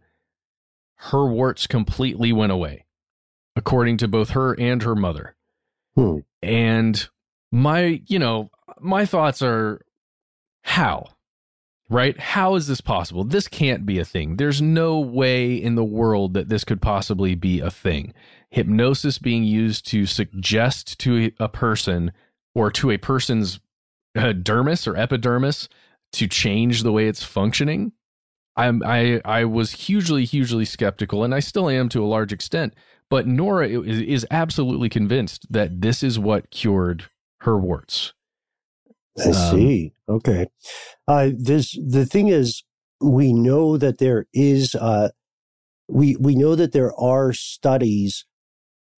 her 0.97 1.27
warts 1.27 1.67
completely 1.67 2.33
went 2.33 2.53
away, 2.53 2.85
according 3.57 3.97
to 3.99 4.09
both 4.09 4.31
her 4.31 4.55
and 4.59 4.83
her 4.83 4.95
mother. 4.95 5.35
Hmm. 5.97 6.19
And 6.41 7.09
my, 7.51 8.03
you 8.07 8.19
know, 8.19 8.51
my 8.79 9.07
thoughts 9.07 9.43
are 9.43 9.85
how? 10.63 11.16
Right? 11.89 12.19
How 12.19 12.57
is 12.57 12.67
this 12.67 12.81
possible? 12.81 13.23
This 13.23 13.47
can't 13.47 13.87
be 13.87 14.01
a 14.01 14.05
thing. 14.05 14.37
There's 14.37 14.61
no 14.61 14.99
way 14.99 15.55
in 15.55 15.77
the 15.77 15.85
world 15.85 16.35
that 16.35 16.49
this 16.49 16.65
could 16.65 16.83
possibly 16.83 17.37
be 17.37 17.61
a 17.61 17.71
thing. 17.71 18.13
Hypnosis 18.51 19.19
being 19.19 19.45
used 19.45 19.87
to 19.89 20.05
suggest 20.05 20.99
to 21.01 21.31
a 21.39 21.49
person 21.49 22.13
or 22.57 22.73
to 22.73 22.91
a 22.91 22.97
person's 22.97 23.61
uh, 24.17 24.33
dermis 24.33 24.89
or 24.89 24.97
epidermis 24.97 25.69
to 26.13 26.27
change 26.27 26.83
the 26.83 26.93
way 26.93 27.07
it's 27.07 27.23
functioning. 27.23 27.93
I'm, 28.57 28.83
I 28.83 29.21
I 29.25 29.45
was 29.45 29.73
hugely 29.73 30.25
hugely 30.25 30.65
skeptical, 30.65 31.23
and 31.23 31.35
I 31.35 31.41
still 31.41 31.69
am 31.69 31.89
to 31.91 32.03
a 32.03 32.07
large 32.07 32.33
extent. 32.33 32.75
But 33.11 33.27
Nora 33.27 33.69
is, 33.69 34.01
is 34.01 34.27
absolutely 34.31 34.89
convinced 34.89 35.47
that 35.53 35.83
this 35.83 36.03
is 36.03 36.19
what 36.19 36.51
cured 36.51 37.05
her 37.43 37.59
warts. 37.59 38.15
I 39.19 39.29
Um, 39.29 39.33
see. 39.35 39.93
Okay. 40.09 40.47
Uh, 41.09 41.31
this 41.37 41.77
the 41.85 42.05
thing 42.07 42.29
is, 42.29 42.63
we 43.01 43.33
know 43.33 43.77
that 43.77 43.99
there 43.99 44.27
is 44.33 44.75
uh, 44.75 45.11
we 45.89 46.17
we 46.17 46.35
know 46.35 46.55
that 46.55 46.73
there 46.73 46.95
are 46.99 47.33
studies 47.33 48.25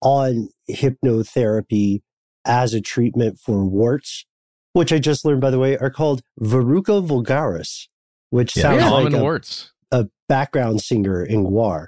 on 0.01 0.49
hypnotherapy 0.69 2.01
as 2.45 2.73
a 2.73 2.81
treatment 2.81 3.39
for 3.39 3.65
warts, 3.65 4.25
which 4.73 4.93
I 4.93 4.99
just 4.99 5.25
learned 5.25 5.41
by 5.41 5.51
the 5.51 5.59
way 5.59 5.77
are 5.77 5.89
called 5.89 6.21
verruca 6.41 7.05
vulgaris, 7.05 7.87
which 8.29 8.55
Yeah, 8.55 8.63
sounds 8.63 8.83
common 8.83 9.11
like 9.13 9.19
a, 9.19 9.23
warts. 9.23 9.71
a 9.91 10.07
background 10.27 10.81
singer 10.81 11.23
in 11.23 11.43
GWAR. 11.45 11.87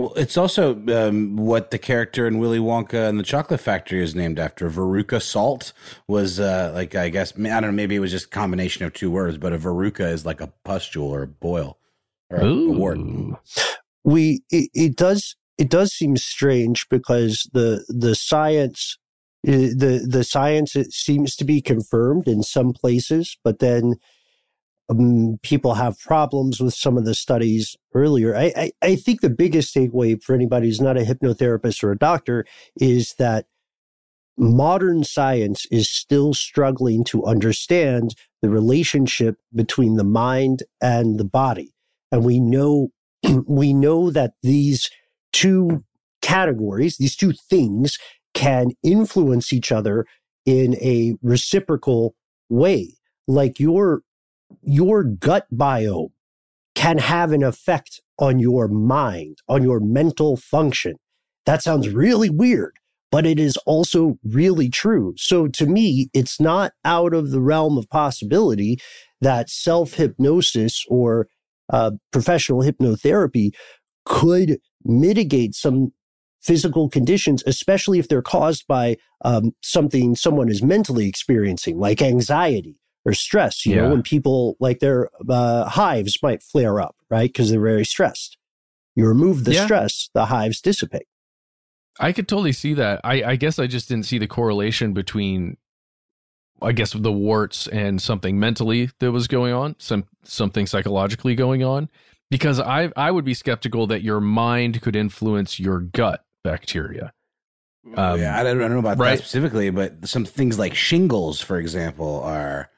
Well, 0.00 0.14
it's 0.16 0.38
also 0.38 0.82
um, 0.88 1.36
what 1.36 1.70
the 1.70 1.78
character 1.78 2.26
in 2.26 2.38
Willy 2.38 2.58
Wonka 2.58 3.06
and 3.06 3.20
the 3.20 3.22
Chocolate 3.22 3.60
Factory 3.60 4.02
is 4.02 4.14
named 4.14 4.38
after. 4.38 4.70
Veruca 4.70 5.20
salt 5.20 5.74
was 6.08 6.40
uh, 6.40 6.72
like 6.74 6.94
I 6.94 7.10
guess 7.10 7.38
I 7.38 7.42
don't 7.42 7.62
know. 7.62 7.72
Maybe 7.72 7.96
it 7.96 8.00
was 8.00 8.10
just 8.10 8.26
a 8.26 8.30
combination 8.30 8.86
of 8.86 8.94
two 8.94 9.10
words, 9.10 9.36
but 9.36 9.52
a 9.52 9.58
veruca 9.58 10.10
is 10.10 10.24
like 10.24 10.40
a 10.40 10.46
pustule 10.64 11.14
or 11.14 11.24
a 11.24 11.26
boil 11.26 11.76
or 12.30 12.38
a, 12.38 12.46
a 12.46 12.72
wart. 12.72 12.98
we 14.02 14.42
it, 14.48 14.70
it 14.72 14.96
does 14.96 15.36
it 15.58 15.68
does 15.68 15.92
seem 15.92 16.16
strange 16.16 16.88
because 16.88 17.46
the 17.52 17.84
the 17.90 18.14
science 18.14 18.96
eh, 19.46 19.68
the 19.76 20.06
the 20.08 20.24
science 20.24 20.76
it 20.76 20.94
seems 20.94 21.36
to 21.36 21.44
be 21.44 21.60
confirmed 21.60 22.26
in 22.26 22.42
some 22.42 22.72
places 22.72 23.36
but 23.44 23.58
then 23.58 23.96
um, 24.90 25.38
people 25.42 25.74
have 25.74 25.98
problems 25.98 26.60
with 26.60 26.74
some 26.74 26.98
of 26.98 27.04
the 27.04 27.14
studies 27.14 27.76
earlier 27.94 28.36
I, 28.36 28.52
I 28.56 28.72
i 28.82 28.96
think 28.96 29.20
the 29.20 29.30
biggest 29.30 29.74
takeaway 29.74 30.22
for 30.22 30.34
anybody 30.34 30.66
who's 30.66 30.80
not 30.80 30.96
a 30.96 31.04
hypnotherapist 31.04 31.82
or 31.82 31.92
a 31.92 31.98
doctor 31.98 32.44
is 32.80 33.14
that 33.18 33.46
modern 34.36 35.04
science 35.04 35.66
is 35.70 35.88
still 35.88 36.32
struggling 36.34 37.04
to 37.04 37.24
understand 37.24 38.14
the 38.42 38.48
relationship 38.48 39.36
between 39.54 39.96
the 39.96 40.04
mind 40.04 40.62
and 40.80 41.18
the 41.18 41.24
body 41.24 41.74
and 42.12 42.24
we 42.24 42.40
know 42.40 42.88
we 43.46 43.72
know 43.72 44.10
that 44.10 44.32
these 44.42 44.90
two 45.32 45.84
categories, 46.22 46.96
these 46.98 47.16
two 47.16 47.32
things 47.32 47.98
can 48.34 48.70
influence 48.82 49.52
each 49.52 49.72
other 49.72 50.06
in 50.46 50.74
a 50.76 51.14
reciprocal 51.22 52.14
way. 52.48 52.94
Like 53.26 53.60
your, 53.60 54.02
your 54.62 55.04
gut 55.04 55.46
biome 55.52 56.10
can 56.74 56.98
have 56.98 57.32
an 57.32 57.42
effect 57.42 58.00
on 58.18 58.38
your 58.38 58.68
mind, 58.68 59.38
on 59.48 59.62
your 59.62 59.80
mental 59.80 60.36
function. 60.36 60.94
That 61.46 61.62
sounds 61.62 61.88
really 61.88 62.30
weird, 62.30 62.74
but 63.10 63.26
it 63.26 63.38
is 63.38 63.56
also 63.58 64.18
really 64.24 64.68
true. 64.68 65.14
So 65.16 65.48
to 65.48 65.66
me, 65.66 66.08
it's 66.14 66.40
not 66.40 66.72
out 66.84 67.14
of 67.14 67.30
the 67.30 67.40
realm 67.40 67.76
of 67.78 67.88
possibility 67.88 68.78
that 69.20 69.50
self 69.50 69.94
hypnosis 69.94 70.84
or 70.88 71.26
uh, 71.72 71.92
professional 72.12 72.62
hypnotherapy 72.62 73.50
could 74.04 74.58
mitigate 74.84 75.54
some 75.54 75.92
physical 76.42 76.88
conditions, 76.88 77.42
especially 77.46 77.98
if 77.98 78.08
they're 78.08 78.22
caused 78.22 78.66
by 78.66 78.96
um, 79.24 79.52
something 79.62 80.16
someone 80.16 80.48
is 80.48 80.62
mentally 80.62 81.06
experiencing, 81.06 81.78
like 81.78 82.00
anxiety 82.00 82.79
or 83.04 83.12
stress. 83.14 83.64
You 83.64 83.74
Yeah. 83.76 83.82
know, 83.82 83.90
when 83.90 84.02
people 84.02 84.56
like 84.60 84.80
their 84.80 85.10
uh, 85.28 85.64
hives 85.64 86.18
might 86.22 86.42
flare 86.42 86.80
up, 86.80 86.96
right? 87.08 87.28
Because 87.28 87.50
they're 87.50 87.60
very 87.60 87.84
stressed. 87.84 88.36
You 88.94 89.06
remove 89.06 89.44
the 89.44 89.54
Yeah. 89.54 89.64
stress, 89.64 90.10
the 90.14 90.26
hives 90.26 90.60
dissipate. 90.60 91.06
I 91.98 92.12
could 92.12 92.28
totally 92.28 92.52
see 92.52 92.74
that. 92.74 93.00
I, 93.04 93.22
I 93.22 93.36
guess 93.36 93.58
I 93.58 93.66
just 93.66 93.88
didn't 93.88 94.06
see 94.06 94.18
the 94.18 94.26
correlation 94.26 94.92
between, 94.92 95.56
I 96.62 96.72
guess, 96.72 96.92
the 96.92 97.12
warts 97.12 97.66
and 97.68 98.00
something 98.00 98.38
mentally 98.38 98.90
that 99.00 99.12
was 99.12 99.28
going 99.28 99.52
on, 99.52 99.76
some 99.78 100.04
something 100.22 100.66
psychologically 100.66 101.34
going 101.34 101.62
on, 101.62 101.88
because 102.30 102.58
I 102.60 102.90
I 102.96 103.10
would 103.10 103.24
be 103.24 103.34
skeptical 103.34 103.86
that 103.88 104.02
your 104.02 104.20
mind 104.20 104.82
could 104.82 104.96
influence 104.96 105.60
your 105.60 105.80
gut 105.80 106.24
bacteria. 106.42 107.12
Um, 107.96 108.20
yeah, 108.20 108.38
I 108.38 108.42
don't, 108.42 108.58
I 108.58 108.62
don't 108.62 108.72
know 108.72 108.78
about 108.78 108.98
right. 108.98 109.16
that 109.16 109.18
specifically, 109.18 109.70
but 109.70 110.06
some 110.06 110.24
things 110.24 110.58
like 110.58 110.74
shingles, 110.74 111.40
for 111.40 111.58
example, 111.58 112.22
are 112.22 112.70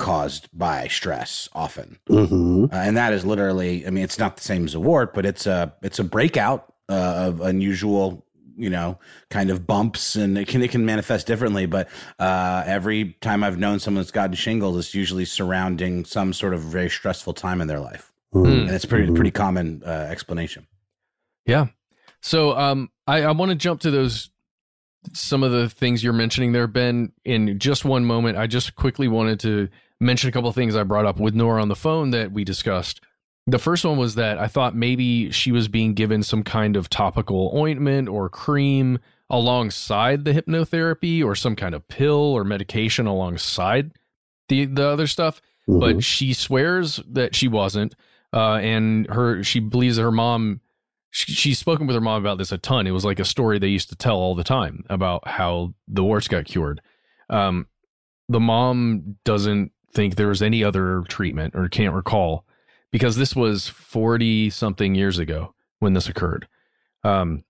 caused 0.00 0.48
by 0.52 0.88
stress 0.88 1.48
often, 1.52 1.98
Mm-hmm. 2.08 2.64
uh, 2.64 2.76
and 2.76 2.96
that 2.96 3.12
is 3.12 3.24
literally. 3.24 3.86
I 3.86 3.90
mean, 3.90 4.02
it's 4.02 4.18
not 4.18 4.36
the 4.36 4.42
same 4.42 4.64
as 4.64 4.74
a 4.74 4.80
wart, 4.80 5.14
but 5.14 5.24
it's 5.24 5.46
a 5.46 5.72
it's 5.82 6.00
a 6.00 6.04
breakout 6.04 6.72
uh, 6.88 7.26
of 7.28 7.40
unusual, 7.40 8.26
you 8.56 8.70
know, 8.70 8.98
kind 9.28 9.50
of 9.50 9.66
bumps, 9.66 10.16
and 10.16 10.36
it 10.36 10.48
can 10.48 10.62
it 10.62 10.70
can 10.72 10.84
manifest 10.84 11.26
differently. 11.28 11.66
But 11.66 11.88
uh, 12.18 12.64
every 12.66 13.12
time 13.20 13.44
I've 13.44 13.58
known 13.58 13.78
someone 13.78 14.02
that's 14.02 14.10
gotten 14.10 14.34
shingles, 14.34 14.76
it's 14.78 14.94
usually 14.94 15.24
surrounding 15.26 16.04
some 16.04 16.32
sort 16.32 16.54
of 16.54 16.60
very 16.62 16.90
stressful 16.90 17.34
time 17.34 17.60
in 17.60 17.68
their 17.68 17.80
life, 17.80 18.10
Hmm. 18.32 18.46
and 18.46 18.70
it's 18.70 18.84
pretty 18.86 19.12
pretty 19.12 19.30
common 19.30 19.82
uh, 19.86 19.88
explanation. 20.10 20.66
Yeah. 21.46 21.66
So 22.22 22.56
um 22.56 22.90
I, 23.06 23.22
I 23.22 23.30
want 23.32 23.50
to 23.50 23.54
jump 23.56 23.80
to 23.82 23.90
those 23.90 24.30
some 25.14 25.42
of 25.42 25.50
the 25.50 25.68
things 25.70 26.04
you're 26.04 26.12
mentioning 26.12 26.52
there, 26.52 26.66
Ben, 26.66 27.12
in 27.24 27.58
just 27.58 27.84
one 27.86 28.04
moment. 28.04 28.36
I 28.36 28.46
just 28.46 28.74
quickly 28.76 29.08
wanted 29.08 29.40
to 29.40 29.68
mention 30.00 30.28
a 30.28 30.32
couple 30.32 30.48
of 30.48 30.54
things 30.54 30.74
I 30.74 30.82
brought 30.82 31.06
up 31.06 31.18
with 31.18 31.34
Nora 31.34 31.60
on 31.62 31.68
the 31.68 31.76
phone 31.76 32.10
that 32.10 32.32
we 32.32 32.44
discussed. 32.44 33.00
The 33.46 33.58
first 33.58 33.84
one 33.84 33.98
was 33.98 34.14
that 34.14 34.38
I 34.38 34.46
thought 34.46 34.74
maybe 34.74 35.30
she 35.30 35.52
was 35.52 35.68
being 35.68 35.94
given 35.94 36.22
some 36.22 36.42
kind 36.42 36.76
of 36.76 36.88
topical 36.88 37.52
ointment 37.54 38.08
or 38.08 38.28
cream 38.28 38.98
alongside 39.28 40.24
the 40.24 40.32
hypnotherapy 40.32 41.24
or 41.24 41.34
some 41.34 41.56
kind 41.56 41.74
of 41.74 41.86
pill 41.88 42.14
or 42.14 42.44
medication 42.44 43.06
alongside 43.06 43.92
the 44.48 44.66
the 44.66 44.86
other 44.86 45.06
stuff. 45.06 45.40
But 45.66 46.02
she 46.02 46.32
swears 46.32 47.00
that 47.08 47.36
she 47.36 47.46
wasn't 47.46 47.94
uh, 48.32 48.54
and 48.56 49.08
her 49.08 49.42
she 49.42 49.60
believes 49.60 49.96
that 49.96 50.02
her 50.02 50.12
mom 50.12 50.60
she, 51.10 51.32
she's 51.32 51.58
spoken 51.58 51.86
with 51.86 51.94
her 51.94 52.00
mom 52.00 52.20
about 52.20 52.38
this 52.38 52.52
a 52.52 52.58
ton. 52.58 52.86
It 52.86 52.92
was 52.92 53.04
like 53.04 53.18
a 53.18 53.24
story 53.24 53.58
they 53.58 53.68
used 53.68 53.88
to 53.90 53.96
tell 53.96 54.16
all 54.16 54.34
the 54.34 54.44
time 54.44 54.84
about 54.88 55.26
how 55.26 55.74
the 55.88 56.04
warts 56.04 56.28
got 56.28 56.44
cured. 56.44 56.80
Um, 57.28 57.66
the 58.28 58.40
mom 58.40 59.16
doesn't 59.24 59.72
think 59.92 60.16
there 60.16 60.28
was 60.28 60.42
any 60.42 60.62
other 60.62 61.02
treatment 61.08 61.54
or 61.54 61.68
can't 61.68 61.94
recall 61.94 62.44
because 62.90 63.16
this 63.16 63.36
was 63.36 63.68
40 63.68 64.50
something 64.50 64.94
years 64.94 65.18
ago 65.18 65.54
when 65.78 65.94
this 65.94 66.08
occurred. 66.08 66.48
Um, 67.04 67.44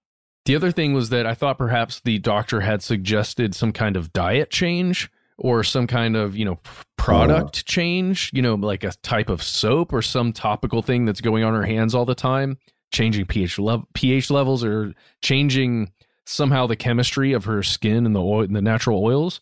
the 0.46 0.56
other 0.56 0.72
thing 0.72 0.92
was 0.92 1.10
that 1.10 1.26
i 1.26 1.34
thought 1.34 1.58
perhaps 1.58 2.00
the 2.00 2.18
doctor 2.18 2.60
had 2.60 2.82
suggested 2.82 3.54
some 3.54 3.72
kind 3.72 3.96
of 3.96 4.12
diet 4.12 4.50
change 4.50 5.10
or 5.38 5.62
some 5.64 5.86
kind 5.86 6.16
of 6.16 6.36
you 6.36 6.44
know 6.44 6.58
product 6.96 7.66
change 7.66 8.30
you 8.32 8.42
know 8.42 8.54
like 8.54 8.84
a 8.84 8.92
type 9.02 9.28
of 9.28 9.42
soap 9.42 9.92
or 9.92 10.02
some 10.02 10.32
topical 10.32 10.82
thing 10.82 11.04
that's 11.04 11.20
going 11.20 11.44
on 11.44 11.54
her 11.54 11.62
hands 11.62 11.94
all 11.94 12.04
the 12.04 12.14
time 12.14 12.58
changing 12.90 13.24
ph 13.26 13.58
level 13.58 13.86
ph 13.94 14.30
levels 14.30 14.64
or 14.64 14.92
changing 15.22 15.92
somehow 16.26 16.66
the 16.66 16.76
chemistry 16.76 17.32
of 17.32 17.44
her 17.44 17.62
skin 17.62 18.06
and 18.06 18.14
the 18.14 18.20
oil 18.20 18.42
and 18.42 18.56
the 18.56 18.62
natural 18.62 19.02
oils 19.02 19.40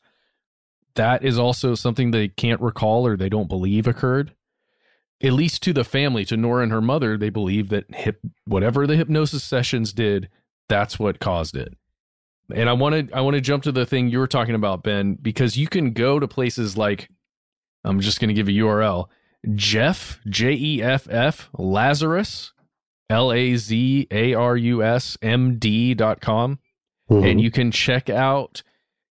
that 0.98 1.24
is 1.24 1.38
also 1.38 1.74
something 1.74 2.10
they 2.10 2.28
can't 2.28 2.60
recall 2.60 3.06
or 3.06 3.16
they 3.16 3.28
don't 3.28 3.48
believe 3.48 3.86
occurred. 3.86 4.34
At 5.22 5.32
least 5.32 5.62
to 5.62 5.72
the 5.72 5.84
family 5.84 6.24
to 6.26 6.36
nora 6.36 6.62
and 6.62 6.72
her 6.72 6.80
mother 6.80 7.16
they 7.16 7.30
believe 7.30 7.70
that 7.70 7.92
hip 7.94 8.20
whatever 8.44 8.86
the 8.86 8.96
hypnosis 8.96 9.42
sessions 9.42 9.92
did 9.92 10.28
that's 10.68 10.98
what 10.98 11.18
caused 11.18 11.56
it. 11.56 11.74
And 12.54 12.68
I 12.68 12.72
want 12.72 13.08
to 13.08 13.16
I 13.16 13.20
want 13.20 13.34
to 13.34 13.40
jump 13.40 13.62
to 13.64 13.72
the 13.72 13.86
thing 13.86 14.08
you 14.08 14.18
were 14.18 14.26
talking 14.26 14.54
about, 14.54 14.82
Ben, 14.82 15.14
because 15.20 15.56
you 15.56 15.68
can 15.68 15.92
go 15.92 16.18
to 16.18 16.28
places 16.28 16.76
like 16.76 17.08
I'm 17.84 18.00
just 18.00 18.20
going 18.20 18.28
to 18.28 18.34
give 18.34 18.48
a 18.48 18.52
URL 18.52 19.06
Jeff 19.54 20.20
J 20.28 20.52
E 20.52 20.82
F 20.82 21.08
F 21.10 21.48
Lazarus 21.56 22.52
L 23.10 23.32
A 23.32 23.56
Z 23.56 24.06
A 24.10 24.34
R 24.34 24.56
U 24.56 24.82
S 24.82 25.16
M 25.22 25.58
D 25.58 25.94
dot 25.94 26.20
com, 26.20 26.58
mm-hmm. 27.10 27.26
and 27.26 27.40
you 27.40 27.50
can 27.50 27.70
check 27.70 28.08
out 28.08 28.62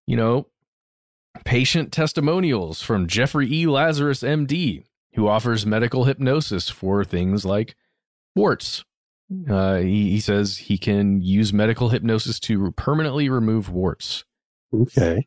you 0.06 0.16
know 0.16 0.46
patient 1.44 1.92
testimonials 1.92 2.82
from 2.82 3.06
Jeffrey 3.06 3.50
E. 3.52 3.66
Lazarus 3.66 4.22
MD, 4.22 4.84
who 5.14 5.28
offers 5.28 5.64
medical 5.66 6.04
hypnosis 6.04 6.68
for 6.68 7.04
things 7.04 7.44
like 7.44 7.74
warts, 8.36 8.84
uh, 9.50 9.76
he, 9.76 10.10
he 10.10 10.20
says 10.20 10.56
he 10.56 10.78
can 10.78 11.20
use 11.20 11.52
medical 11.52 11.90
hypnosis 11.90 12.40
to 12.40 12.72
permanently 12.72 13.28
remove 13.28 13.68
warts. 13.70 14.24
Okay. 14.72 15.26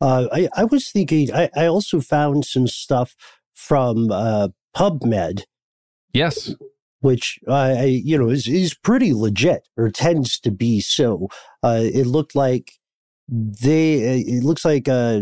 Uh, 0.00 0.28
I, 0.32 0.48
I 0.56 0.64
was 0.64 0.88
thinking, 0.90 1.32
I, 1.34 1.50
I 1.56 1.66
also 1.66 2.00
found 2.00 2.44
some 2.44 2.66
stuff 2.66 3.14
from 3.52 4.10
uh, 4.10 4.48
PubMed, 4.76 5.42
Yes. 6.12 6.54
which 7.00 7.38
uh, 7.48 7.52
I, 7.52 7.84
you 7.84 8.16
know, 8.16 8.28
is, 8.30 8.46
is 8.48 8.72
pretty 8.72 9.12
legit 9.12 9.68
or 9.76 9.90
tends 9.90 10.38
to 10.40 10.50
be 10.50 10.80
so. 10.80 11.28
Uh, 11.62 11.80
it 11.82 12.06
looked 12.06 12.34
like 12.34 12.72
they, 13.28 13.94
it 14.20 14.42
looks 14.42 14.64
like 14.64 14.88
uh, 14.88 15.20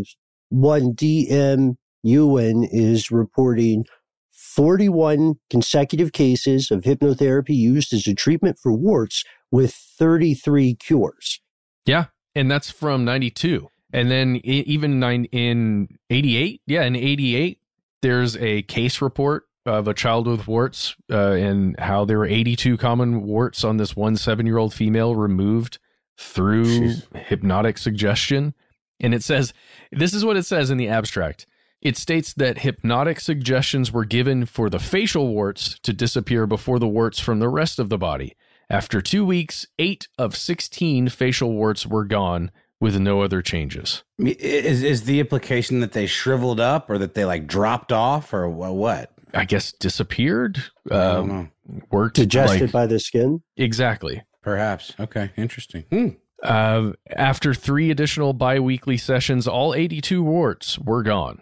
one 0.49 0.93
DM 0.93 1.75
Ewin 2.03 2.63
is 2.63 3.11
reporting 3.11 3.85
41 4.31 5.35
consecutive 5.49 6.11
cases 6.11 6.71
of 6.71 6.83
hypnotherapy 6.83 7.55
used 7.55 7.93
as 7.93 8.07
a 8.07 8.13
treatment 8.13 8.57
for 8.61 8.71
warts 8.73 9.23
with 9.51 9.73
33 9.73 10.75
cures. 10.75 11.39
Yeah. 11.85 12.05
And 12.35 12.49
that's 12.49 12.69
from 12.69 13.05
92. 13.05 13.69
And 13.91 14.11
then 14.11 14.39
even 14.43 14.99
nine, 14.99 15.25
in 15.25 15.87
88, 16.09 16.61
yeah, 16.67 16.83
in 16.83 16.95
88, 16.95 17.59
there's 18.01 18.37
a 18.37 18.61
case 18.63 19.01
report 19.01 19.45
of 19.65 19.87
a 19.87 19.93
child 19.93 20.27
with 20.27 20.47
warts 20.47 20.95
uh, 21.11 21.31
and 21.31 21.79
how 21.79 22.05
there 22.05 22.19
were 22.19 22.25
82 22.25 22.77
common 22.77 23.23
warts 23.23 23.63
on 23.63 23.77
this 23.77 23.95
one 23.95 24.15
seven 24.15 24.45
year 24.45 24.57
old 24.57 24.73
female 24.73 25.15
removed 25.15 25.79
through 26.17 26.65
Jeez. 26.65 27.15
hypnotic 27.15 27.77
suggestion. 27.77 28.53
And 28.99 29.13
it 29.13 29.23
says, 29.23 29.53
this 29.91 30.13
is 30.13 30.25
what 30.25 30.37
it 30.37 30.45
says 30.45 30.69
in 30.69 30.77
the 30.77 30.87
abstract. 30.89 31.45
It 31.81 31.95
states 31.95 32.33
that 32.33 32.59
hypnotic 32.59 33.19
suggestions 33.21 33.91
were 33.91 34.03
given 34.05 34.45
for 34.45 34.69
the 34.69 34.79
facial 34.79 35.29
warts 35.29 35.79
to 35.83 35.93
disappear 35.93 36.45
before 36.45 36.77
the 36.79 36.87
warts 36.87 37.19
from 37.19 37.39
the 37.39 37.47
rest 37.47 37.79
of 37.79 37.89
the 37.89 37.97
body. 37.97 38.35
After 38.69 39.01
two 39.01 39.25
weeks, 39.25 39.65
eight 39.79 40.07
of 40.17 40.35
16 40.35 41.07
facial 41.09 41.53
warts 41.53 41.87
were 41.87 42.03
gone 42.05 42.51
with 42.81 42.99
no 42.99 43.21
other 43.21 43.41
changes. 43.41 44.03
Is 44.19 44.83
is 44.83 45.03
the 45.03 45.19
implication 45.19 45.79
that 45.79 45.93
they 45.93 46.05
shriveled 46.05 46.59
up 46.59 46.89
or 46.89 46.97
that 46.97 47.13
they 47.13 47.25
like 47.25 47.47
dropped 47.47 47.91
off 47.91 48.33
or 48.33 48.47
what? 48.49 49.11
I 49.33 49.45
guess 49.45 49.71
disappeared. 49.71 50.63
I 50.91 50.95
don't 50.95 51.29
Um, 51.31 51.51
know. 51.67 51.81
worked 51.91 52.15
Digested 52.17 52.61
like- 52.61 52.71
by 52.71 52.87
the 52.87 52.99
skin. 52.99 53.41
exactly. 53.57 54.21
Perhaps. 54.41 54.93
Okay. 54.99 55.31
Interesting. 55.37 55.83
Hmm. 55.91 56.07
Uh, 56.43 56.91
after 57.15 57.53
three 57.53 57.91
additional 57.91 58.33
bi-weekly 58.33 58.97
sessions, 58.97 59.47
all 59.47 59.73
82 59.73 60.23
warts 60.23 60.79
were 60.79 61.03
gone. 61.03 61.41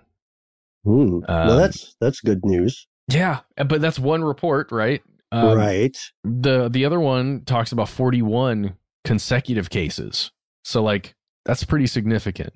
Hmm. 0.84 1.20
well, 1.28 1.52
Um, 1.52 1.58
that's 1.58 1.95
that's 2.00 2.22
good 2.22 2.45
news, 2.45 2.88
Yeah, 3.12 3.41
but 3.58 3.82
that's 3.82 4.00
one 4.00 4.24
report, 4.24 4.72
right? 4.72 5.02
Um, 5.32 5.58
right? 5.58 5.98
The 6.24 6.70
the 6.70 6.86
other 6.86 7.00
one 7.00 7.43
talks 7.45 7.72
about 7.72 7.89
41 7.89 8.76
consecutive 9.04 9.70
cases. 9.70 10.32
So 10.64 10.82
like 10.82 11.16
that's 11.45 11.64
pretty 11.64 11.88
significant. 11.88 12.54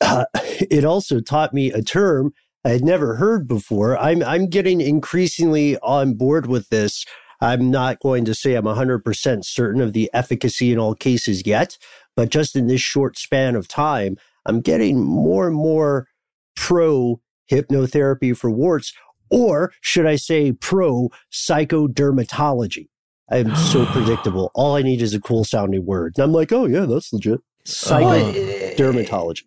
Uh, 0.00 0.24
it 0.34 0.84
also 0.84 1.20
taught 1.20 1.52
me 1.52 1.72
a 1.72 1.82
term 1.82 2.32
I 2.64 2.70
had 2.70 2.84
never 2.84 3.16
heard 3.16 3.48
before. 3.48 3.98
I'm 3.98 4.22
I'm 4.22 4.46
getting 4.48 4.80
increasingly 4.80 5.76
on 5.78 6.14
board 6.14 6.46
with 6.46 6.68
this. 6.68 7.04
I'm 7.42 7.72
not 7.72 7.98
going 7.98 8.24
to 8.26 8.34
say 8.34 8.54
I'm 8.54 8.64
100% 8.64 9.44
certain 9.44 9.82
of 9.82 9.92
the 9.92 10.08
efficacy 10.14 10.72
in 10.72 10.78
all 10.78 10.94
cases 10.94 11.44
yet, 11.44 11.76
but 12.14 12.28
just 12.28 12.54
in 12.54 12.68
this 12.68 12.80
short 12.80 13.18
span 13.18 13.56
of 13.56 13.66
time, 13.66 14.16
I'm 14.46 14.60
getting 14.60 15.02
more 15.02 15.48
and 15.48 15.56
more 15.56 16.06
pro 16.54 17.20
hypnotherapy 17.50 18.36
for 18.36 18.48
warts, 18.48 18.92
or 19.28 19.72
should 19.80 20.06
I 20.06 20.14
say 20.16 20.52
pro 20.52 21.10
psychodermatology. 21.32 22.88
I'm 23.28 23.56
so 23.56 23.86
predictable. 23.92 24.52
All 24.54 24.76
I 24.76 24.82
need 24.82 25.02
is 25.02 25.12
a 25.12 25.20
cool 25.20 25.42
sounding 25.42 25.84
word. 25.84 26.14
And 26.16 26.22
I'm 26.22 26.32
like, 26.32 26.52
oh, 26.52 26.66
yeah, 26.66 26.86
that's 26.86 27.12
legit. 27.12 27.40
Psychodermatology. 27.64 29.42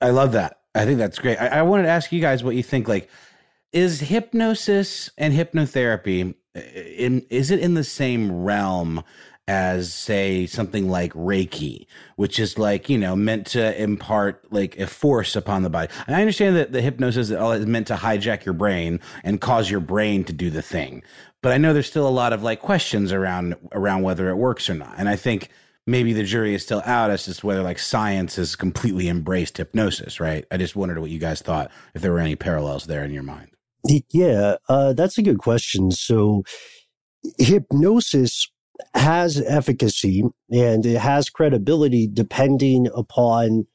I 0.00 0.10
love 0.10 0.32
that. 0.32 0.56
I 0.74 0.84
think 0.84 0.98
that's 0.98 1.20
great. 1.20 1.36
I, 1.36 1.46
I 1.46 1.62
wanted 1.62 1.84
to 1.84 1.90
ask 1.90 2.10
you 2.10 2.20
guys 2.20 2.42
what 2.42 2.56
you 2.56 2.64
think. 2.64 2.88
Like, 2.88 3.08
is 3.72 4.00
hypnosis 4.00 5.10
and 5.18 5.34
hypnotherapy 5.34 6.30
uh, 6.30 6.34
in 6.56 7.26
is 7.30 7.50
it 7.50 7.60
in 7.60 7.74
the 7.74 7.84
same 7.84 8.44
realm 8.44 9.02
as 9.48 9.94
say 9.94 10.44
something 10.46 10.88
like 10.88 11.12
Reiki, 11.12 11.86
which 12.16 12.38
is 12.38 12.58
like 12.58 12.88
you 12.88 12.98
know 12.98 13.14
meant 13.14 13.46
to 13.48 13.80
impart 13.80 14.52
like 14.52 14.78
a 14.78 14.86
force 14.86 15.36
upon 15.36 15.62
the 15.62 15.70
body? 15.70 15.92
And 16.06 16.16
I 16.16 16.20
understand 16.20 16.56
that 16.56 16.72
the 16.72 16.82
hypnosis 16.82 17.30
is 17.30 17.66
meant 17.66 17.86
to 17.88 17.96
hijack 17.96 18.44
your 18.44 18.54
brain 18.54 19.00
and 19.24 19.40
cause 19.40 19.70
your 19.70 19.80
brain 19.80 20.24
to 20.24 20.32
do 20.32 20.50
the 20.50 20.62
thing, 20.62 21.02
but 21.42 21.52
I 21.52 21.58
know 21.58 21.72
there's 21.72 21.86
still 21.86 22.08
a 22.08 22.10
lot 22.10 22.32
of 22.32 22.42
like 22.42 22.60
questions 22.60 23.12
around 23.12 23.56
around 23.72 24.02
whether 24.02 24.28
it 24.30 24.36
works 24.36 24.68
or 24.68 24.74
not. 24.74 24.94
And 24.98 25.08
I 25.08 25.16
think 25.16 25.50
maybe 25.86 26.12
the 26.12 26.24
jury 26.24 26.54
is 26.54 26.62
still 26.62 26.82
out 26.84 27.10
as 27.10 27.24
to 27.24 27.46
whether 27.46 27.62
like 27.62 27.78
science 27.78 28.36
has 28.36 28.56
completely 28.56 29.08
embraced 29.08 29.56
hypnosis, 29.56 30.18
right? 30.18 30.44
I 30.50 30.56
just 30.56 30.74
wondered 30.74 30.98
what 30.98 31.10
you 31.10 31.18
guys 31.18 31.42
thought, 31.42 31.70
if 31.94 32.02
there 32.02 32.12
were 32.12 32.18
any 32.18 32.36
parallels 32.36 32.86
there 32.86 33.04
in 33.04 33.12
your 33.12 33.22
mind. 33.22 33.50
Yeah, 34.10 34.56
uh, 34.68 34.92
that's 34.92 35.18
a 35.18 35.22
good 35.22 35.38
question. 35.38 35.90
So, 35.90 36.42
hypnosis 37.38 38.48
has 38.94 39.40
efficacy 39.40 40.22
and 40.50 40.84
it 40.84 40.98
has 40.98 41.30
credibility 41.30 42.06
depending 42.06 42.88
upon 42.94 43.66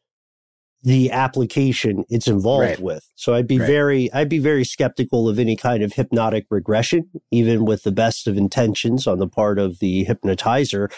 the 0.84 1.12
application 1.12 2.04
it's 2.10 2.28
involved 2.28 2.62
Right. 2.62 2.80
with. 2.80 3.08
So 3.16 3.34
I'd 3.36 3.48
be 3.48 3.60
Right. 3.60 3.68
very 3.68 4.14
I'd 4.14 4.30
be 4.30 4.40
very 4.40 4.64
skeptical 4.64 5.30
of 5.30 5.38
any 5.38 5.56
kind 5.56 5.84
of 5.84 5.94
hypnotic 5.94 6.46
regression 6.50 7.10
even 7.32 7.66
with 7.66 7.84
the 7.84 7.92
best 7.92 8.28
of 8.28 8.38
intentions 8.38 9.06
on 9.06 9.20
the 9.20 9.28
part 9.28 9.60
of 9.60 9.80
the 9.80 10.04
hypnotizer. 10.06 10.90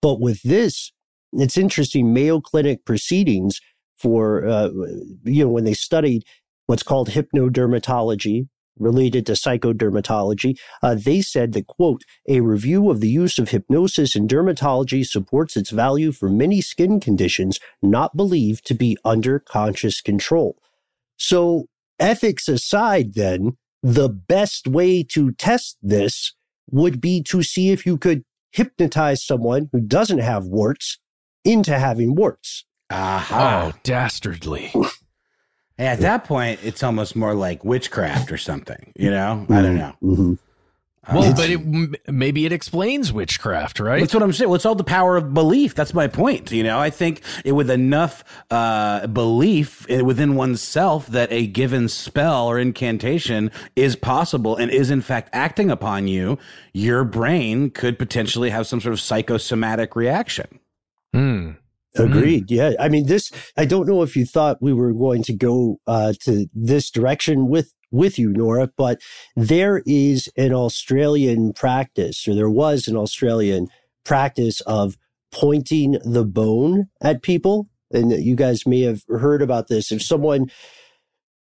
But 0.00 0.20
with 0.20 0.42
this 0.42 0.92
it's 1.32 1.58
interesting 1.58 2.14
Mayo 2.14 2.40
Clinic 2.40 2.84
proceedings 2.86 3.60
for 3.98 4.46
uh, 4.46 4.70
you 5.24 5.44
know 5.44 5.50
when 5.50 5.64
they 5.64 5.74
studied 5.74 6.24
what's 6.66 6.82
called 6.82 7.10
hypnodermatology 7.10 8.48
related 8.78 9.26
to 9.26 9.32
psychodermatology, 9.32 10.58
uh, 10.82 10.94
they 10.94 11.20
said 11.20 11.52
that, 11.52 11.66
quote, 11.66 12.02
a 12.28 12.40
review 12.40 12.90
of 12.90 13.00
the 13.00 13.08
use 13.08 13.38
of 13.38 13.50
hypnosis 13.50 14.16
in 14.16 14.28
dermatology 14.28 15.06
supports 15.06 15.56
its 15.56 15.70
value 15.70 16.12
for 16.12 16.28
many 16.28 16.60
skin 16.60 17.00
conditions 17.00 17.58
not 17.82 18.16
believed 18.16 18.66
to 18.66 18.74
be 18.74 18.96
under 19.04 19.38
conscious 19.38 20.00
control. 20.00 20.56
So, 21.16 21.66
ethics 21.98 22.48
aside, 22.48 23.14
then, 23.14 23.56
the 23.82 24.08
best 24.08 24.66
way 24.66 25.02
to 25.02 25.32
test 25.32 25.78
this 25.82 26.34
would 26.70 27.00
be 27.00 27.22
to 27.22 27.42
see 27.42 27.70
if 27.70 27.86
you 27.86 27.96
could 27.96 28.24
hypnotize 28.52 29.24
someone 29.24 29.68
who 29.72 29.80
doesn't 29.80 30.18
have 30.18 30.44
warts 30.46 30.98
into 31.44 31.78
having 31.78 32.14
warts. 32.14 32.64
Aha. 32.90 33.72
Oh, 33.72 33.78
dastardly. 33.82 34.72
And 35.78 35.88
at 35.88 36.00
that 36.00 36.24
point, 36.24 36.60
it's 36.62 36.82
almost 36.82 37.16
more 37.16 37.34
like 37.34 37.64
witchcraft 37.64 38.32
or 38.32 38.38
something, 38.38 38.92
you 38.96 39.10
know? 39.10 39.46
I 39.50 39.62
don't 39.62 39.76
know. 39.76 39.92
Mhm. 40.02 40.38
Well, 41.12 41.22
Uh, 41.22 41.34
but 41.36 41.50
it, 41.50 42.00
maybe 42.12 42.46
it 42.46 42.52
explains 42.52 43.12
witchcraft, 43.12 43.78
right? 43.78 44.00
That's 44.00 44.12
what 44.12 44.24
I'm 44.24 44.32
saying. 44.32 44.48
Well, 44.48 44.56
it's 44.56 44.66
all 44.66 44.74
the 44.74 44.82
power 44.82 45.16
of 45.16 45.32
belief. 45.32 45.72
That's 45.76 45.94
my 45.94 46.08
point. 46.08 46.50
You 46.50 46.64
know, 46.64 46.80
I 46.80 46.90
think 46.90 47.20
it, 47.44 47.52
with 47.52 47.70
enough 47.70 48.24
uh, 48.50 49.06
belief 49.06 49.86
within 49.88 50.34
oneself 50.34 51.06
that 51.08 51.30
a 51.30 51.46
given 51.46 51.88
spell 51.88 52.48
or 52.48 52.58
incantation 52.58 53.52
is 53.76 53.94
possible 53.94 54.56
and 54.56 54.68
is 54.68 54.90
in 54.90 55.00
fact 55.00 55.28
acting 55.32 55.70
upon 55.70 56.08
you, 56.08 56.38
your 56.72 57.04
brain 57.04 57.70
could 57.70 58.00
potentially 58.00 58.50
have 58.50 58.66
some 58.66 58.80
sort 58.80 58.92
of 58.92 58.98
psychosomatic 59.00 59.94
reaction. 59.94 60.58
Hmm. 61.14 61.50
Agreed. 61.98 62.50
Yeah. 62.50 62.72
I 62.78 62.88
mean, 62.88 63.06
this, 63.06 63.30
I 63.56 63.64
don't 63.64 63.88
know 63.88 64.02
if 64.02 64.16
you 64.16 64.26
thought 64.26 64.62
we 64.62 64.72
were 64.72 64.92
going 64.92 65.22
to 65.24 65.32
go 65.32 65.80
uh, 65.86 66.12
to 66.22 66.46
this 66.54 66.90
direction 66.90 67.48
with, 67.48 67.72
with 67.90 68.18
you, 68.18 68.30
Nora, 68.30 68.70
but 68.76 69.00
there 69.34 69.82
is 69.86 70.28
an 70.36 70.52
Australian 70.52 71.52
practice, 71.52 72.26
or 72.26 72.34
there 72.34 72.50
was 72.50 72.88
an 72.88 72.96
Australian 72.96 73.68
practice 74.04 74.60
of 74.62 74.96
pointing 75.32 75.98
the 76.04 76.24
bone 76.24 76.86
at 77.00 77.22
people. 77.22 77.68
And 77.92 78.10
you 78.10 78.34
guys 78.34 78.66
may 78.66 78.82
have 78.82 79.02
heard 79.08 79.42
about 79.42 79.68
this. 79.68 79.92
If 79.92 80.02
someone 80.02 80.50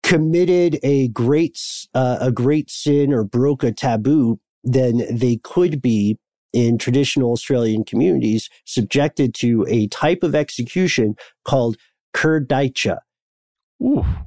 committed 0.04 0.80
a 0.84 1.08
great, 1.10 1.60
uh, 1.94 2.18
a 2.20 2.32
great 2.32 2.70
sin 2.70 3.14
or 3.14 3.24
broke 3.24 3.64
a 3.64 3.72
taboo, 3.72 4.40
then 4.64 5.04
they 5.12 5.38
could 5.38 5.82
be 5.82 6.18
in 6.54 6.78
traditional 6.78 7.32
Australian 7.32 7.84
communities 7.84 8.50
subjected 8.66 9.34
to 9.36 9.66
a 9.70 9.88
type 9.88 10.24
of 10.24 10.36
execution 10.36 11.16
called 11.46 11.78
Kurdaicha. 12.16 12.98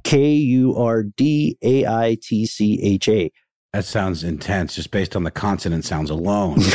K 0.03 0.33
U 0.33 0.75
R 0.75 1.03
D 1.03 1.57
A 1.61 1.85
I 1.85 2.17
T 2.21 2.45
C 2.45 2.79
H 2.83 3.07
A. 3.07 3.31
That 3.71 3.85
sounds 3.85 4.23
intense 4.23 4.75
just 4.75 4.91
based 4.91 5.15
on 5.15 5.23
the 5.23 5.31
consonant 5.31 5.85
sounds 5.85 6.09
alone. 6.09 6.59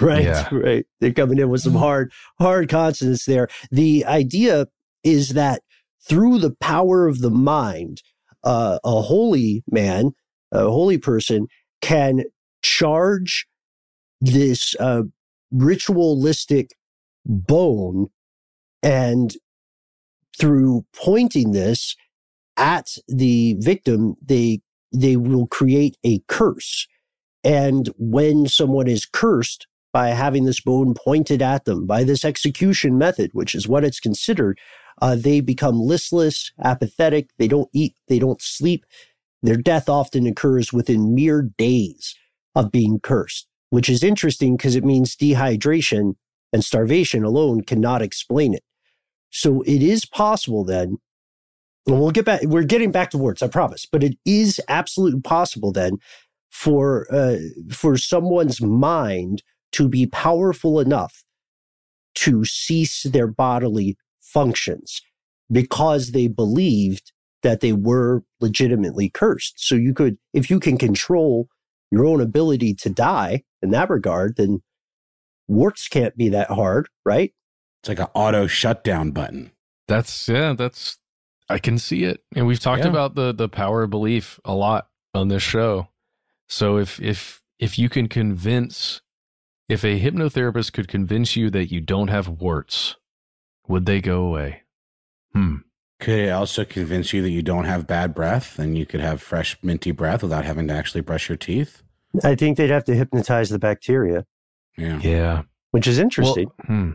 Right, 0.00 0.24
Yeah. 0.24 0.48
right. 0.50 0.86
They're 1.00 1.12
coming 1.12 1.38
in 1.38 1.50
with 1.50 1.60
some 1.60 1.74
hard, 1.74 2.10
hard 2.38 2.70
consonants 2.70 3.26
there. 3.26 3.48
The 3.70 4.06
idea 4.06 4.66
is 5.04 5.34
that 5.34 5.60
through 6.08 6.38
the 6.38 6.52
power 6.52 7.06
of 7.06 7.20
the 7.20 7.28
mind, 7.30 8.00
uh, 8.42 8.78
a 8.82 9.02
holy 9.02 9.62
man, 9.70 10.12
a 10.52 10.62
holy 10.62 10.96
person 10.96 11.48
can 11.82 12.22
charge 12.62 13.46
this 14.20 14.74
uh, 14.80 15.02
ritualistic 15.50 16.70
bone 17.26 18.08
and 18.82 19.36
through 20.38 20.84
pointing 20.94 21.52
this 21.52 21.96
at 22.56 22.96
the 23.08 23.56
victim, 23.58 24.16
they 24.22 24.60
they 24.92 25.16
will 25.16 25.46
create 25.46 25.96
a 26.04 26.20
curse. 26.28 26.86
And 27.44 27.88
when 27.98 28.46
someone 28.48 28.88
is 28.88 29.06
cursed 29.06 29.66
by 29.92 30.10
having 30.10 30.44
this 30.44 30.60
bone 30.60 30.94
pointed 30.94 31.42
at 31.42 31.64
them 31.64 31.86
by 31.86 32.04
this 32.04 32.24
execution 32.24 32.98
method, 32.98 33.30
which 33.32 33.54
is 33.54 33.68
what 33.68 33.84
it's 33.84 34.00
considered, 34.00 34.58
uh, 35.02 35.16
they 35.16 35.40
become 35.40 35.80
listless, 35.80 36.52
apathetic. 36.62 37.30
They 37.38 37.48
don't 37.48 37.70
eat. 37.72 37.94
They 38.08 38.18
don't 38.18 38.42
sleep. 38.42 38.84
Their 39.42 39.56
death 39.56 39.88
often 39.88 40.26
occurs 40.26 40.72
within 40.72 41.14
mere 41.14 41.42
days 41.58 42.14
of 42.54 42.72
being 42.72 43.00
cursed, 43.00 43.48
which 43.70 43.88
is 43.88 44.04
interesting 44.04 44.56
because 44.56 44.76
it 44.76 44.84
means 44.84 45.16
dehydration 45.16 46.14
and 46.52 46.64
starvation 46.64 47.24
alone 47.24 47.62
cannot 47.62 48.02
explain 48.02 48.54
it. 48.54 48.64
So 49.30 49.62
it 49.62 49.82
is 49.82 50.04
possible 50.04 50.64
then 50.64 50.98
and 51.86 51.98
we'll 51.98 52.10
get 52.10 52.24
back, 52.24 52.42
we're 52.44 52.62
getting 52.62 52.90
back 52.90 53.10
to 53.10 53.18
words, 53.18 53.42
I 53.42 53.48
promise, 53.48 53.86
but 53.86 54.04
it 54.04 54.16
is 54.24 54.60
absolutely 54.68 55.20
possible 55.20 55.72
then 55.72 55.98
for 56.50 57.06
uh, 57.12 57.36
for 57.70 57.96
someone's 57.96 58.60
mind 58.60 59.42
to 59.72 59.88
be 59.88 60.06
powerful 60.06 60.80
enough 60.80 61.24
to 62.16 62.44
cease 62.44 63.04
their 63.04 63.28
bodily 63.28 63.96
functions 64.20 65.00
because 65.50 66.10
they 66.10 66.28
believed 66.28 67.12
that 67.42 67.60
they 67.60 67.72
were 67.72 68.22
legitimately 68.40 69.08
cursed. 69.08 69.54
So 69.56 69.74
you 69.74 69.94
could, 69.94 70.18
if 70.34 70.50
you 70.50 70.60
can 70.60 70.76
control 70.76 71.48
your 71.90 72.04
own 72.04 72.20
ability 72.20 72.74
to 72.74 72.90
die 72.90 73.44
in 73.62 73.70
that 73.70 73.90
regard, 73.90 74.36
then 74.36 74.62
warts 75.48 75.88
can't 75.88 76.16
be 76.16 76.28
that 76.30 76.50
hard, 76.50 76.88
right? 77.04 77.32
It's 77.82 77.88
like 77.88 78.00
an 78.00 78.08
auto 78.14 78.46
shutdown 78.46 79.10
button. 79.10 79.52
That's 79.88 80.28
yeah, 80.28 80.52
that's 80.52 80.98
I 81.48 81.58
can 81.58 81.78
see 81.78 82.04
it. 82.04 82.22
And 82.36 82.46
we've 82.46 82.60
talked 82.60 82.84
Yeah. 82.84 82.90
about 82.90 83.14
the 83.14 83.32
the 83.32 83.48
power 83.48 83.82
of 83.82 83.90
belief 83.90 84.38
a 84.44 84.54
lot 84.54 84.88
on 85.14 85.28
this 85.28 85.42
show. 85.42 85.88
So 86.48 86.78
if 86.78 87.00
if 87.00 87.42
if 87.58 87.78
you 87.78 87.88
can 87.88 88.08
convince 88.08 89.00
if 89.68 89.84
a 89.84 90.00
hypnotherapist 90.00 90.72
could 90.72 90.88
convince 90.88 91.36
you 91.36 91.50
that 91.50 91.70
you 91.70 91.80
don't 91.80 92.08
have 92.08 92.28
warts, 92.28 92.96
would 93.68 93.86
they 93.86 94.00
go 94.00 94.24
away? 94.26 94.62
Hmm. 95.32 95.56
Could 96.00 96.18
it 96.18 96.30
also 96.30 96.64
convince 96.64 97.12
you 97.12 97.20
that 97.22 97.30
you 97.30 97.42
don't 97.42 97.66
have 97.66 97.86
bad 97.86 98.14
breath 98.14 98.58
and 98.58 98.76
you 98.76 98.86
could 98.86 99.00
have 99.00 99.20
fresh, 99.22 99.56
minty 99.62 99.90
breath 99.92 100.22
without 100.22 100.44
having 100.44 100.66
to 100.68 100.74
actually 100.74 101.02
brush 101.02 101.28
your 101.28 101.36
teeth? 101.36 101.82
I 102.24 102.34
think 102.34 102.56
they'd 102.56 102.70
have 102.70 102.84
to 102.84 102.94
hypnotize 102.94 103.50
the 103.50 103.58
bacteria, 103.58 104.26
Yeah. 104.76 104.98
Yeah. 105.00 105.42
which 105.70 105.86
is 105.86 105.98
interesting. 105.98 106.50
Well, 106.68 106.76
hmm. 106.78 106.90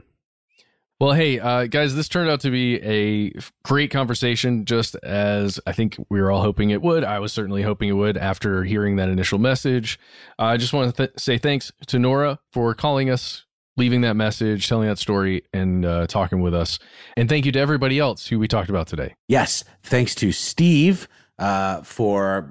Well, 0.97 1.11
hey, 1.11 1.39
uh, 1.41 1.65
guys, 1.67 1.93
this 1.93 2.07
turned 2.07 2.29
out 2.29 2.39
to 2.41 2.49
be 2.49 2.81
a 2.81 3.33
great 3.65 3.91
conversation, 3.91 4.63
just 4.63 4.95
as 5.03 5.59
I 5.67 5.73
think 5.73 5.97
we 6.09 6.21
were 6.21 6.31
all 6.31 6.41
hoping 6.41 6.69
it 6.69 6.81
would. 6.81 7.03
I 7.03 7.19
was 7.19 7.33
certainly 7.33 7.63
hoping 7.63 7.89
it 7.89 7.93
would 7.93 8.15
after 8.15 8.63
hearing 8.63 8.95
that 8.95 9.09
initial 9.09 9.37
message. 9.37 9.99
Uh, 10.39 10.43
I 10.43 10.57
just 10.57 10.71
want 10.71 10.95
to 10.95 11.07
th- 11.07 11.19
say 11.19 11.37
thanks 11.37 11.69
to 11.87 11.99
Nora 11.99 12.39
for 12.53 12.73
calling 12.73 13.09
us, 13.09 13.45
leaving 13.75 14.01
that 14.01 14.15
message, 14.15 14.69
telling 14.69 14.87
that 14.87 14.97
story, 14.97 15.41
and 15.51 15.83
uh, 15.85 16.07
talking 16.07 16.39
with 16.41 16.53
us. 16.55 16.79
And 17.17 17.27
thank 17.27 17.45
you 17.45 17.51
to 17.51 17.59
everybody 17.59 17.99
else 17.99 18.27
who 18.27 18.39
we 18.39 18.47
talked 18.47 18.69
about 18.69 18.87
today. 18.87 19.15
Yes. 19.27 19.65
Thanks 19.83 20.15
to 20.15 20.31
Steve 20.31 21.09
uh, 21.39 21.81
for 21.81 22.49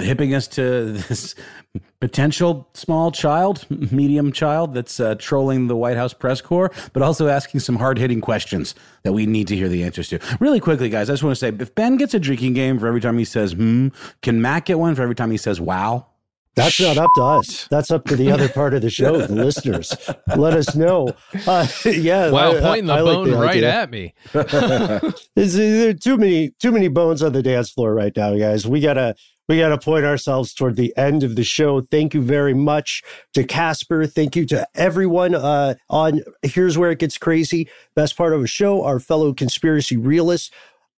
hipping 0.00 0.34
us 0.34 0.46
to 0.48 0.92
this 0.92 1.34
potential 2.00 2.68
small 2.74 3.10
child, 3.10 3.66
medium 3.92 4.32
child 4.32 4.74
that's 4.74 5.00
uh, 5.00 5.14
trolling 5.16 5.68
the 5.68 5.76
White 5.76 5.96
House 5.96 6.12
press 6.12 6.40
corps, 6.40 6.70
but 6.92 7.02
also 7.02 7.28
asking 7.28 7.60
some 7.60 7.76
hard 7.76 7.98
hitting 7.98 8.20
questions 8.20 8.74
that 9.02 9.12
we 9.12 9.26
need 9.26 9.48
to 9.48 9.56
hear 9.56 9.68
the 9.68 9.82
answers 9.82 10.08
to. 10.08 10.18
Really 10.40 10.60
quickly, 10.60 10.88
guys, 10.88 11.08
I 11.08 11.14
just 11.14 11.22
want 11.22 11.32
to 11.32 11.40
say 11.40 11.48
if 11.48 11.74
Ben 11.74 11.96
gets 11.96 12.14
a 12.14 12.20
drinking 12.20 12.54
game 12.54 12.78
for 12.78 12.86
every 12.86 13.00
time 13.00 13.18
he 13.18 13.24
says 13.24 13.52
hmm, 13.52 13.88
can 14.22 14.40
Matt 14.40 14.66
get 14.66 14.78
one 14.78 14.94
for 14.94 15.02
every 15.02 15.14
time 15.14 15.30
he 15.30 15.36
says 15.36 15.60
wow? 15.60 16.06
That's 16.54 16.80
not 16.80 16.96
up 16.98 17.10
to 17.16 17.22
us. 17.22 17.66
That's 17.68 17.90
up 17.90 18.04
to 18.06 18.16
the 18.16 18.30
other 18.30 18.48
part 18.48 18.74
of 18.74 18.82
the 18.82 18.90
show, 18.90 19.18
the 19.26 19.34
listeners. 19.44 19.92
Let 20.36 20.54
us 20.54 20.74
know. 20.76 21.08
Uh, 21.46 21.66
yeah. 21.84 22.30
Wow, 22.30 22.52
I- 22.52 22.56
I- 22.56 22.60
pointing 22.60 22.86
the 22.86 22.92
I 22.94 23.00
like 23.00 23.14
bone 23.14 23.32
right 23.32 23.50
idea. 23.56 23.72
at 23.74 23.90
me. 23.90 24.14
There 25.36 25.88
are 25.90 25.94
too 25.94 26.16
many 26.16 26.50
too 26.60 26.72
many 26.72 26.88
bones 26.88 27.22
on 27.22 27.32
the 27.32 27.42
dance 27.42 27.70
floor 27.70 27.94
right 27.94 28.12
now, 28.16 28.36
guys. 28.36 28.66
We 28.66 28.80
gotta 28.80 29.14
we 29.48 29.58
gotta 29.58 29.78
point 29.78 30.04
ourselves 30.04 30.54
toward 30.54 30.76
the 30.76 30.94
end 30.96 31.22
of 31.22 31.36
the 31.36 31.44
show. 31.44 31.82
Thank 31.82 32.14
you 32.14 32.22
very 32.22 32.54
much 32.54 33.02
to 33.34 33.44
Casper. 33.44 34.06
Thank 34.06 34.36
you 34.36 34.46
to 34.46 34.66
everyone 34.74 35.34
uh, 35.34 35.74
on 35.90 36.20
Here's 36.42 36.78
Where 36.78 36.90
It 36.92 36.98
Gets 37.00 37.18
Crazy. 37.18 37.68
Best 37.94 38.16
part 38.16 38.32
of 38.32 38.42
a 38.42 38.46
show, 38.46 38.84
our 38.84 38.98
fellow 39.00 39.34
conspiracy 39.34 39.96
realists. 39.96 40.50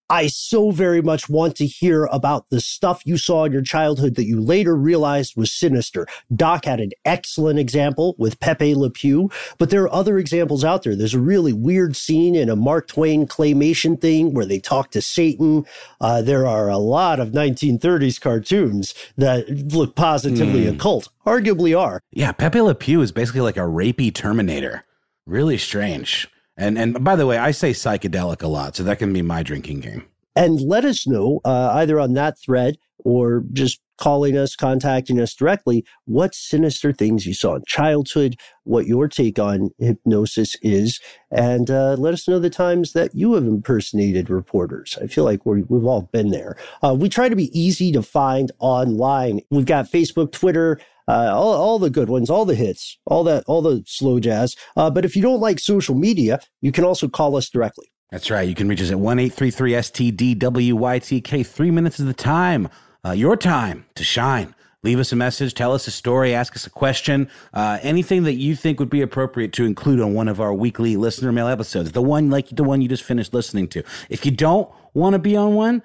I 0.08 0.28
so 0.28 0.70
very 0.70 1.02
much 1.02 1.28
want 1.28 1.56
to 1.56 1.66
hear 1.66 2.04
about 2.06 2.48
the 2.50 2.60
stuff 2.60 3.02
you 3.04 3.16
saw 3.16 3.44
in 3.44 3.52
your 3.52 3.62
childhood 3.62 4.14
that 4.14 4.26
you 4.26 4.40
later 4.40 4.76
realized 4.76 5.36
was 5.36 5.50
sinister. 5.52 6.06
Doc 6.34 6.64
had 6.64 6.80
an 6.80 6.92
excellent 7.04 7.58
example 7.58 8.14
with 8.18 8.38
Pepe 8.38 8.74
Le 8.74 8.88
Pew, 8.90 9.30
but 9.58 9.70
there 9.70 9.82
are 9.82 9.92
other 9.92 10.18
examples 10.18 10.64
out 10.64 10.82
there. 10.84 10.94
There's 10.94 11.14
a 11.14 11.18
really 11.20 11.52
weird 11.52 11.96
scene 11.96 12.34
in 12.34 12.48
a 12.48 12.56
Mark 12.56 12.88
Twain 12.88 13.26
claymation 13.26 14.00
thing 14.00 14.32
where 14.32 14.46
they 14.46 14.58
talk 14.60 14.90
to 14.92 15.02
Satan. 15.02 15.64
Uh, 16.00 16.22
there 16.22 16.46
are 16.46 16.68
a 16.68 16.78
lot 16.78 17.18
of 17.18 17.30
1930s 17.30 18.20
cartoons 18.20 18.94
that 19.16 19.48
look 19.72 19.96
positively 19.96 20.66
Hmm. 20.66 20.74
occult, 20.76 21.08
arguably 21.26 21.76
are. 21.78 22.00
Yeah, 22.12 22.32
Pepe 22.32 22.60
Le 22.60 22.74
Pew 22.74 23.00
is 23.02 23.10
basically 23.12 23.40
like 23.40 23.56
a 23.56 23.60
rapey 23.60 24.14
Terminator. 24.14 24.84
Really 25.26 25.58
strange. 25.58 26.28
And 26.56 26.78
and 26.78 27.04
by 27.04 27.16
the 27.16 27.26
way, 27.26 27.38
I 27.38 27.50
say 27.50 27.72
psychedelic 27.72 28.42
a 28.42 28.48
lot, 28.48 28.76
so 28.76 28.82
that 28.82 28.98
can 28.98 29.12
be 29.12 29.22
my 29.22 29.42
drinking 29.42 29.80
game. 29.80 30.04
and 30.36 30.60
let 30.60 30.84
us 30.84 31.06
know 31.06 31.40
uh, 31.44 31.70
either 31.74 31.98
on 31.98 32.12
that 32.12 32.38
thread 32.38 32.76
or 32.98 33.44
just 33.52 33.80
calling 33.98 34.36
us, 34.36 34.54
contacting 34.54 35.18
us 35.18 35.34
directly, 35.34 35.82
what 36.04 36.34
sinister 36.34 36.92
things 36.92 37.24
you 37.24 37.32
saw 37.32 37.54
in 37.54 37.62
childhood, 37.66 38.36
what 38.64 38.86
your 38.86 39.08
take 39.08 39.38
on 39.38 39.70
hypnosis 39.78 40.54
is, 40.60 41.00
and 41.30 41.70
uh, 41.70 41.94
let 41.94 42.12
us 42.12 42.28
know 42.28 42.38
the 42.38 42.50
times 42.50 42.92
that 42.92 43.14
you 43.14 43.32
have 43.32 43.44
impersonated 43.44 44.28
reporters. 44.28 44.98
I 45.00 45.06
feel 45.06 45.24
like 45.24 45.46
we're, 45.46 45.62
we've 45.68 45.86
all 45.86 46.02
been 46.12 46.30
there. 46.30 46.58
Uh, 46.82 46.94
we 46.98 47.08
try 47.08 47.30
to 47.30 47.36
be 47.36 47.58
easy 47.58 47.90
to 47.92 48.02
find 48.02 48.52
online. 48.58 49.40
We've 49.50 49.64
got 49.64 49.90
Facebook, 49.90 50.32
Twitter. 50.32 50.78
Uh, 51.08 51.30
all, 51.32 51.54
all 51.54 51.78
the 51.78 51.90
good 51.90 52.08
ones, 52.08 52.28
all 52.28 52.44
the 52.44 52.54
hits, 52.54 52.98
all 53.06 53.22
that, 53.24 53.44
all 53.46 53.62
the 53.62 53.82
slow 53.86 54.18
jazz. 54.18 54.56
Uh, 54.76 54.90
but 54.90 55.04
if 55.04 55.14
you 55.14 55.22
don't 55.22 55.40
like 55.40 55.58
social 55.58 55.94
media, 55.94 56.40
you 56.60 56.72
can 56.72 56.84
also 56.84 57.08
call 57.08 57.36
us 57.36 57.48
directly. 57.48 57.86
That's 58.10 58.30
right. 58.30 58.48
You 58.48 58.54
can 58.54 58.68
reach 58.68 58.82
us 58.82 58.90
at 58.90 58.98
one 58.98 59.18
eight 59.18 59.32
three 59.32 59.50
three 59.50 59.72
STDWYTK. 59.72 61.46
Three 61.46 61.70
minutes 61.70 62.00
is 62.00 62.06
the 62.06 62.14
time, 62.14 62.68
uh, 63.04 63.12
your 63.12 63.36
time 63.36 63.86
to 63.94 64.04
shine. 64.04 64.54
Leave 64.82 65.00
us 65.00 65.10
a 65.10 65.16
message, 65.16 65.54
tell 65.54 65.72
us 65.72 65.88
a 65.88 65.90
story, 65.90 66.32
ask 66.32 66.54
us 66.54 66.64
a 66.64 66.70
question, 66.70 67.28
uh, 67.54 67.78
anything 67.82 68.22
that 68.22 68.34
you 68.34 68.54
think 68.54 68.78
would 68.78 68.90
be 68.90 69.02
appropriate 69.02 69.52
to 69.52 69.64
include 69.64 70.00
on 70.00 70.14
one 70.14 70.28
of 70.28 70.40
our 70.40 70.54
weekly 70.54 70.96
listener 70.96 71.32
mail 71.32 71.48
episodes. 71.48 71.90
The 71.90 72.02
one 72.02 72.30
like 72.30 72.48
the 72.50 72.62
one 72.62 72.80
you 72.80 72.88
just 72.88 73.02
finished 73.02 73.34
listening 73.34 73.66
to. 73.68 73.82
If 74.10 74.24
you 74.24 74.30
don't 74.30 74.70
want 74.94 75.14
to 75.14 75.18
be 75.18 75.34
on 75.34 75.54
one, 75.54 75.82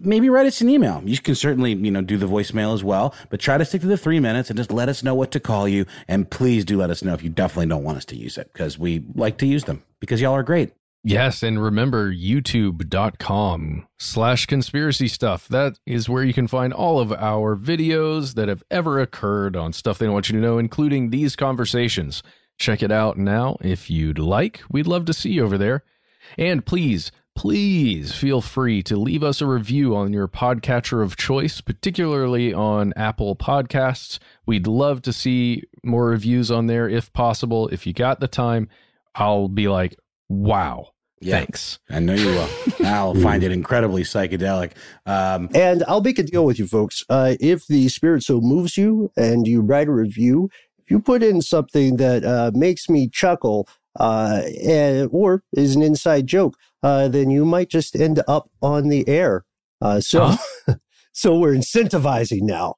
maybe 0.00 0.28
write 0.28 0.46
us 0.46 0.60
an 0.60 0.68
email. 0.68 1.02
You 1.04 1.18
can 1.18 1.34
certainly, 1.34 1.72
you 1.74 1.90
know, 1.90 2.02
do 2.02 2.16
the 2.16 2.26
voicemail 2.26 2.74
as 2.74 2.84
well, 2.84 3.14
but 3.30 3.40
try 3.40 3.58
to 3.58 3.64
stick 3.64 3.80
to 3.82 3.86
the 3.86 3.96
three 3.96 4.20
minutes 4.20 4.50
and 4.50 4.56
just 4.56 4.72
let 4.72 4.88
us 4.88 5.02
know 5.02 5.14
what 5.14 5.30
to 5.32 5.40
call 5.40 5.68
you. 5.68 5.86
And 6.06 6.30
please 6.30 6.64
do 6.64 6.76
let 6.76 6.90
us 6.90 7.02
know 7.02 7.14
if 7.14 7.22
you 7.22 7.30
definitely 7.30 7.66
don't 7.66 7.84
want 7.84 7.98
us 7.98 8.04
to 8.06 8.16
use 8.16 8.38
it 8.38 8.50
because 8.52 8.78
we 8.78 9.04
like 9.14 9.38
to 9.38 9.46
use 9.46 9.64
them 9.64 9.82
because 10.00 10.20
y'all 10.20 10.34
are 10.34 10.42
great. 10.42 10.72
Yes, 11.04 11.44
and 11.44 11.62
remember 11.62 12.12
youtube.com 12.12 13.86
slash 13.98 14.46
conspiracy 14.46 15.06
stuff. 15.06 15.46
That 15.48 15.78
is 15.86 16.08
where 16.08 16.24
you 16.24 16.34
can 16.34 16.48
find 16.48 16.72
all 16.72 16.98
of 16.98 17.12
our 17.12 17.56
videos 17.56 18.34
that 18.34 18.48
have 18.48 18.64
ever 18.70 19.00
occurred 19.00 19.56
on 19.56 19.72
stuff 19.72 19.98
they 19.98 20.06
don't 20.06 20.12
want 20.12 20.28
you 20.28 20.36
to 20.36 20.44
know, 20.44 20.58
including 20.58 21.10
these 21.10 21.36
conversations. 21.36 22.22
Check 22.58 22.82
it 22.82 22.90
out 22.90 23.16
now 23.16 23.56
if 23.60 23.88
you'd 23.88 24.18
like. 24.18 24.60
We'd 24.68 24.88
love 24.88 25.04
to 25.04 25.12
see 25.12 25.30
you 25.30 25.44
over 25.44 25.56
there. 25.56 25.84
And 26.36 26.66
please, 26.66 27.12
please 27.38 28.12
feel 28.12 28.40
free 28.40 28.82
to 28.82 28.96
leave 28.96 29.22
us 29.22 29.40
a 29.40 29.46
review 29.46 29.94
on 29.94 30.12
your 30.12 30.26
podcatcher 30.26 31.04
of 31.04 31.16
choice, 31.16 31.60
particularly 31.60 32.52
on 32.52 32.92
Apple 32.96 33.36
Podcasts. 33.36 34.18
We'd 34.44 34.66
love 34.66 35.02
to 35.02 35.12
see 35.12 35.62
more 35.84 36.06
reviews 36.06 36.50
on 36.50 36.66
there 36.66 36.88
if 36.88 37.12
possible. 37.12 37.68
If 37.68 37.86
you 37.86 37.92
got 37.92 38.18
the 38.18 38.26
time, 38.26 38.68
I'll 39.14 39.46
be 39.46 39.68
like, 39.68 39.94
wow. 40.28 40.88
Yeah. 41.20 41.36
Thanks. 41.38 41.78
I 41.88 42.00
know 42.00 42.14
you 42.14 42.26
will. 42.26 42.48
I'll 42.84 43.14
find 43.14 43.44
it 43.44 43.52
incredibly 43.52 44.02
psychedelic. 44.02 44.72
Um, 45.06 45.48
And 45.54 45.84
I'll 45.86 46.00
make 46.00 46.18
a 46.18 46.24
deal 46.24 46.44
with 46.44 46.58
you 46.58 46.66
folks. 46.66 47.04
Uh, 47.08 47.36
if 47.38 47.68
the 47.68 47.88
spirit 47.88 48.24
so 48.24 48.40
moves 48.40 48.76
you 48.76 49.12
and 49.16 49.46
you 49.46 49.60
write 49.60 49.86
a 49.86 49.92
review, 49.92 50.50
if 50.80 50.90
you 50.90 50.98
put 50.98 51.22
in 51.22 51.40
something 51.40 51.98
that 51.98 52.24
uh, 52.24 52.50
makes 52.52 52.88
me 52.88 53.08
chuckle 53.08 53.68
uh, 53.98 54.42
and, 54.64 55.08
or 55.12 55.42
is 55.52 55.76
an 55.76 55.82
inside 55.82 56.26
joke, 56.26 56.56
uh, 56.82 57.08
then 57.08 57.30
you 57.30 57.44
might 57.44 57.68
just 57.68 57.94
end 57.96 58.22
up 58.26 58.48
on 58.62 58.88
the 58.88 59.06
air. 59.08 59.44
Uh, 59.82 60.00
so, 60.00 60.34
so 61.12 61.38
we're 61.38 61.54
incentivizing 61.54 62.42
now. 62.42 62.76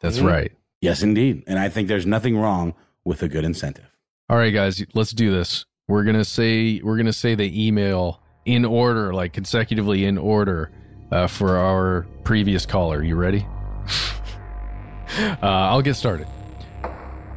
That's 0.00 0.18
Mhm. 0.18 0.24
right. 0.26 0.52
yes, 0.80 1.02
indeed. 1.02 1.42
And 1.46 1.58
I 1.58 1.68
think 1.68 1.88
there's 1.88 2.06
nothing 2.06 2.36
wrong 2.36 2.74
with 3.04 3.22
a 3.22 3.28
good 3.28 3.44
incentive. 3.44 3.86
All 4.30 4.36
right, 4.36 4.52
guys, 4.52 4.84
let's 4.94 5.12
do 5.12 5.30
this. 5.32 5.64
We're 5.88 6.04
gonna 6.04 6.24
say 6.24 6.80
we're 6.82 6.96
gonna 6.96 7.12
say 7.12 7.34
the 7.34 7.66
email 7.66 8.20
in 8.44 8.64
order, 8.64 9.14
like 9.14 9.32
consecutively 9.32 10.04
in 10.04 10.18
order, 10.18 10.70
uh, 11.10 11.26
for 11.28 11.56
our 11.56 12.06
previous 12.24 12.66
caller. 12.66 13.02
You 13.02 13.14
ready? 13.16 13.46
uh, 15.18 15.36
I'll 15.42 15.80
get 15.82 15.94
started. 15.94 16.26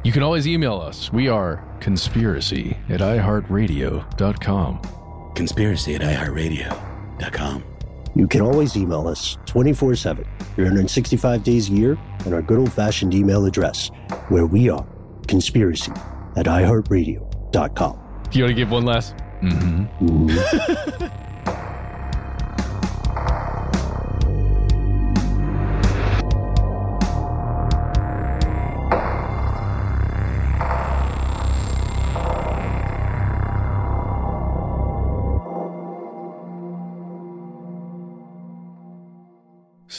You 0.04 0.10
can 0.10 0.22
always 0.24 0.48
email 0.48 0.80
us. 0.80 1.12
We 1.12 1.28
are 1.28 1.64
conspiracy 1.80 2.76
at 2.88 2.98
iheartradio.com. 3.00 4.80
Conspiracy 5.34 5.94
at 5.94 6.00
iHeartRadio.com. 6.00 7.64
You 8.14 8.26
can 8.26 8.40
always 8.40 8.76
email 8.76 9.06
us 9.08 9.38
24 9.46 9.94
7, 9.94 10.26
365 10.56 11.44
days 11.44 11.70
a 11.70 11.72
year, 11.72 11.98
on 12.26 12.34
our 12.34 12.42
good 12.42 12.58
old 12.58 12.72
fashioned 12.72 13.14
email 13.14 13.46
address, 13.46 13.90
where 14.28 14.44
we 14.46 14.68
are 14.68 14.84
conspiracy 15.28 15.92
at 16.36 16.46
iHeartRadio.com. 16.46 17.98
Do 18.30 18.38
you 18.38 18.44
want 18.44 18.50
to 18.50 18.54
give 18.54 18.70
one 18.70 18.84
last? 18.84 19.14
Mm-hmm. 19.40 21.06